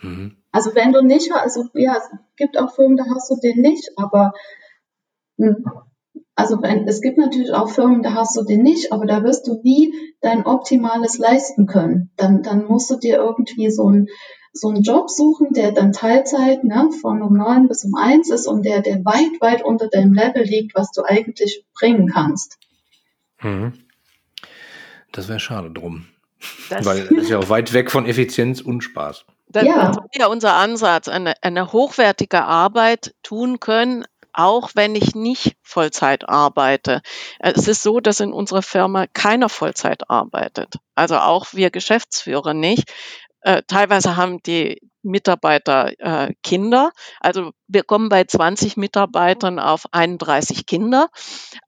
Mhm. 0.00 0.38
Also 0.54 0.72
wenn 0.76 0.92
du 0.92 1.02
nicht, 1.02 1.32
also 1.32 1.64
ja, 1.74 1.96
es 1.96 2.08
gibt 2.36 2.56
auch 2.56 2.72
Firmen, 2.76 2.96
da 2.96 3.06
hast 3.12 3.28
du 3.28 3.34
den 3.34 3.60
nicht, 3.60 3.90
aber 3.96 4.32
hm, 5.36 5.64
also 6.36 6.62
wenn, 6.62 6.86
es 6.86 7.00
gibt 7.00 7.18
natürlich 7.18 7.52
auch 7.52 7.68
Firmen, 7.68 8.04
da 8.04 8.14
hast 8.14 8.36
du 8.36 8.44
den 8.44 8.62
nicht, 8.62 8.92
aber 8.92 9.04
da 9.04 9.24
wirst 9.24 9.48
du 9.48 9.60
nie 9.64 9.92
dein 10.20 10.46
Optimales 10.46 11.18
leisten 11.18 11.66
können. 11.66 12.12
Dann, 12.16 12.44
dann 12.44 12.66
musst 12.66 12.88
du 12.88 12.96
dir 12.96 13.16
irgendwie 13.16 13.68
so 13.68 13.90
ein 13.90 14.06
so 14.52 14.68
einen 14.68 14.84
Job 14.84 15.10
suchen, 15.10 15.48
der 15.54 15.72
dann 15.72 15.90
Teilzeit 15.90 16.62
ne, 16.62 16.88
von 17.00 17.20
um 17.22 17.36
neun 17.36 17.66
bis 17.66 17.84
um 17.84 17.96
eins 17.96 18.30
ist 18.30 18.46
und 18.46 18.64
der, 18.64 18.82
der 18.82 19.04
weit, 19.04 19.40
weit 19.40 19.64
unter 19.64 19.88
deinem 19.88 20.12
Level 20.12 20.44
liegt, 20.44 20.76
was 20.76 20.92
du 20.92 21.02
eigentlich 21.02 21.66
bringen 21.76 22.06
kannst. 22.06 22.58
Mhm. 23.42 23.72
Das 25.10 25.28
wäre 25.28 25.40
schade 25.40 25.72
drum. 25.72 26.06
Das 26.70 26.86
Weil 26.86 27.08
das 27.08 27.24
ist 27.24 27.30
ja 27.30 27.40
auch 27.40 27.48
weit 27.48 27.72
weg 27.72 27.90
von 27.90 28.06
Effizienz 28.06 28.60
und 28.60 28.82
Spaß. 28.82 29.26
Das 29.46 29.64
ja. 29.64 29.90
ist 29.90 29.98
ja 30.14 30.26
unser 30.26 30.54
Ansatz, 30.54 31.08
eine, 31.08 31.34
eine 31.42 31.72
hochwertige 31.72 32.44
Arbeit 32.44 33.14
tun 33.22 33.60
können, 33.60 34.04
auch 34.32 34.70
wenn 34.74 34.96
ich 34.96 35.14
nicht 35.14 35.56
Vollzeit 35.62 36.28
arbeite. 36.28 37.00
Es 37.38 37.68
ist 37.68 37.82
so, 37.82 38.00
dass 38.00 38.20
in 38.20 38.32
unserer 38.32 38.62
Firma 38.62 39.06
keiner 39.06 39.48
Vollzeit 39.48 40.10
arbeitet. 40.10 40.74
Also 40.94 41.18
auch 41.18 41.52
wir 41.52 41.70
Geschäftsführer 41.70 42.52
nicht. 42.52 42.92
Äh, 43.42 43.62
teilweise 43.66 44.16
haben 44.16 44.42
die 44.42 44.80
Mitarbeiter 45.02 45.92
äh, 45.98 46.34
Kinder. 46.42 46.90
Also 47.20 47.52
wir 47.68 47.84
kommen 47.84 48.08
bei 48.08 48.24
20 48.24 48.76
Mitarbeitern 48.76 49.58
auf 49.58 49.84
31 49.92 50.66
Kinder. 50.66 51.08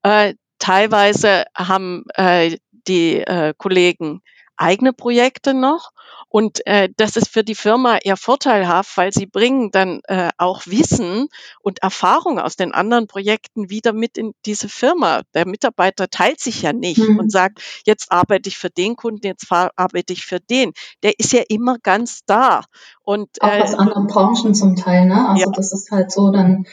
Äh, 0.02 0.34
teilweise 0.58 1.44
haben 1.54 2.04
äh, 2.14 2.56
die 2.88 3.18
äh, 3.18 3.54
Kollegen 3.56 4.22
eigene 4.56 4.92
Projekte 4.92 5.54
noch. 5.54 5.92
Und 6.28 6.66
äh, 6.66 6.88
das 6.96 7.16
ist 7.16 7.28
für 7.28 7.44
die 7.44 7.54
Firma 7.54 7.98
eher 7.98 8.16
vorteilhaft, 8.16 8.96
weil 8.96 9.12
sie 9.12 9.26
bringen 9.26 9.70
dann 9.70 10.00
äh, 10.04 10.30
auch 10.38 10.66
Wissen 10.66 11.28
und 11.60 11.82
Erfahrung 11.82 12.38
aus 12.38 12.56
den 12.56 12.72
anderen 12.72 13.06
Projekten 13.06 13.70
wieder 13.70 13.92
mit 13.92 14.18
in 14.18 14.32
diese 14.44 14.68
Firma. 14.68 15.22
Der 15.34 15.46
Mitarbeiter 15.46 16.08
teilt 16.08 16.40
sich 16.40 16.62
ja 16.62 16.72
nicht 16.72 16.98
mhm. 16.98 17.18
und 17.18 17.32
sagt, 17.32 17.62
jetzt 17.86 18.10
arbeite 18.10 18.48
ich 18.48 18.58
für 18.58 18.70
den 18.70 18.96
Kunden, 18.96 19.26
jetzt 19.26 19.46
arbeite 19.50 20.12
ich 20.12 20.26
für 20.26 20.40
den. 20.40 20.72
Der 21.02 21.18
ist 21.18 21.32
ja 21.32 21.42
immer 21.48 21.78
ganz 21.78 22.20
da. 22.26 22.62
Und, 23.02 23.40
auch 23.40 23.48
äh, 23.48 23.62
aus 23.62 23.74
anderen 23.74 24.06
Branchen 24.06 24.54
zum 24.54 24.76
Teil, 24.76 25.06
ne? 25.06 25.28
Also 25.28 25.46
ja. 25.46 25.52
das 25.52 25.72
ist 25.72 25.90
halt 25.90 26.10
so 26.10 26.30
dann, 26.32 26.66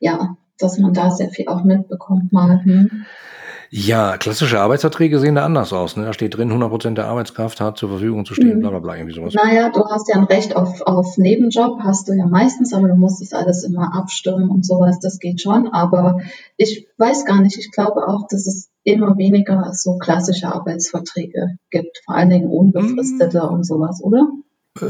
ja, 0.00 0.36
dass 0.58 0.78
man 0.78 0.94
da 0.94 1.10
sehr 1.10 1.30
viel 1.30 1.48
auch 1.48 1.62
mitbekommt 1.62 2.32
mal. 2.32 2.64
Hm. 2.64 3.06
Ja, 3.76 4.18
klassische 4.18 4.60
Arbeitsverträge 4.60 5.18
sehen 5.18 5.34
da 5.34 5.44
anders 5.44 5.72
aus. 5.72 5.96
Ne? 5.96 6.04
Da 6.04 6.12
steht 6.12 6.36
drin, 6.36 6.52
100% 6.52 6.94
der 6.94 7.08
Arbeitskraft 7.08 7.60
hat 7.60 7.76
zur 7.76 7.88
Verfügung 7.88 8.24
zu 8.24 8.32
stehen, 8.32 8.58
mhm. 8.58 8.60
bla 8.60 8.70
bla 8.70 8.78
bla, 8.78 8.94
irgendwie 8.94 9.16
sowas. 9.16 9.34
Naja, 9.34 9.68
du 9.68 9.84
hast 9.86 10.08
ja 10.08 10.14
ein 10.14 10.26
Recht 10.26 10.54
auf, 10.54 10.80
auf 10.82 11.18
Nebenjob, 11.18 11.80
hast 11.80 12.08
du 12.08 12.12
ja 12.12 12.24
meistens, 12.28 12.72
aber 12.72 12.86
du 12.86 12.94
musst 12.94 13.20
das 13.20 13.32
alles 13.32 13.64
immer 13.64 13.92
abstimmen 13.92 14.48
und 14.48 14.64
sowas, 14.64 15.00
das 15.00 15.18
geht 15.18 15.40
schon. 15.40 15.66
Aber 15.72 16.20
ich 16.56 16.86
weiß 16.98 17.24
gar 17.24 17.40
nicht, 17.40 17.58
ich 17.58 17.72
glaube 17.72 18.06
auch, 18.06 18.28
dass 18.30 18.46
es 18.46 18.70
immer 18.84 19.18
weniger 19.18 19.72
so 19.72 19.98
klassische 19.98 20.54
Arbeitsverträge 20.54 21.58
gibt, 21.72 21.98
vor 22.04 22.14
allen 22.14 22.30
Dingen 22.30 22.48
unbefristete 22.48 23.42
mhm. 23.42 23.54
und 23.54 23.66
sowas, 23.66 24.00
oder? 24.04 24.28
Äh, 24.80 24.84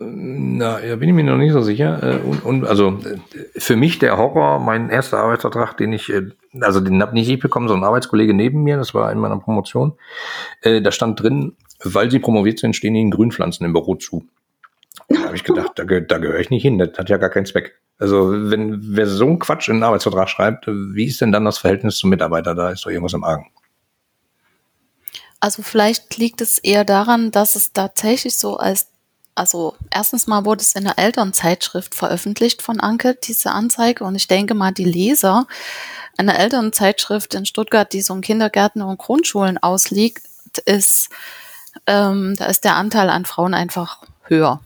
na, 0.00 0.84
ja, 0.84 0.94
bin 0.94 1.08
ich 1.08 1.14
mir 1.14 1.24
noch 1.24 1.36
nicht 1.36 1.52
so 1.52 1.60
sicher. 1.60 2.02
Äh, 2.02 2.18
und, 2.18 2.44
und 2.44 2.64
also 2.64 2.98
äh, 3.04 3.18
für 3.58 3.76
mich 3.76 3.98
der 3.98 4.16
Horror, 4.16 4.60
mein 4.60 4.90
erster 4.90 5.18
Arbeitsvertrag, 5.18 5.76
den 5.76 5.92
ich, 5.92 6.12
also 6.60 6.80
den 6.80 7.02
habe 7.02 7.14
nicht 7.14 7.28
ich 7.28 7.40
bekommen, 7.40 7.66
sondern 7.66 7.84
ein 7.84 7.88
Arbeitskollege 7.88 8.32
neben 8.32 8.62
mir, 8.62 8.76
das 8.76 8.94
war 8.94 9.10
in 9.10 9.18
meiner 9.18 9.38
Promotion. 9.38 9.94
Da 10.62 10.92
stand 10.92 11.20
drin, 11.20 11.56
weil 11.82 12.10
sie 12.10 12.18
promoviert 12.18 12.58
sind, 12.58 12.76
stehen 12.76 12.94
ihnen 12.94 13.10
Grünpflanzen 13.10 13.66
im 13.66 13.72
Büro 13.72 13.96
zu. 13.96 14.26
Da 15.08 15.20
habe 15.20 15.36
ich 15.36 15.44
gedacht, 15.44 15.72
da, 15.76 15.84
da 15.84 16.18
gehöre 16.18 16.40
ich 16.40 16.50
nicht 16.50 16.62
hin, 16.62 16.78
das 16.78 16.90
hat 16.98 17.08
ja 17.08 17.16
gar 17.16 17.30
keinen 17.30 17.46
Zweck. 17.46 17.80
Also 17.98 18.30
wenn 18.30 18.78
wer 18.96 19.06
so 19.06 19.26
einen 19.26 19.38
Quatsch 19.38 19.68
in 19.68 19.76
einen 19.76 19.84
Arbeitsvertrag 19.84 20.28
schreibt, 20.28 20.66
wie 20.66 21.06
ist 21.06 21.20
denn 21.20 21.32
dann 21.32 21.44
das 21.44 21.58
Verhältnis 21.58 21.96
zum 21.96 22.10
Mitarbeiter? 22.10 22.54
Da 22.54 22.70
ist 22.70 22.84
doch 22.84 22.90
irgendwas 22.90 23.14
im 23.14 23.24
Argen. 23.24 23.46
Also 25.40 25.62
vielleicht 25.62 26.16
liegt 26.16 26.40
es 26.40 26.58
eher 26.58 26.84
daran, 26.84 27.30
dass 27.30 27.56
es 27.56 27.72
tatsächlich 27.72 28.36
so 28.36 28.56
als 28.56 28.88
also 29.38 29.76
erstens 29.90 30.26
mal 30.26 30.44
wurde 30.44 30.62
es 30.62 30.74
in 30.74 30.84
der 30.84 30.98
Elternzeitschrift 30.98 31.94
veröffentlicht 31.94 32.60
von 32.60 32.80
Anke, 32.80 33.14
diese 33.14 33.52
Anzeige. 33.52 34.04
Und 34.04 34.16
ich 34.16 34.26
denke 34.26 34.54
mal, 34.54 34.72
die 34.72 34.84
Leser 34.84 35.46
einer 36.16 36.38
Elternzeitschrift 36.38 37.34
in 37.34 37.46
Stuttgart, 37.46 37.92
die 37.92 38.02
so 38.02 38.14
in 38.14 38.20
Kindergärten 38.20 38.82
und 38.82 38.98
Grundschulen 38.98 39.56
ausliegt, 39.56 40.26
ist, 40.64 41.10
ähm, 41.86 42.34
da 42.36 42.46
ist 42.46 42.64
der 42.64 42.74
Anteil 42.74 43.08
an 43.08 43.24
Frauen 43.24 43.54
einfach 43.54 44.02
höher. 44.24 44.60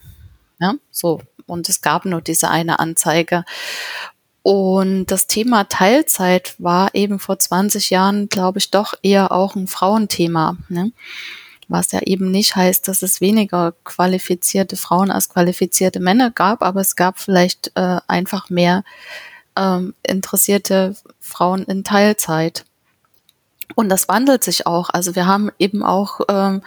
Ja, 0.58 0.74
so. 0.90 1.20
Und 1.46 1.68
es 1.68 1.82
gab 1.82 2.06
nur 2.06 2.22
diese 2.22 2.48
eine 2.48 2.78
Anzeige. 2.78 3.44
Und 4.42 5.06
das 5.06 5.26
Thema 5.26 5.64
Teilzeit 5.64 6.54
war 6.58 6.94
eben 6.94 7.18
vor 7.18 7.38
20 7.38 7.90
Jahren, 7.90 8.28
glaube 8.28 8.58
ich, 8.58 8.70
doch 8.70 8.94
eher 9.02 9.32
auch 9.32 9.54
ein 9.54 9.68
Frauenthema. 9.68 10.56
Ne? 10.68 10.92
Was 11.72 11.92
ja 11.92 12.00
eben 12.00 12.30
nicht 12.30 12.54
heißt, 12.54 12.86
dass 12.86 13.02
es 13.02 13.20
weniger 13.20 13.72
qualifizierte 13.84 14.76
Frauen 14.76 15.10
als 15.10 15.28
qualifizierte 15.28 16.00
Männer 16.00 16.30
gab, 16.30 16.62
aber 16.62 16.80
es 16.80 16.96
gab 16.96 17.18
vielleicht 17.18 17.72
äh, 17.74 17.98
einfach 18.06 18.50
mehr 18.50 18.84
ähm, 19.56 19.94
interessierte 20.02 20.96
Frauen 21.20 21.64
in 21.64 21.84
Teilzeit. 21.84 22.64
Und 23.74 23.88
das 23.88 24.08
wandelt 24.08 24.44
sich 24.44 24.66
auch. 24.66 24.90
Also 24.90 25.14
wir 25.16 25.26
haben 25.26 25.50
eben 25.58 25.82
auch, 25.82 26.20
ähm, 26.28 26.62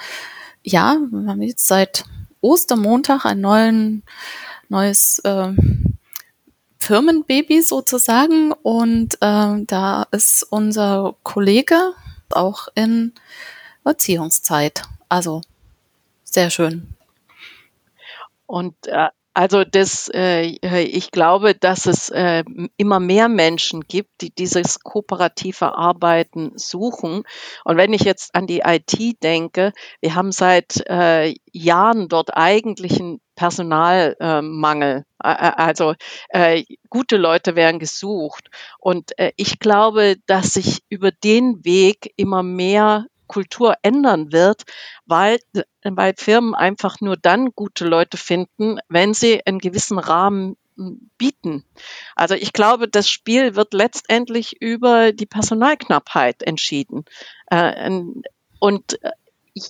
ja, 0.64 0.98
wir 1.12 1.30
haben 1.30 1.42
jetzt 1.42 1.68
seit 1.68 2.04
Ostermontag 2.42 3.26
ein 3.26 3.42
neuen, 3.42 4.04
neues 4.70 5.20
äh, 5.20 5.54
Firmenbaby 6.80 7.62
sozusagen. 7.62 8.52
Und 8.52 9.16
äh, 9.22 9.64
da 9.66 10.08
ist 10.12 10.44
unser 10.50 11.16
Kollege 11.24 11.94
auch 12.32 12.68
in 12.76 13.14
Erziehungszeit. 13.84 14.84
Also 15.10 15.42
sehr 16.24 16.50
schön. 16.50 16.94
Und 18.48 18.76
äh, 18.88 19.10
also 19.38 19.66
das, 19.66 20.10
äh, 20.14 20.44
ich 20.82 21.12
glaube, 21.12 21.56
dass 21.56 21.88
es 21.88 22.08
äh, 22.08 22.46
immer 22.78 23.02
mehr 23.02 23.28
Menschen 23.28 23.82
gibt, 23.82 24.22
die 24.22 24.34
dieses 24.34 24.80
kooperative 24.80 25.76
Arbeiten 25.76 26.54
suchen. 26.56 27.24
Und 27.66 27.76
wenn 27.76 27.92
ich 27.92 28.04
jetzt 28.04 28.34
an 28.34 28.48
die 28.48 28.62
IT 28.66 29.22
denke, 29.24 29.74
wir 30.00 30.16
haben 30.16 30.32
seit 30.32 30.82
äh, 30.88 31.36
Jahren 31.52 32.08
dort 32.08 32.38
eigentlich 32.38 32.98
einen 32.98 33.20
Personalmangel. 33.36 35.04
Äh, 35.22 35.28
also 35.28 35.96
äh, 36.30 36.64
gute 36.90 37.18
Leute 37.18 37.58
werden 37.58 37.80
gesucht. 37.80 38.48
Und 38.80 39.20
äh, 39.20 39.34
ich 39.36 39.60
glaube, 39.60 40.16
dass 40.28 40.54
sich 40.54 40.80
über 40.88 41.12
den 41.12 41.66
Weg 41.66 42.14
immer 42.16 42.42
mehr 42.42 43.06
Kultur 43.28 43.76
ändern 43.82 44.32
wird, 44.32 44.64
weil, 45.06 45.40
weil 45.84 46.14
Firmen 46.18 46.56
einfach 46.56 47.02
nur 47.02 47.18
dann 47.18 47.52
gute 47.56 47.86
Leute 47.86 48.18
finden, 48.18 48.80
wenn 48.90 49.14
sie 49.14 49.46
einen 49.46 49.60
gewissen 49.60 50.00
Rahmen 50.00 50.58
hm, 50.76 51.10
bieten. 51.18 51.66
Also 52.16 52.36
ich 52.36 52.54
glaube, 52.54 52.88
das 52.88 53.10
Spiel 53.10 53.56
wird 53.56 53.74
letztendlich 53.74 54.62
über 54.62 55.12
die 55.12 55.26
Personalknappheit 55.26 56.44
entschieden. 56.44 57.06
Äh, 57.48 58.02
und 58.60 59.02
äh, 59.04 59.12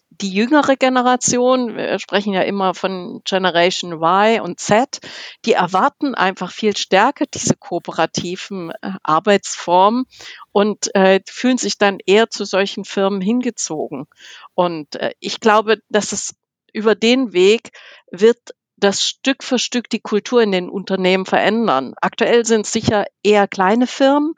die 0.10 0.32
jüngere 0.32 0.76
Generation, 0.76 1.76
wir 1.76 2.00
sprechen 2.00 2.34
ja 2.34 2.42
immer 2.42 2.74
von 2.74 3.22
Generation 3.24 3.94
Y 3.94 4.42
und 4.42 4.60
Z, 4.60 5.00
die 5.46 5.54
erwarten 5.54 6.16
einfach 6.16 6.52
viel 6.52 6.76
stärker 6.76 7.26
diese 7.32 7.56
kooperativen 7.56 8.72
äh, 8.82 8.92
Arbeitsformen 9.04 10.06
und 10.52 10.94
äh, 10.96 11.20
fühlen 11.28 11.60
sich 11.60 11.78
dann 11.78 12.00
eher 12.04 12.30
zu 12.30 12.46
solchen 12.46 12.84
Firmen 12.84 13.22
hingezogen. 13.22 14.08
Und 14.56 14.96
äh, 14.96 15.14
ich 15.20 15.40
glaube, 15.40 15.80
dass 15.90 16.12
es 16.12 16.36
über 16.74 16.96
den 16.96 17.34
Weg 17.34 17.70
wird 18.12 18.40
das 18.78 19.04
Stück 19.04 19.44
für 19.44 19.60
Stück 19.60 19.90
die 19.90 20.02
Kultur 20.02 20.42
in 20.42 20.52
den 20.52 20.70
Unternehmen 20.70 21.26
verändern. 21.26 21.94
Aktuell 22.02 22.46
sind 22.46 22.66
es 22.66 22.74
sicher 22.74 23.06
eher 23.24 23.48
kleine 23.48 23.88
Firmen, 23.88 24.34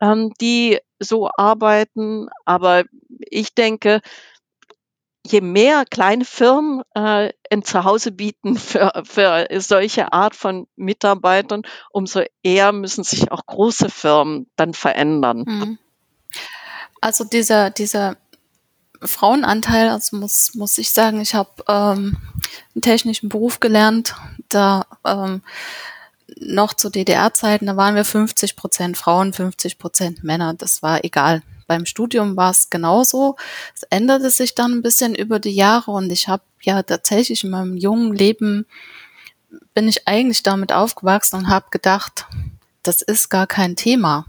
ähm, 0.00 0.32
die 0.40 0.78
so 0.98 1.28
arbeiten, 1.36 2.28
aber 2.44 2.84
ich 3.18 3.54
denke, 3.54 4.00
je 5.24 5.40
mehr 5.40 5.84
kleine 5.84 6.24
Firmen 6.24 6.82
äh, 6.94 7.32
ein 7.50 7.64
Zuhause 7.64 8.12
bieten 8.12 8.56
für, 8.58 9.02
für 9.04 9.46
solche 9.60 10.12
Art 10.12 10.34
von 10.34 10.66
Mitarbeitern, 10.76 11.62
umso 11.90 12.22
eher 12.42 12.72
müssen 12.72 13.04
sich 13.04 13.30
auch 13.30 13.46
große 13.46 13.88
Firmen 13.88 14.46
dann 14.56 14.74
verändern. 14.74 15.44
Mhm. 15.46 15.78
Also 17.00 17.24
dieser, 17.24 17.70
dieser 17.70 18.16
Frauenanteil, 19.00 19.88
also 19.88 20.16
muss, 20.16 20.54
muss 20.54 20.78
ich 20.78 20.92
sagen, 20.92 21.20
ich 21.20 21.34
habe 21.34 21.50
ähm, 21.68 22.16
einen 22.74 22.82
technischen 22.82 23.28
Beruf 23.28 23.58
gelernt, 23.58 24.14
da 24.48 24.86
ähm, 25.04 25.42
noch 26.38 26.74
zu 26.74 26.90
DDR-Zeiten, 26.90 27.66
da 27.66 27.76
waren 27.76 27.94
wir 27.94 28.04
50 28.04 28.56
Prozent 28.56 28.96
Frauen, 28.96 29.32
50 29.32 29.78
Prozent 29.78 30.24
Männer. 30.24 30.54
Das 30.54 30.82
war 30.82 31.04
egal. 31.04 31.42
Beim 31.72 31.86
Studium 31.86 32.36
war 32.36 32.50
es 32.50 32.68
genauso. 32.68 33.36
Es 33.74 33.82
änderte 33.84 34.28
sich 34.28 34.54
dann 34.54 34.72
ein 34.72 34.82
bisschen 34.82 35.14
über 35.14 35.38
die 35.38 35.54
Jahre 35.54 35.90
und 35.90 36.12
ich 36.12 36.28
habe 36.28 36.42
ja 36.60 36.82
tatsächlich 36.82 37.44
in 37.44 37.50
meinem 37.50 37.78
jungen 37.78 38.12
Leben 38.12 38.66
bin 39.72 39.88
ich 39.88 40.06
eigentlich 40.06 40.42
damit 40.42 40.70
aufgewachsen 40.70 41.36
und 41.36 41.48
habe 41.48 41.68
gedacht, 41.70 42.26
das 42.82 43.00
ist 43.00 43.30
gar 43.30 43.46
kein 43.46 43.74
Thema. 43.74 44.26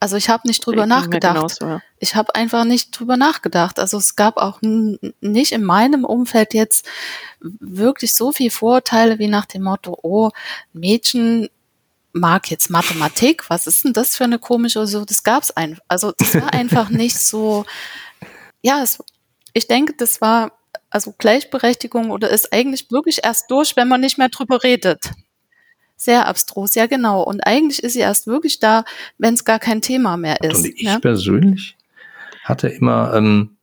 Also 0.00 0.16
ich 0.16 0.28
habe 0.28 0.48
nicht 0.48 0.66
drüber 0.66 0.82
ich 0.82 0.88
nachgedacht. 0.88 1.60
Genauso, 1.60 1.64
ja. 1.64 1.80
Ich 2.00 2.16
habe 2.16 2.34
einfach 2.34 2.64
nicht 2.64 2.90
drüber 2.98 3.16
nachgedacht. 3.16 3.78
Also 3.78 3.98
es 3.98 4.16
gab 4.16 4.36
auch 4.36 4.58
nicht 4.60 5.52
in 5.52 5.62
meinem 5.62 6.04
Umfeld 6.04 6.54
jetzt 6.54 6.88
wirklich 7.40 8.14
so 8.14 8.32
viel 8.32 8.50
Vorurteile 8.50 9.20
wie 9.20 9.28
nach 9.28 9.46
dem 9.46 9.62
Motto, 9.62 9.96
oh, 10.02 10.30
Mädchen 10.72 11.48
mag 12.14 12.50
jetzt 12.50 12.70
Mathematik, 12.70 13.50
was 13.50 13.66
ist 13.66 13.84
denn 13.84 13.92
das 13.92 14.16
für 14.16 14.24
eine 14.24 14.38
komische, 14.38 14.86
so, 14.86 15.04
das 15.04 15.24
gab's 15.24 15.50
einfach, 15.50 15.82
also 15.88 16.12
das 16.16 16.34
war 16.36 16.54
einfach 16.54 16.88
nicht 16.88 17.18
so, 17.18 17.66
ja, 18.62 18.82
es, 18.82 19.02
ich 19.52 19.66
denke, 19.66 19.94
das 19.98 20.20
war, 20.20 20.52
also 20.90 21.12
Gleichberechtigung 21.18 22.10
oder 22.10 22.30
ist 22.30 22.52
eigentlich 22.52 22.90
wirklich 22.90 23.20
erst 23.24 23.50
durch, 23.50 23.76
wenn 23.76 23.88
man 23.88 24.00
nicht 24.00 24.16
mehr 24.16 24.28
drüber 24.28 24.62
redet. 24.62 25.10
Sehr 25.96 26.26
abstrus, 26.26 26.74
ja 26.74 26.86
genau. 26.86 27.22
Und 27.22 27.40
eigentlich 27.46 27.82
ist 27.82 27.94
sie 27.94 28.00
erst 28.00 28.26
wirklich 28.26 28.60
da, 28.60 28.84
wenn 29.18 29.34
es 29.34 29.44
gar 29.44 29.58
kein 29.58 29.82
Thema 29.82 30.16
mehr 30.16 30.40
ist. 30.40 30.58
Und 30.58 30.66
ich 30.66 30.82
ja? 30.82 30.98
persönlich 30.98 31.76
hatte 32.44 32.68
immer 32.68 33.14
ähm, 33.14 33.53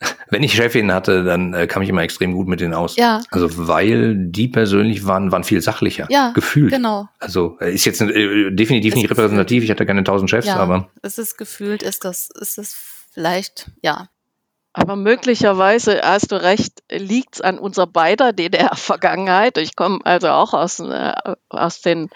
wenn 0.30 0.42
ich 0.42 0.54
Chefin 0.54 0.92
hatte, 0.92 1.24
dann 1.24 1.54
äh, 1.54 1.66
kam 1.66 1.82
ich 1.82 1.88
immer 1.88 2.02
extrem 2.02 2.32
gut 2.32 2.48
mit 2.48 2.60
denen 2.60 2.74
aus. 2.74 2.96
Ja. 2.96 3.20
Also 3.30 3.48
weil 3.68 4.14
die 4.16 4.48
persönlich 4.48 5.06
waren, 5.06 5.32
waren 5.32 5.44
viel 5.44 5.60
sachlicher. 5.60 6.06
Ja. 6.10 6.32
Gefühlt. 6.32 6.72
Genau. 6.72 7.08
Also 7.18 7.56
äh, 7.60 7.74
ist 7.74 7.84
jetzt 7.84 8.00
äh, 8.00 8.50
definitiv 8.50 8.94
es 8.94 9.00
nicht 9.00 9.10
repräsentativ. 9.10 9.64
Ich 9.64 9.70
hatte 9.70 9.86
keine 9.86 10.04
tausend 10.04 10.30
Chefs, 10.30 10.46
ja, 10.46 10.56
aber. 10.56 10.88
Es 11.02 11.18
ist 11.18 11.36
gefühlt, 11.36 11.82
ist 11.82 12.04
das, 12.04 12.30
ist 12.40 12.58
es 12.58 12.76
vielleicht, 13.12 13.70
ja. 13.82 14.08
Aber 14.74 14.94
möglicherweise, 14.94 16.02
hast 16.04 16.30
du 16.30 16.40
recht, 16.40 16.84
liegt 16.90 17.36
es 17.36 17.40
an 17.40 17.58
unserer 17.58 17.88
beider 17.88 18.32
DDR-Vergangenheit. 18.32 19.58
Ich 19.58 19.74
komme 19.74 19.98
also 20.04 20.28
auch 20.28 20.54
aus, 20.54 20.78
äh, 20.78 21.14
aus 21.48 21.80
den 21.80 22.10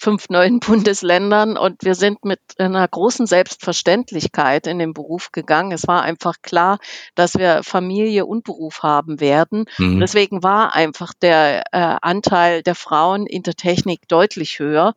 fünf 0.00 0.30
neuen 0.30 0.60
Bundesländern 0.60 1.56
und 1.56 1.84
wir 1.84 1.94
sind 1.94 2.24
mit 2.24 2.40
einer 2.58 2.86
großen 2.88 3.26
Selbstverständlichkeit 3.26 4.66
in 4.66 4.78
den 4.78 4.94
Beruf 4.94 5.30
gegangen. 5.30 5.72
Es 5.72 5.86
war 5.86 6.02
einfach 6.02 6.36
klar, 6.42 6.78
dass 7.14 7.34
wir 7.34 7.62
Familie 7.62 8.26
und 8.26 8.44
Beruf 8.44 8.82
haben 8.82 9.20
werden. 9.20 9.66
Mhm. 9.78 10.00
deswegen 10.00 10.42
war 10.42 10.74
einfach 10.74 11.12
der 11.20 11.64
äh, 11.72 11.96
Anteil 12.00 12.62
der 12.62 12.74
Frauen 12.74 13.26
in 13.26 13.42
der 13.42 13.54
Technik 13.54 14.08
deutlich 14.08 14.58
höher 14.58 14.94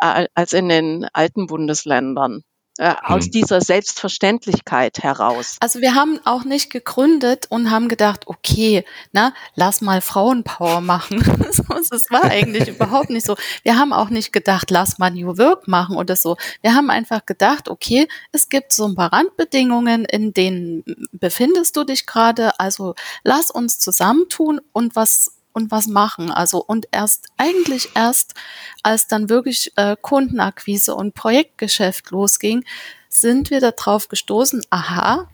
äh, 0.00 0.26
als 0.34 0.52
in 0.52 0.68
den 0.68 1.06
alten 1.12 1.46
Bundesländern 1.46 2.42
äh, 2.78 2.94
aus 3.02 3.24
hm. 3.24 3.30
dieser 3.32 3.60
Selbstverständlichkeit 3.60 5.02
heraus. 5.02 5.56
Also 5.60 5.80
wir 5.80 5.94
haben 5.94 6.20
auch 6.24 6.44
nicht 6.44 6.70
gegründet 6.70 7.46
und 7.48 7.70
haben 7.70 7.88
gedacht, 7.88 8.26
okay, 8.26 8.84
na, 9.12 9.32
lass 9.54 9.80
mal 9.80 10.00
Frauenpower 10.00 10.80
machen. 10.80 11.18
das 11.90 12.10
war 12.10 12.24
eigentlich 12.24 12.68
überhaupt 12.76 13.10
nicht 13.10 13.26
so. 13.26 13.36
Wir 13.62 13.78
haben 13.78 13.92
auch 13.92 14.10
nicht 14.10 14.32
gedacht, 14.32 14.70
lass 14.70 14.98
mal 14.98 15.10
New 15.10 15.38
Work 15.38 15.68
machen 15.68 15.96
oder 15.96 16.16
so. 16.16 16.36
Wir 16.62 16.74
haben 16.74 16.90
einfach 16.90 17.26
gedacht, 17.26 17.68
okay, 17.68 18.08
es 18.32 18.48
gibt 18.48 18.72
so 18.72 18.86
ein 18.86 18.94
paar 18.94 19.12
Randbedingungen, 19.12 20.04
in 20.04 20.32
denen 20.32 20.84
befindest 21.12 21.76
du 21.76 21.84
dich 21.84 22.06
gerade. 22.06 22.58
Also 22.58 22.94
lass 23.24 23.50
uns 23.50 23.78
zusammentun 23.78 24.60
und 24.72 24.96
was 24.96 25.35
und 25.56 25.70
was 25.70 25.86
machen. 25.86 26.30
Also 26.30 26.62
und 26.62 26.86
erst 26.92 27.28
eigentlich 27.38 27.88
erst, 27.94 28.34
als 28.82 29.08
dann 29.08 29.30
wirklich 29.30 29.72
äh, 29.76 29.96
Kundenakquise 30.00 30.94
und 30.94 31.14
Projektgeschäft 31.14 32.10
losging, 32.10 32.62
sind 33.08 33.50
wir 33.50 33.60
darauf 33.60 34.08
gestoßen, 34.08 34.62
aha, 34.68 35.30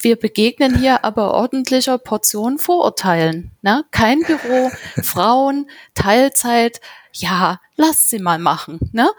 wir 0.00 0.16
begegnen 0.16 0.78
hier 0.78 1.04
aber 1.04 1.34
ordentlicher 1.34 1.98
Portion 1.98 2.58
Vorurteilen. 2.58 3.50
Ne? 3.60 3.84
Kein 3.90 4.20
Büro, 4.20 4.70
Frauen, 5.02 5.70
Teilzeit, 5.94 6.80
ja, 7.12 7.60
lasst 7.76 8.08
sie 8.08 8.20
mal 8.20 8.38
machen. 8.38 8.80
Ne? 8.92 9.10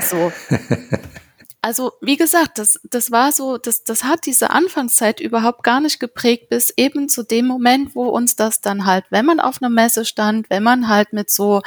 So. 0.00 0.32
also 1.64 1.92
wie 2.02 2.18
gesagt, 2.18 2.58
das, 2.58 2.78
das 2.90 3.10
war 3.10 3.32
so, 3.32 3.56
das, 3.56 3.84
das 3.84 4.04
hat 4.04 4.26
diese 4.26 4.50
Anfangszeit 4.50 5.18
überhaupt 5.18 5.62
gar 5.62 5.80
nicht 5.80 5.98
geprägt, 5.98 6.50
bis 6.50 6.68
eben 6.76 7.08
zu 7.08 7.22
dem 7.22 7.46
Moment, 7.46 7.94
wo 7.94 8.04
uns 8.04 8.36
das 8.36 8.60
dann 8.60 8.84
halt, 8.84 9.06
wenn 9.08 9.24
man 9.24 9.40
auf 9.40 9.62
einer 9.62 9.70
Messe 9.70 10.04
stand, 10.04 10.50
wenn 10.50 10.62
man 10.62 10.88
halt 10.88 11.14
mit 11.14 11.30
so 11.30 11.62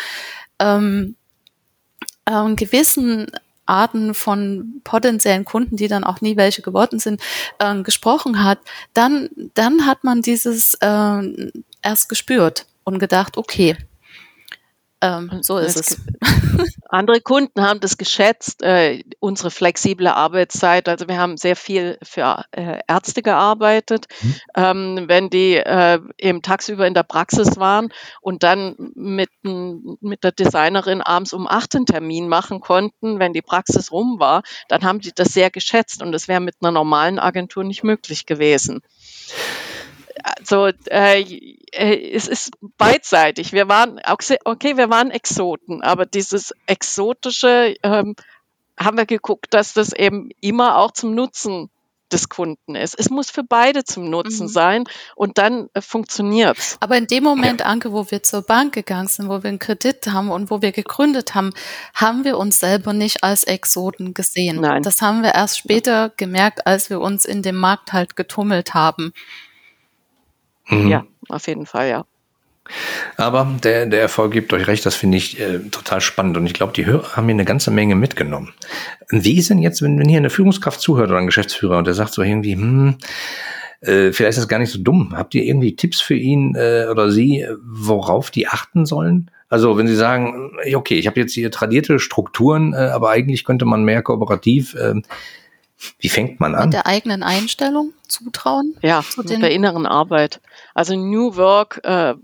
ähm, 0.60 1.16
ähm, 2.28 2.56
gewissen 2.56 3.26
Arten 3.66 4.14
von 4.14 4.82
potenziellen 4.84 5.46
Kunden, 5.46 5.78
die 5.78 5.88
dann 5.88 6.04
auch 6.04 6.22
nie 6.22 6.38
welche 6.38 6.62
geworden 6.62 7.00
sind, 7.00 7.20
äh, 7.58 7.82
gesprochen 7.82 8.44
hat, 8.44 8.60
dann, 8.94 9.30
dann 9.56 9.88
hat 9.88 10.04
man 10.04 10.22
dieses 10.22 10.76
äh, 10.76 11.52
erst 11.82 12.08
gespürt 12.08 12.68
und 12.84 13.00
gedacht, 13.00 13.36
okay, 13.36 13.76
Ähm, 15.02 15.40
so 15.42 15.58
ist 15.58 15.80
es. 15.80 16.02
Andere 16.90 17.22
Kunden 17.22 17.62
haben 17.62 17.80
das 17.82 17.98
geschätzt, 17.98 18.64
äh, 18.64 19.04
unsere 19.20 19.52
flexible 19.52 20.08
Arbeitszeit. 20.08 20.88
Also 20.88 21.08
wir 21.08 21.18
haben 21.18 21.38
sehr 21.38 21.56
viel 21.56 21.98
für 22.02 22.46
äh, 22.52 22.80
Ärzte 22.88 23.22
gearbeitet. 23.22 24.08
Mhm. 24.22 24.36
Ähm, 24.56 25.04
wenn 25.08 25.30
die 25.30 25.56
äh, 25.56 26.00
eben 26.18 26.42
tagsüber 26.42 26.88
in 26.88 26.94
der 26.94 27.04
Praxis 27.04 27.58
waren 27.58 27.94
und 28.22 28.44
dann 28.44 28.76
mit, 28.96 29.30
mit 29.44 30.24
der 30.24 30.32
Designerin 30.32 31.02
abends 31.02 31.34
um 31.34 31.48
acht 31.48 31.76
einen 31.76 31.86
Termin 31.86 32.28
machen 32.28 32.62
konnten, 32.62 33.20
wenn 33.20 33.34
die 33.34 33.42
Praxis 33.42 33.92
rum 33.92 34.20
war, 34.20 34.44
dann 34.70 34.84
haben 34.84 35.00
die 35.00 35.12
das 35.14 35.30
sehr 35.30 35.52
geschätzt 35.52 36.02
und 36.02 36.12
das 36.12 36.28
wäre 36.28 36.40
mit 36.40 36.56
einer 36.62 36.72
normalen 36.72 37.20
Agentur 37.20 37.64
nicht 37.64 37.84
möglich 37.84 38.26
gewesen 38.26 38.82
also 40.38 40.68
äh, 40.90 41.22
äh, 41.72 42.12
es 42.12 42.28
ist 42.28 42.52
beidseitig. 42.78 43.54
Wir 43.54 43.68
waren 43.68 44.00
okay, 44.46 44.78
wir 44.78 44.90
waren 44.90 45.12
Exoten, 45.12 45.82
aber 45.82 46.06
dieses 46.06 46.54
exotische 46.66 47.76
ähm, 47.84 48.16
haben 48.80 48.98
wir 48.98 49.06
geguckt, 49.06 49.54
dass 49.54 49.74
das 49.74 49.94
eben 49.94 50.30
immer 50.42 50.78
auch 50.78 50.92
zum 50.92 51.16
Nutzen 51.16 51.70
des 52.12 52.30
Kunden 52.30 52.76
ist. 52.76 52.98
Es 52.98 53.10
muss 53.10 53.30
für 53.30 53.44
beide 53.44 53.84
zum 53.84 54.10
Nutzen 54.10 54.46
mhm. 54.46 54.52
sein 54.52 54.84
und 55.16 55.38
dann 55.38 55.70
äh, 55.74 55.82
funktioniert's. 55.82 56.78
Aber 56.80 56.98
in 56.98 57.08
dem 57.08 57.24
Moment, 57.24 57.66
Anke, 57.66 57.92
wo 57.92 58.10
wir 58.10 58.24
zur 58.24 58.44
Bank 58.44 58.74
gegangen 58.74 59.08
sind, 59.08 59.30
wo 59.30 59.44
wir 59.44 59.50
einen 59.50 59.60
Kredit 59.60 60.08
haben 60.08 60.30
und 60.30 60.50
wo 60.50 60.62
wir 60.62 60.72
gegründet 60.72 61.36
haben, 61.36 61.52
haben 61.94 62.24
wir 62.24 62.38
uns 62.38 62.60
selber 62.60 62.94
nicht 62.94 63.24
als 63.24 63.44
Exoten 63.44 64.14
gesehen. 64.14 64.62
Nein. 64.62 64.84
Das 64.84 65.02
haben 65.02 65.22
wir 65.22 65.36
erst 65.36 65.58
später 65.58 66.12
gemerkt, 66.16 66.66
als 66.66 66.90
wir 66.90 67.02
uns 67.02 67.26
in 67.26 67.42
dem 67.42 67.58
Markt 67.58 67.94
halt 67.94 68.16
getummelt 68.16 68.74
haben. 68.74 69.12
Mhm. 70.68 70.88
Ja, 70.88 71.06
auf 71.30 71.48
jeden 71.48 71.66
Fall, 71.66 71.90
ja. 71.90 72.06
Aber 73.16 73.48
der, 73.64 73.86
der 73.86 74.02
Erfolg 74.02 74.34
gibt 74.34 74.54
euch 74.54 74.68
recht, 74.68 74.86
das 74.86 74.96
finde 74.96 75.18
ich 75.18 75.40
äh, 75.40 75.60
total 75.72 76.02
spannend. 76.02 76.38
Und 76.38 76.46
ich 76.46 76.54
glaube, 76.54 76.74
die 76.74 76.86
Hörer 76.86 77.16
haben 77.16 77.26
hier 77.26 77.34
eine 77.34 77.46
ganze 77.46 77.72
Menge 77.72 77.96
mitgenommen. 77.96 78.54
Wie 79.10 79.38
ist 79.38 79.50
denn 79.50 79.60
jetzt, 79.60 79.82
wenn, 79.82 79.98
wenn 80.00 80.10
hier 80.10 80.18
eine 80.18 80.30
Führungskraft 80.30 80.82
zuhört 80.82 81.10
oder 81.10 81.20
ein 81.20 81.26
Geschäftsführer 81.26 81.78
und 81.78 81.88
der 81.88 81.94
sagt 81.94 82.14
so 82.14 82.22
irgendwie, 82.22 82.54
hm, 82.54 82.98
äh, 83.82 84.12
vielleicht 84.12 84.38
ist 84.38 84.40
das 84.40 84.48
gar 84.48 84.60
nicht 84.60 84.72
so 84.72 84.80
dumm. 84.80 85.14
Habt 85.16 85.34
ihr 85.36 85.44
irgendwie 85.44 85.76
Tipps 85.76 86.02
für 86.02 86.16
ihn 86.16 86.56
äh, 86.56 86.88
oder 86.92 87.10
sie, 87.10 87.46
worauf 87.64 88.32
die 88.32 88.48
achten 88.48 88.86
sollen? 88.86 89.32
Also 89.50 89.78
wenn 89.78 89.88
Sie 89.88 89.96
sagen, 89.96 90.52
okay, 90.76 90.96
ich 90.96 91.08
habe 91.08 91.22
jetzt 91.22 91.34
hier 91.34 91.50
tradierte 91.52 92.00
Strukturen, 92.00 92.74
äh, 92.74 92.78
aber 92.78 93.12
eigentlich 93.12 93.46
könnte 93.46 93.66
man 93.66 93.84
mehr 93.84 94.02
kooperativ. 94.02 94.76
Wie 96.00 96.10
fängt 96.10 96.40
man 96.40 96.56
an? 96.56 96.66
Mit 96.66 96.74
der 96.74 96.88
eigenen 96.88 97.24
Einstellung 97.24 97.94
zutrauen? 98.08 98.76
Ja, 98.82 99.04
mit 99.16 99.30
der 99.30 99.52
inneren 99.52 99.86
Arbeit. 99.86 100.42
Also 100.74 100.96
New 100.96 101.36
Work 101.36 101.82
äh, 101.84 102.16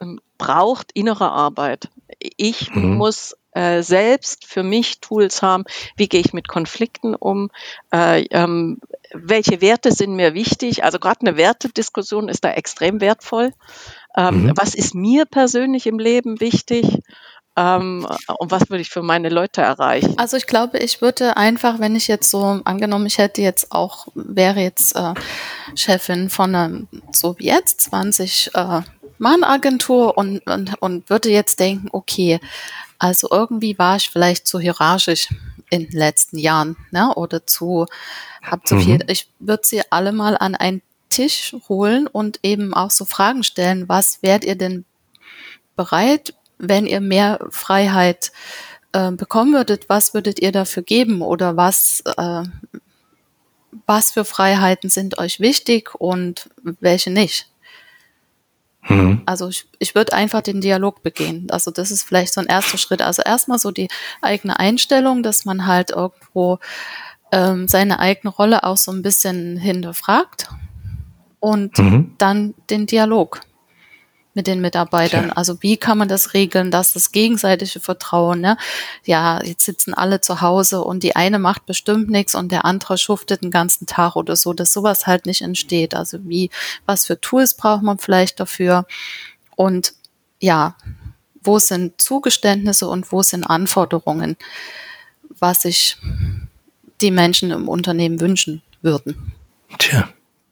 ähm, 0.00 0.20
braucht 0.38 0.92
innere 0.94 1.30
Arbeit. 1.30 1.88
Ich 2.18 2.74
mhm. 2.74 2.96
muss 2.96 3.36
äh, 3.52 3.82
selbst 3.82 4.46
für 4.46 4.62
mich 4.62 5.00
Tools 5.00 5.42
haben, 5.42 5.64
wie 5.96 6.08
gehe 6.08 6.20
ich 6.20 6.32
mit 6.32 6.48
Konflikten 6.48 7.14
um, 7.14 7.50
äh, 7.92 8.22
ähm, 8.30 8.78
welche 9.12 9.60
Werte 9.60 9.92
sind 9.92 10.14
mir 10.14 10.34
wichtig. 10.34 10.84
Also 10.84 10.98
gerade 10.98 11.20
eine 11.20 11.36
Wertediskussion 11.36 12.28
ist 12.28 12.44
da 12.44 12.52
extrem 12.52 13.00
wertvoll. 13.00 13.52
Ähm, 14.16 14.44
mhm. 14.44 14.52
Was 14.56 14.74
ist 14.74 14.94
mir 14.94 15.24
persönlich 15.24 15.86
im 15.86 15.98
Leben 15.98 16.40
wichtig? 16.40 17.00
Ähm, 17.56 18.06
und 18.38 18.50
was 18.50 18.70
würde 18.70 18.80
ich 18.80 18.90
für 18.90 19.02
meine 19.02 19.28
Leute 19.28 19.62
erreichen? 19.62 20.14
Also 20.18 20.36
ich 20.36 20.46
glaube, 20.46 20.78
ich 20.78 21.02
würde 21.02 21.36
einfach, 21.36 21.78
wenn 21.80 21.96
ich 21.96 22.08
jetzt 22.08 22.30
so 22.30 22.60
angenommen, 22.64 23.06
ich 23.06 23.18
hätte 23.18 23.42
jetzt 23.42 23.72
auch, 23.72 24.08
wäre 24.14 24.60
jetzt 24.60 24.94
äh, 24.96 25.14
Chefin 25.74 26.30
von 26.30 26.54
einer, 26.54 26.82
so 27.12 27.38
wie 27.38 27.46
jetzt, 27.46 27.80
20 27.82 28.52
äh, 28.54 28.82
Mann-Agentur 29.18 30.16
und, 30.16 30.46
und, 30.46 30.80
und 30.80 31.10
würde 31.10 31.30
jetzt 31.30 31.60
denken, 31.60 31.88
okay, 31.92 32.40
also 32.98 33.28
irgendwie 33.30 33.78
war 33.78 33.96
ich 33.96 34.10
vielleicht 34.10 34.46
zu 34.46 34.60
hierarchisch 34.60 35.28
in 35.70 35.88
den 35.88 35.98
letzten 35.98 36.38
Jahren, 36.38 36.76
ne? 36.90 37.14
Oder 37.14 37.46
zu, 37.46 37.86
hab 38.42 38.66
zu 38.66 38.78
viel. 38.78 38.96
Mhm. 38.96 39.04
Ich 39.08 39.28
würde 39.38 39.62
sie 39.64 39.82
alle 39.90 40.12
mal 40.12 40.36
an 40.36 40.54
einen 40.54 40.82
Tisch 41.08 41.54
holen 41.68 42.06
und 42.06 42.40
eben 42.42 42.74
auch 42.74 42.90
so 42.90 43.04
Fragen 43.04 43.42
stellen, 43.42 43.88
was 43.88 44.22
wärt 44.22 44.44
ihr 44.44 44.56
denn 44.56 44.84
bereit, 45.76 46.34
wenn 46.60 46.86
ihr 46.86 47.00
mehr 47.00 47.40
Freiheit 47.50 48.32
äh, 48.92 49.10
bekommen 49.10 49.54
würdet, 49.54 49.88
was 49.88 50.14
würdet 50.14 50.40
ihr 50.40 50.52
dafür 50.52 50.82
geben 50.82 51.22
oder 51.22 51.56
was, 51.56 52.02
äh, 52.16 52.42
was 53.86 54.12
für 54.12 54.24
Freiheiten 54.24 54.90
sind 54.90 55.18
euch 55.18 55.40
wichtig 55.40 55.94
und 55.94 56.50
welche 56.62 57.10
nicht? 57.10 57.50
Mhm. 58.88 59.22
Also 59.26 59.48
ich, 59.48 59.66
ich 59.78 59.94
würde 59.94 60.12
einfach 60.12 60.42
den 60.42 60.60
Dialog 60.60 61.02
begehen. 61.02 61.48
Also 61.50 61.70
das 61.70 61.90
ist 61.90 62.02
vielleicht 62.02 62.32
so 62.32 62.40
ein 62.40 62.46
erster 62.46 62.78
Schritt. 62.78 63.02
Also 63.02 63.22
erstmal 63.22 63.58
so 63.58 63.70
die 63.70 63.88
eigene 64.22 64.58
Einstellung, 64.58 65.22
dass 65.22 65.44
man 65.44 65.66
halt 65.66 65.90
irgendwo 65.90 66.58
ähm, 67.32 67.68
seine 67.68 68.00
eigene 68.00 68.32
Rolle 68.32 68.64
auch 68.64 68.76
so 68.76 68.90
ein 68.92 69.02
bisschen 69.02 69.56
hinterfragt 69.56 70.48
und 71.38 71.78
mhm. 71.78 72.14
dann 72.18 72.54
den 72.70 72.86
Dialog 72.86 73.40
mit 74.34 74.46
den 74.46 74.60
Mitarbeitern. 74.60 75.28
Ja. 75.28 75.32
Also 75.32 75.60
wie 75.60 75.76
kann 75.76 75.98
man 75.98 76.08
das 76.08 76.34
regeln, 76.34 76.70
dass 76.70 76.92
das 76.92 77.12
gegenseitige 77.12 77.80
Vertrauen, 77.80 78.40
ne? 78.40 78.56
ja, 79.04 79.42
jetzt 79.42 79.64
sitzen 79.64 79.94
alle 79.94 80.20
zu 80.20 80.40
Hause 80.40 80.82
und 80.82 81.02
die 81.02 81.16
eine 81.16 81.38
macht 81.38 81.66
bestimmt 81.66 82.10
nichts 82.10 82.34
und 82.34 82.52
der 82.52 82.64
andere 82.64 82.96
schuftet 82.96 83.42
den 83.42 83.50
ganzen 83.50 83.86
Tag 83.86 84.16
oder 84.16 84.36
so, 84.36 84.52
dass 84.52 84.72
sowas 84.72 85.06
halt 85.06 85.26
nicht 85.26 85.42
entsteht. 85.42 85.94
Also 85.94 86.18
wie, 86.22 86.50
was 86.86 87.06
für 87.06 87.20
Tools 87.20 87.54
braucht 87.54 87.82
man 87.82 87.98
vielleicht 87.98 88.38
dafür? 88.38 88.86
Und 89.56 89.94
ja, 90.38 90.76
wo 91.42 91.58
sind 91.58 92.00
Zugeständnisse 92.00 92.88
und 92.88 93.12
wo 93.12 93.22
sind 93.22 93.44
Anforderungen, 93.44 94.36
was 95.28 95.62
sich 95.62 95.96
die 97.00 97.10
Menschen 97.10 97.50
im 97.50 97.68
Unternehmen 97.68 98.20
wünschen 98.20 98.62
würden? 98.82 99.32
Tja. 99.78 100.08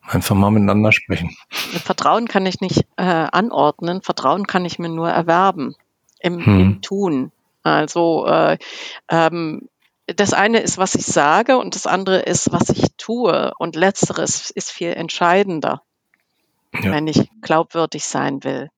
Einfach 0.08 0.34
mal 0.34 0.50
miteinander 0.50 0.90
sprechen. 0.90 1.36
Vertrauen 1.50 2.28
kann 2.28 2.46
ich 2.46 2.60
nicht 2.60 2.86
äh, 2.96 3.02
anordnen, 3.02 4.00
Vertrauen 4.00 4.46
kann 4.46 4.64
ich 4.64 4.78
mir 4.78 4.88
nur 4.88 5.10
erwerben 5.10 5.76
im, 6.20 6.44
hm. 6.44 6.60
im 6.60 6.82
Tun. 6.82 7.32
Also 7.62 8.26
äh, 8.26 8.56
ähm, 9.10 9.68
das 10.06 10.32
eine 10.32 10.60
ist, 10.60 10.78
was 10.78 10.94
ich 10.94 11.04
sage 11.04 11.58
und 11.58 11.74
das 11.74 11.86
andere 11.86 12.20
ist, 12.20 12.50
was 12.52 12.70
ich 12.70 12.86
tue. 12.96 13.52
Und 13.58 13.76
letzteres 13.76 14.50
ist 14.50 14.70
viel 14.70 14.94
entscheidender, 14.94 15.82
ja. 16.72 16.90
wenn 16.90 17.06
ich 17.06 17.28
glaubwürdig 17.42 18.04
sein 18.04 18.42
will. 18.44 18.70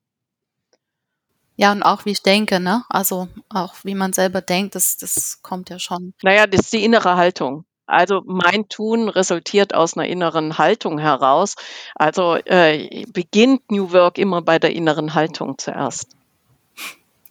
Ja, 1.54 1.70
und 1.72 1.82
auch 1.82 2.06
wie 2.06 2.10
ich 2.10 2.22
denke, 2.22 2.58
ne? 2.58 2.84
Also 2.88 3.28
auch 3.50 3.74
wie 3.84 3.94
man 3.94 4.12
selber 4.12 4.40
denkt, 4.40 4.74
das, 4.74 4.96
das 4.96 5.40
kommt 5.42 5.70
ja 5.70 5.78
schon. 5.78 6.14
Naja, 6.22 6.46
das 6.46 6.62
ist 6.62 6.72
die 6.72 6.84
innere 6.84 7.16
Haltung. 7.16 7.64
Also 7.90 8.22
mein 8.24 8.68
Tun 8.68 9.08
resultiert 9.08 9.74
aus 9.74 9.96
einer 9.96 10.06
inneren 10.06 10.58
Haltung 10.58 10.98
heraus. 10.98 11.56
Also 11.94 12.36
äh, 12.44 13.04
beginnt 13.12 13.70
New 13.70 13.92
Work 13.92 14.18
immer 14.18 14.42
bei 14.42 14.58
der 14.58 14.72
inneren 14.72 15.14
Haltung 15.14 15.58
zuerst. 15.58 16.08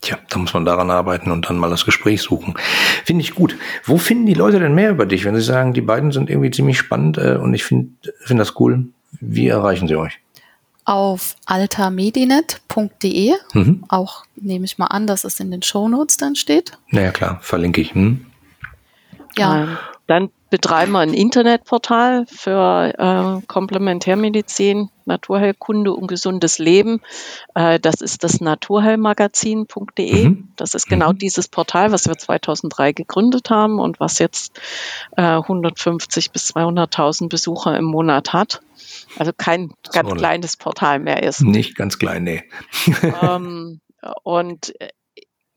Tja, 0.01 0.18
da 0.30 0.39
muss 0.39 0.53
man 0.53 0.64
daran 0.64 0.91
arbeiten 0.91 1.30
und 1.30 1.49
dann 1.49 1.57
mal 1.57 1.70
das 1.70 1.84
Gespräch 1.86 2.22
suchen. 2.22 2.53
Finde 3.03 3.22
ich 3.22 3.36
gut. 3.36 3.57
Wo 3.84 3.97
finden 3.97 4.26
die 4.26 4.34
Leute 4.34 4.60
denn 4.60 4.74
mehr 4.74 4.91
über 4.91 5.05
dich, 5.05 5.26
wenn 5.26 5.36
sie 5.36 5.41
sagen, 5.41 5.74
die 5.74 5.82
beiden 5.82 6.12
sind 6.14 6.30
irgendwie 6.30 6.51
ziemlich 6.51 6.78
spannend 6.78 7.18
äh, 7.18 7.36
und 7.36 7.53
ich 7.53 7.66
finde 7.66 7.89
find 8.22 8.39
das 8.39 8.57
cool? 8.60 8.86
Wie 9.20 9.47
erreichen 9.47 9.89
sie 9.89 9.97
euch? 9.97 10.20
Auf 10.86 11.36
altamedinet.de. 11.45 13.34
Mhm. 13.53 13.84
Auch 13.89 14.24
nehme 14.36 14.66
ich 14.66 14.78
mal 14.78 14.88
an, 14.88 15.05
dass 15.05 15.26
es 15.26 15.39
in 15.39 15.51
den 15.51 15.62
Shownotes 15.62 16.16
dann 16.18 16.36
steht. 16.36 16.78
Naja, 16.89 17.12
klar, 17.12 17.39
verlinke 17.41 17.82
ich. 17.82 17.93
Hm. 17.93 18.26
Ja. 19.38 19.64
Ähm, 19.64 19.78
dann 20.07 20.30
betreiben 20.50 20.93
wir 20.93 21.00
ein 21.00 21.14
Internetportal 21.14 22.26
für 22.28 22.93
äh, 22.97 23.45
Komplementärmedizin, 23.47 24.89
Naturheilkunde 25.06 25.93
und 25.93 26.08
gesundes 26.08 26.60
Leben. 26.60 27.02
Äh, 27.56 27.80
das 27.80 28.02
ist 28.02 28.24
das 28.24 28.41
naturheilmagazin.de. 28.41 30.30
Mhm. 30.30 30.50
Das 30.56 30.74
ist 30.74 30.88
genau 30.88 31.14
mhm. 31.14 31.18
dieses 31.18 31.47
Portal, 31.47 31.91
was 31.91 32.08
wir 32.08 32.18
2003 32.18 32.93
gegründet 32.93 33.50
haben 33.50 33.80
und 33.80 34.00
was 34.00 34.20
jetzt 34.20 34.60
äh, 35.18 35.22
150 35.22 36.32
bis 36.32 36.56
200.000 36.56 37.30
Besucher 37.30 37.78
im 37.78 37.86
Monat 37.86 38.34
hat. 38.34 38.62
Also 39.18 39.32
kein 39.36 39.72
ganz 39.91 40.14
kleines 40.14 40.58
Portal 40.58 41.00
mehr 41.00 41.24
ist. 41.24 41.41
Nicht 41.41 41.76
ganz 41.76 42.00
klein, 42.00 42.24
nee. 42.24 42.43
ähm, 43.22 43.82
und 44.24 44.74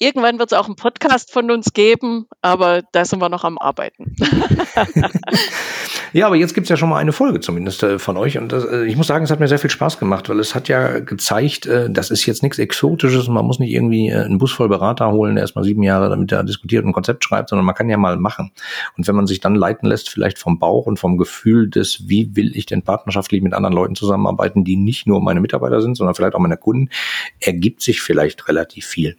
Irgendwann 0.03 0.41
wird 0.41 0.51
es 0.51 0.59
auch 0.59 0.67
einen 0.67 0.75
Podcast 0.75 1.33
von 1.33 1.49
uns 1.53 1.75
geben, 1.75 2.27
aber 2.41 2.83
da 2.91 3.05
sind 3.05 3.21
wir 3.21 3.29
noch 3.29 3.45
am 3.45 3.57
Arbeiten. 3.57 4.17
ja, 6.13 6.27
aber 6.27 6.35
jetzt 6.35 6.55
gibt 6.55 6.65
es 6.65 6.71
ja 6.71 6.77
schon 6.77 6.89
mal 6.89 6.97
eine 6.97 7.13
Folge 7.13 7.39
zumindest 7.39 7.85
äh, 7.85 8.01
von 8.01 8.17
euch. 8.17 8.37
Und 8.37 8.51
das, 8.51 8.65
äh, 8.65 8.85
ich 8.87 8.97
muss 8.97 9.07
sagen, 9.07 9.25
es 9.25 9.31
hat 9.31 9.39
mir 9.39 9.47
sehr 9.47 9.61
viel 9.61 9.71
Spaß 9.71 10.01
gemacht, 10.01 10.29
weil 10.29 10.41
es 10.41 10.57
hat 10.57 10.67
ja 10.67 10.99
gezeigt, 10.99 11.67
äh, 11.67 11.89
das 11.89 12.11
ist 12.11 12.27
jetzt 12.27 12.43
nichts 12.43 12.59
Exotisches. 12.59 13.29
Man 13.29 13.47
muss 13.47 13.61
nicht 13.61 13.71
irgendwie 13.71 14.13
einen 14.13 14.39
Bus 14.39 14.51
voll 14.51 14.69
Berater 14.69 15.13
holen, 15.13 15.37
der 15.37 15.43
erst 15.43 15.55
mal 15.55 15.63
sieben 15.63 15.85
Jahre 15.85 16.09
damit 16.09 16.33
er 16.33 16.43
diskutiert 16.43 16.83
und 16.83 16.91
ein 16.91 16.95
Konzept 16.95 17.23
schreibt, 17.23 17.51
sondern 17.51 17.65
man 17.65 17.77
kann 17.77 17.89
ja 17.89 17.97
mal 17.97 18.17
machen. 18.17 18.51
Und 18.97 19.07
wenn 19.07 19.15
man 19.15 19.29
sich 19.29 19.39
dann 19.39 19.55
leiten 19.55 19.89
lässt, 19.89 20.09
vielleicht 20.09 20.41
vom 20.41 20.59
Bauch 20.59 20.87
und 20.87 20.99
vom 20.99 21.17
Gefühl 21.17 21.71
des, 21.71 22.09
wie 22.09 22.35
will 22.35 22.57
ich 22.57 22.67
denn 22.67 22.83
partnerschaftlich 22.83 23.41
mit 23.41 23.55
anderen 23.55 23.77
Leuten 23.77 23.95
zusammenarbeiten, 23.95 24.65
die 24.65 24.75
nicht 24.75 25.07
nur 25.07 25.23
meine 25.23 25.41
Mitarbeiter 25.41 25.81
sind, 25.81 25.97
sondern 25.97 26.17
vielleicht 26.17 26.35
auch 26.35 26.41
meine 26.41 26.57
Kunden, 26.57 26.89
ergibt 27.39 27.83
sich 27.83 28.03
vielleicht 28.03 28.49
relativ 28.49 28.85
viel. 28.85 29.17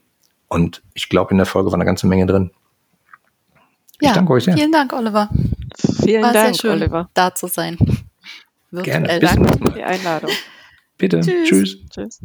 Und 0.54 0.84
ich 0.94 1.10
glaube, 1.10 1.32
in 1.32 1.38
der 1.38 1.48
Folge 1.48 1.72
war 1.72 1.76
eine 1.76 1.86
ganze 1.86 2.06
Menge 2.06 2.28
drin. 2.28 2.52
Ich 4.00 4.08
ja, 4.08 4.14
danke 4.14 4.34
euch 4.34 4.44
sehr. 4.44 4.54
Vielen 4.56 4.72
Dank, 4.72 4.94
Oliver. 4.94 5.30
Vielen 6.04 6.22
war 6.22 6.32
Dank, 6.32 6.56
schön, 6.56 6.72
Oliver. 6.72 7.10
Da 7.16 7.34
zu 7.34 7.48
sein. 7.48 7.78
Virtuell. 8.70 9.06
Gerne. 9.06 9.20
Bis 9.20 9.30
Danke 9.30 9.58
für 9.58 9.72
die 9.72 9.84
Einladung. 9.84 10.30
Bitte. 10.98 11.22
Tschüss. 11.22 11.78
Tschüss. 11.90 11.90
Tschüss. 11.90 12.22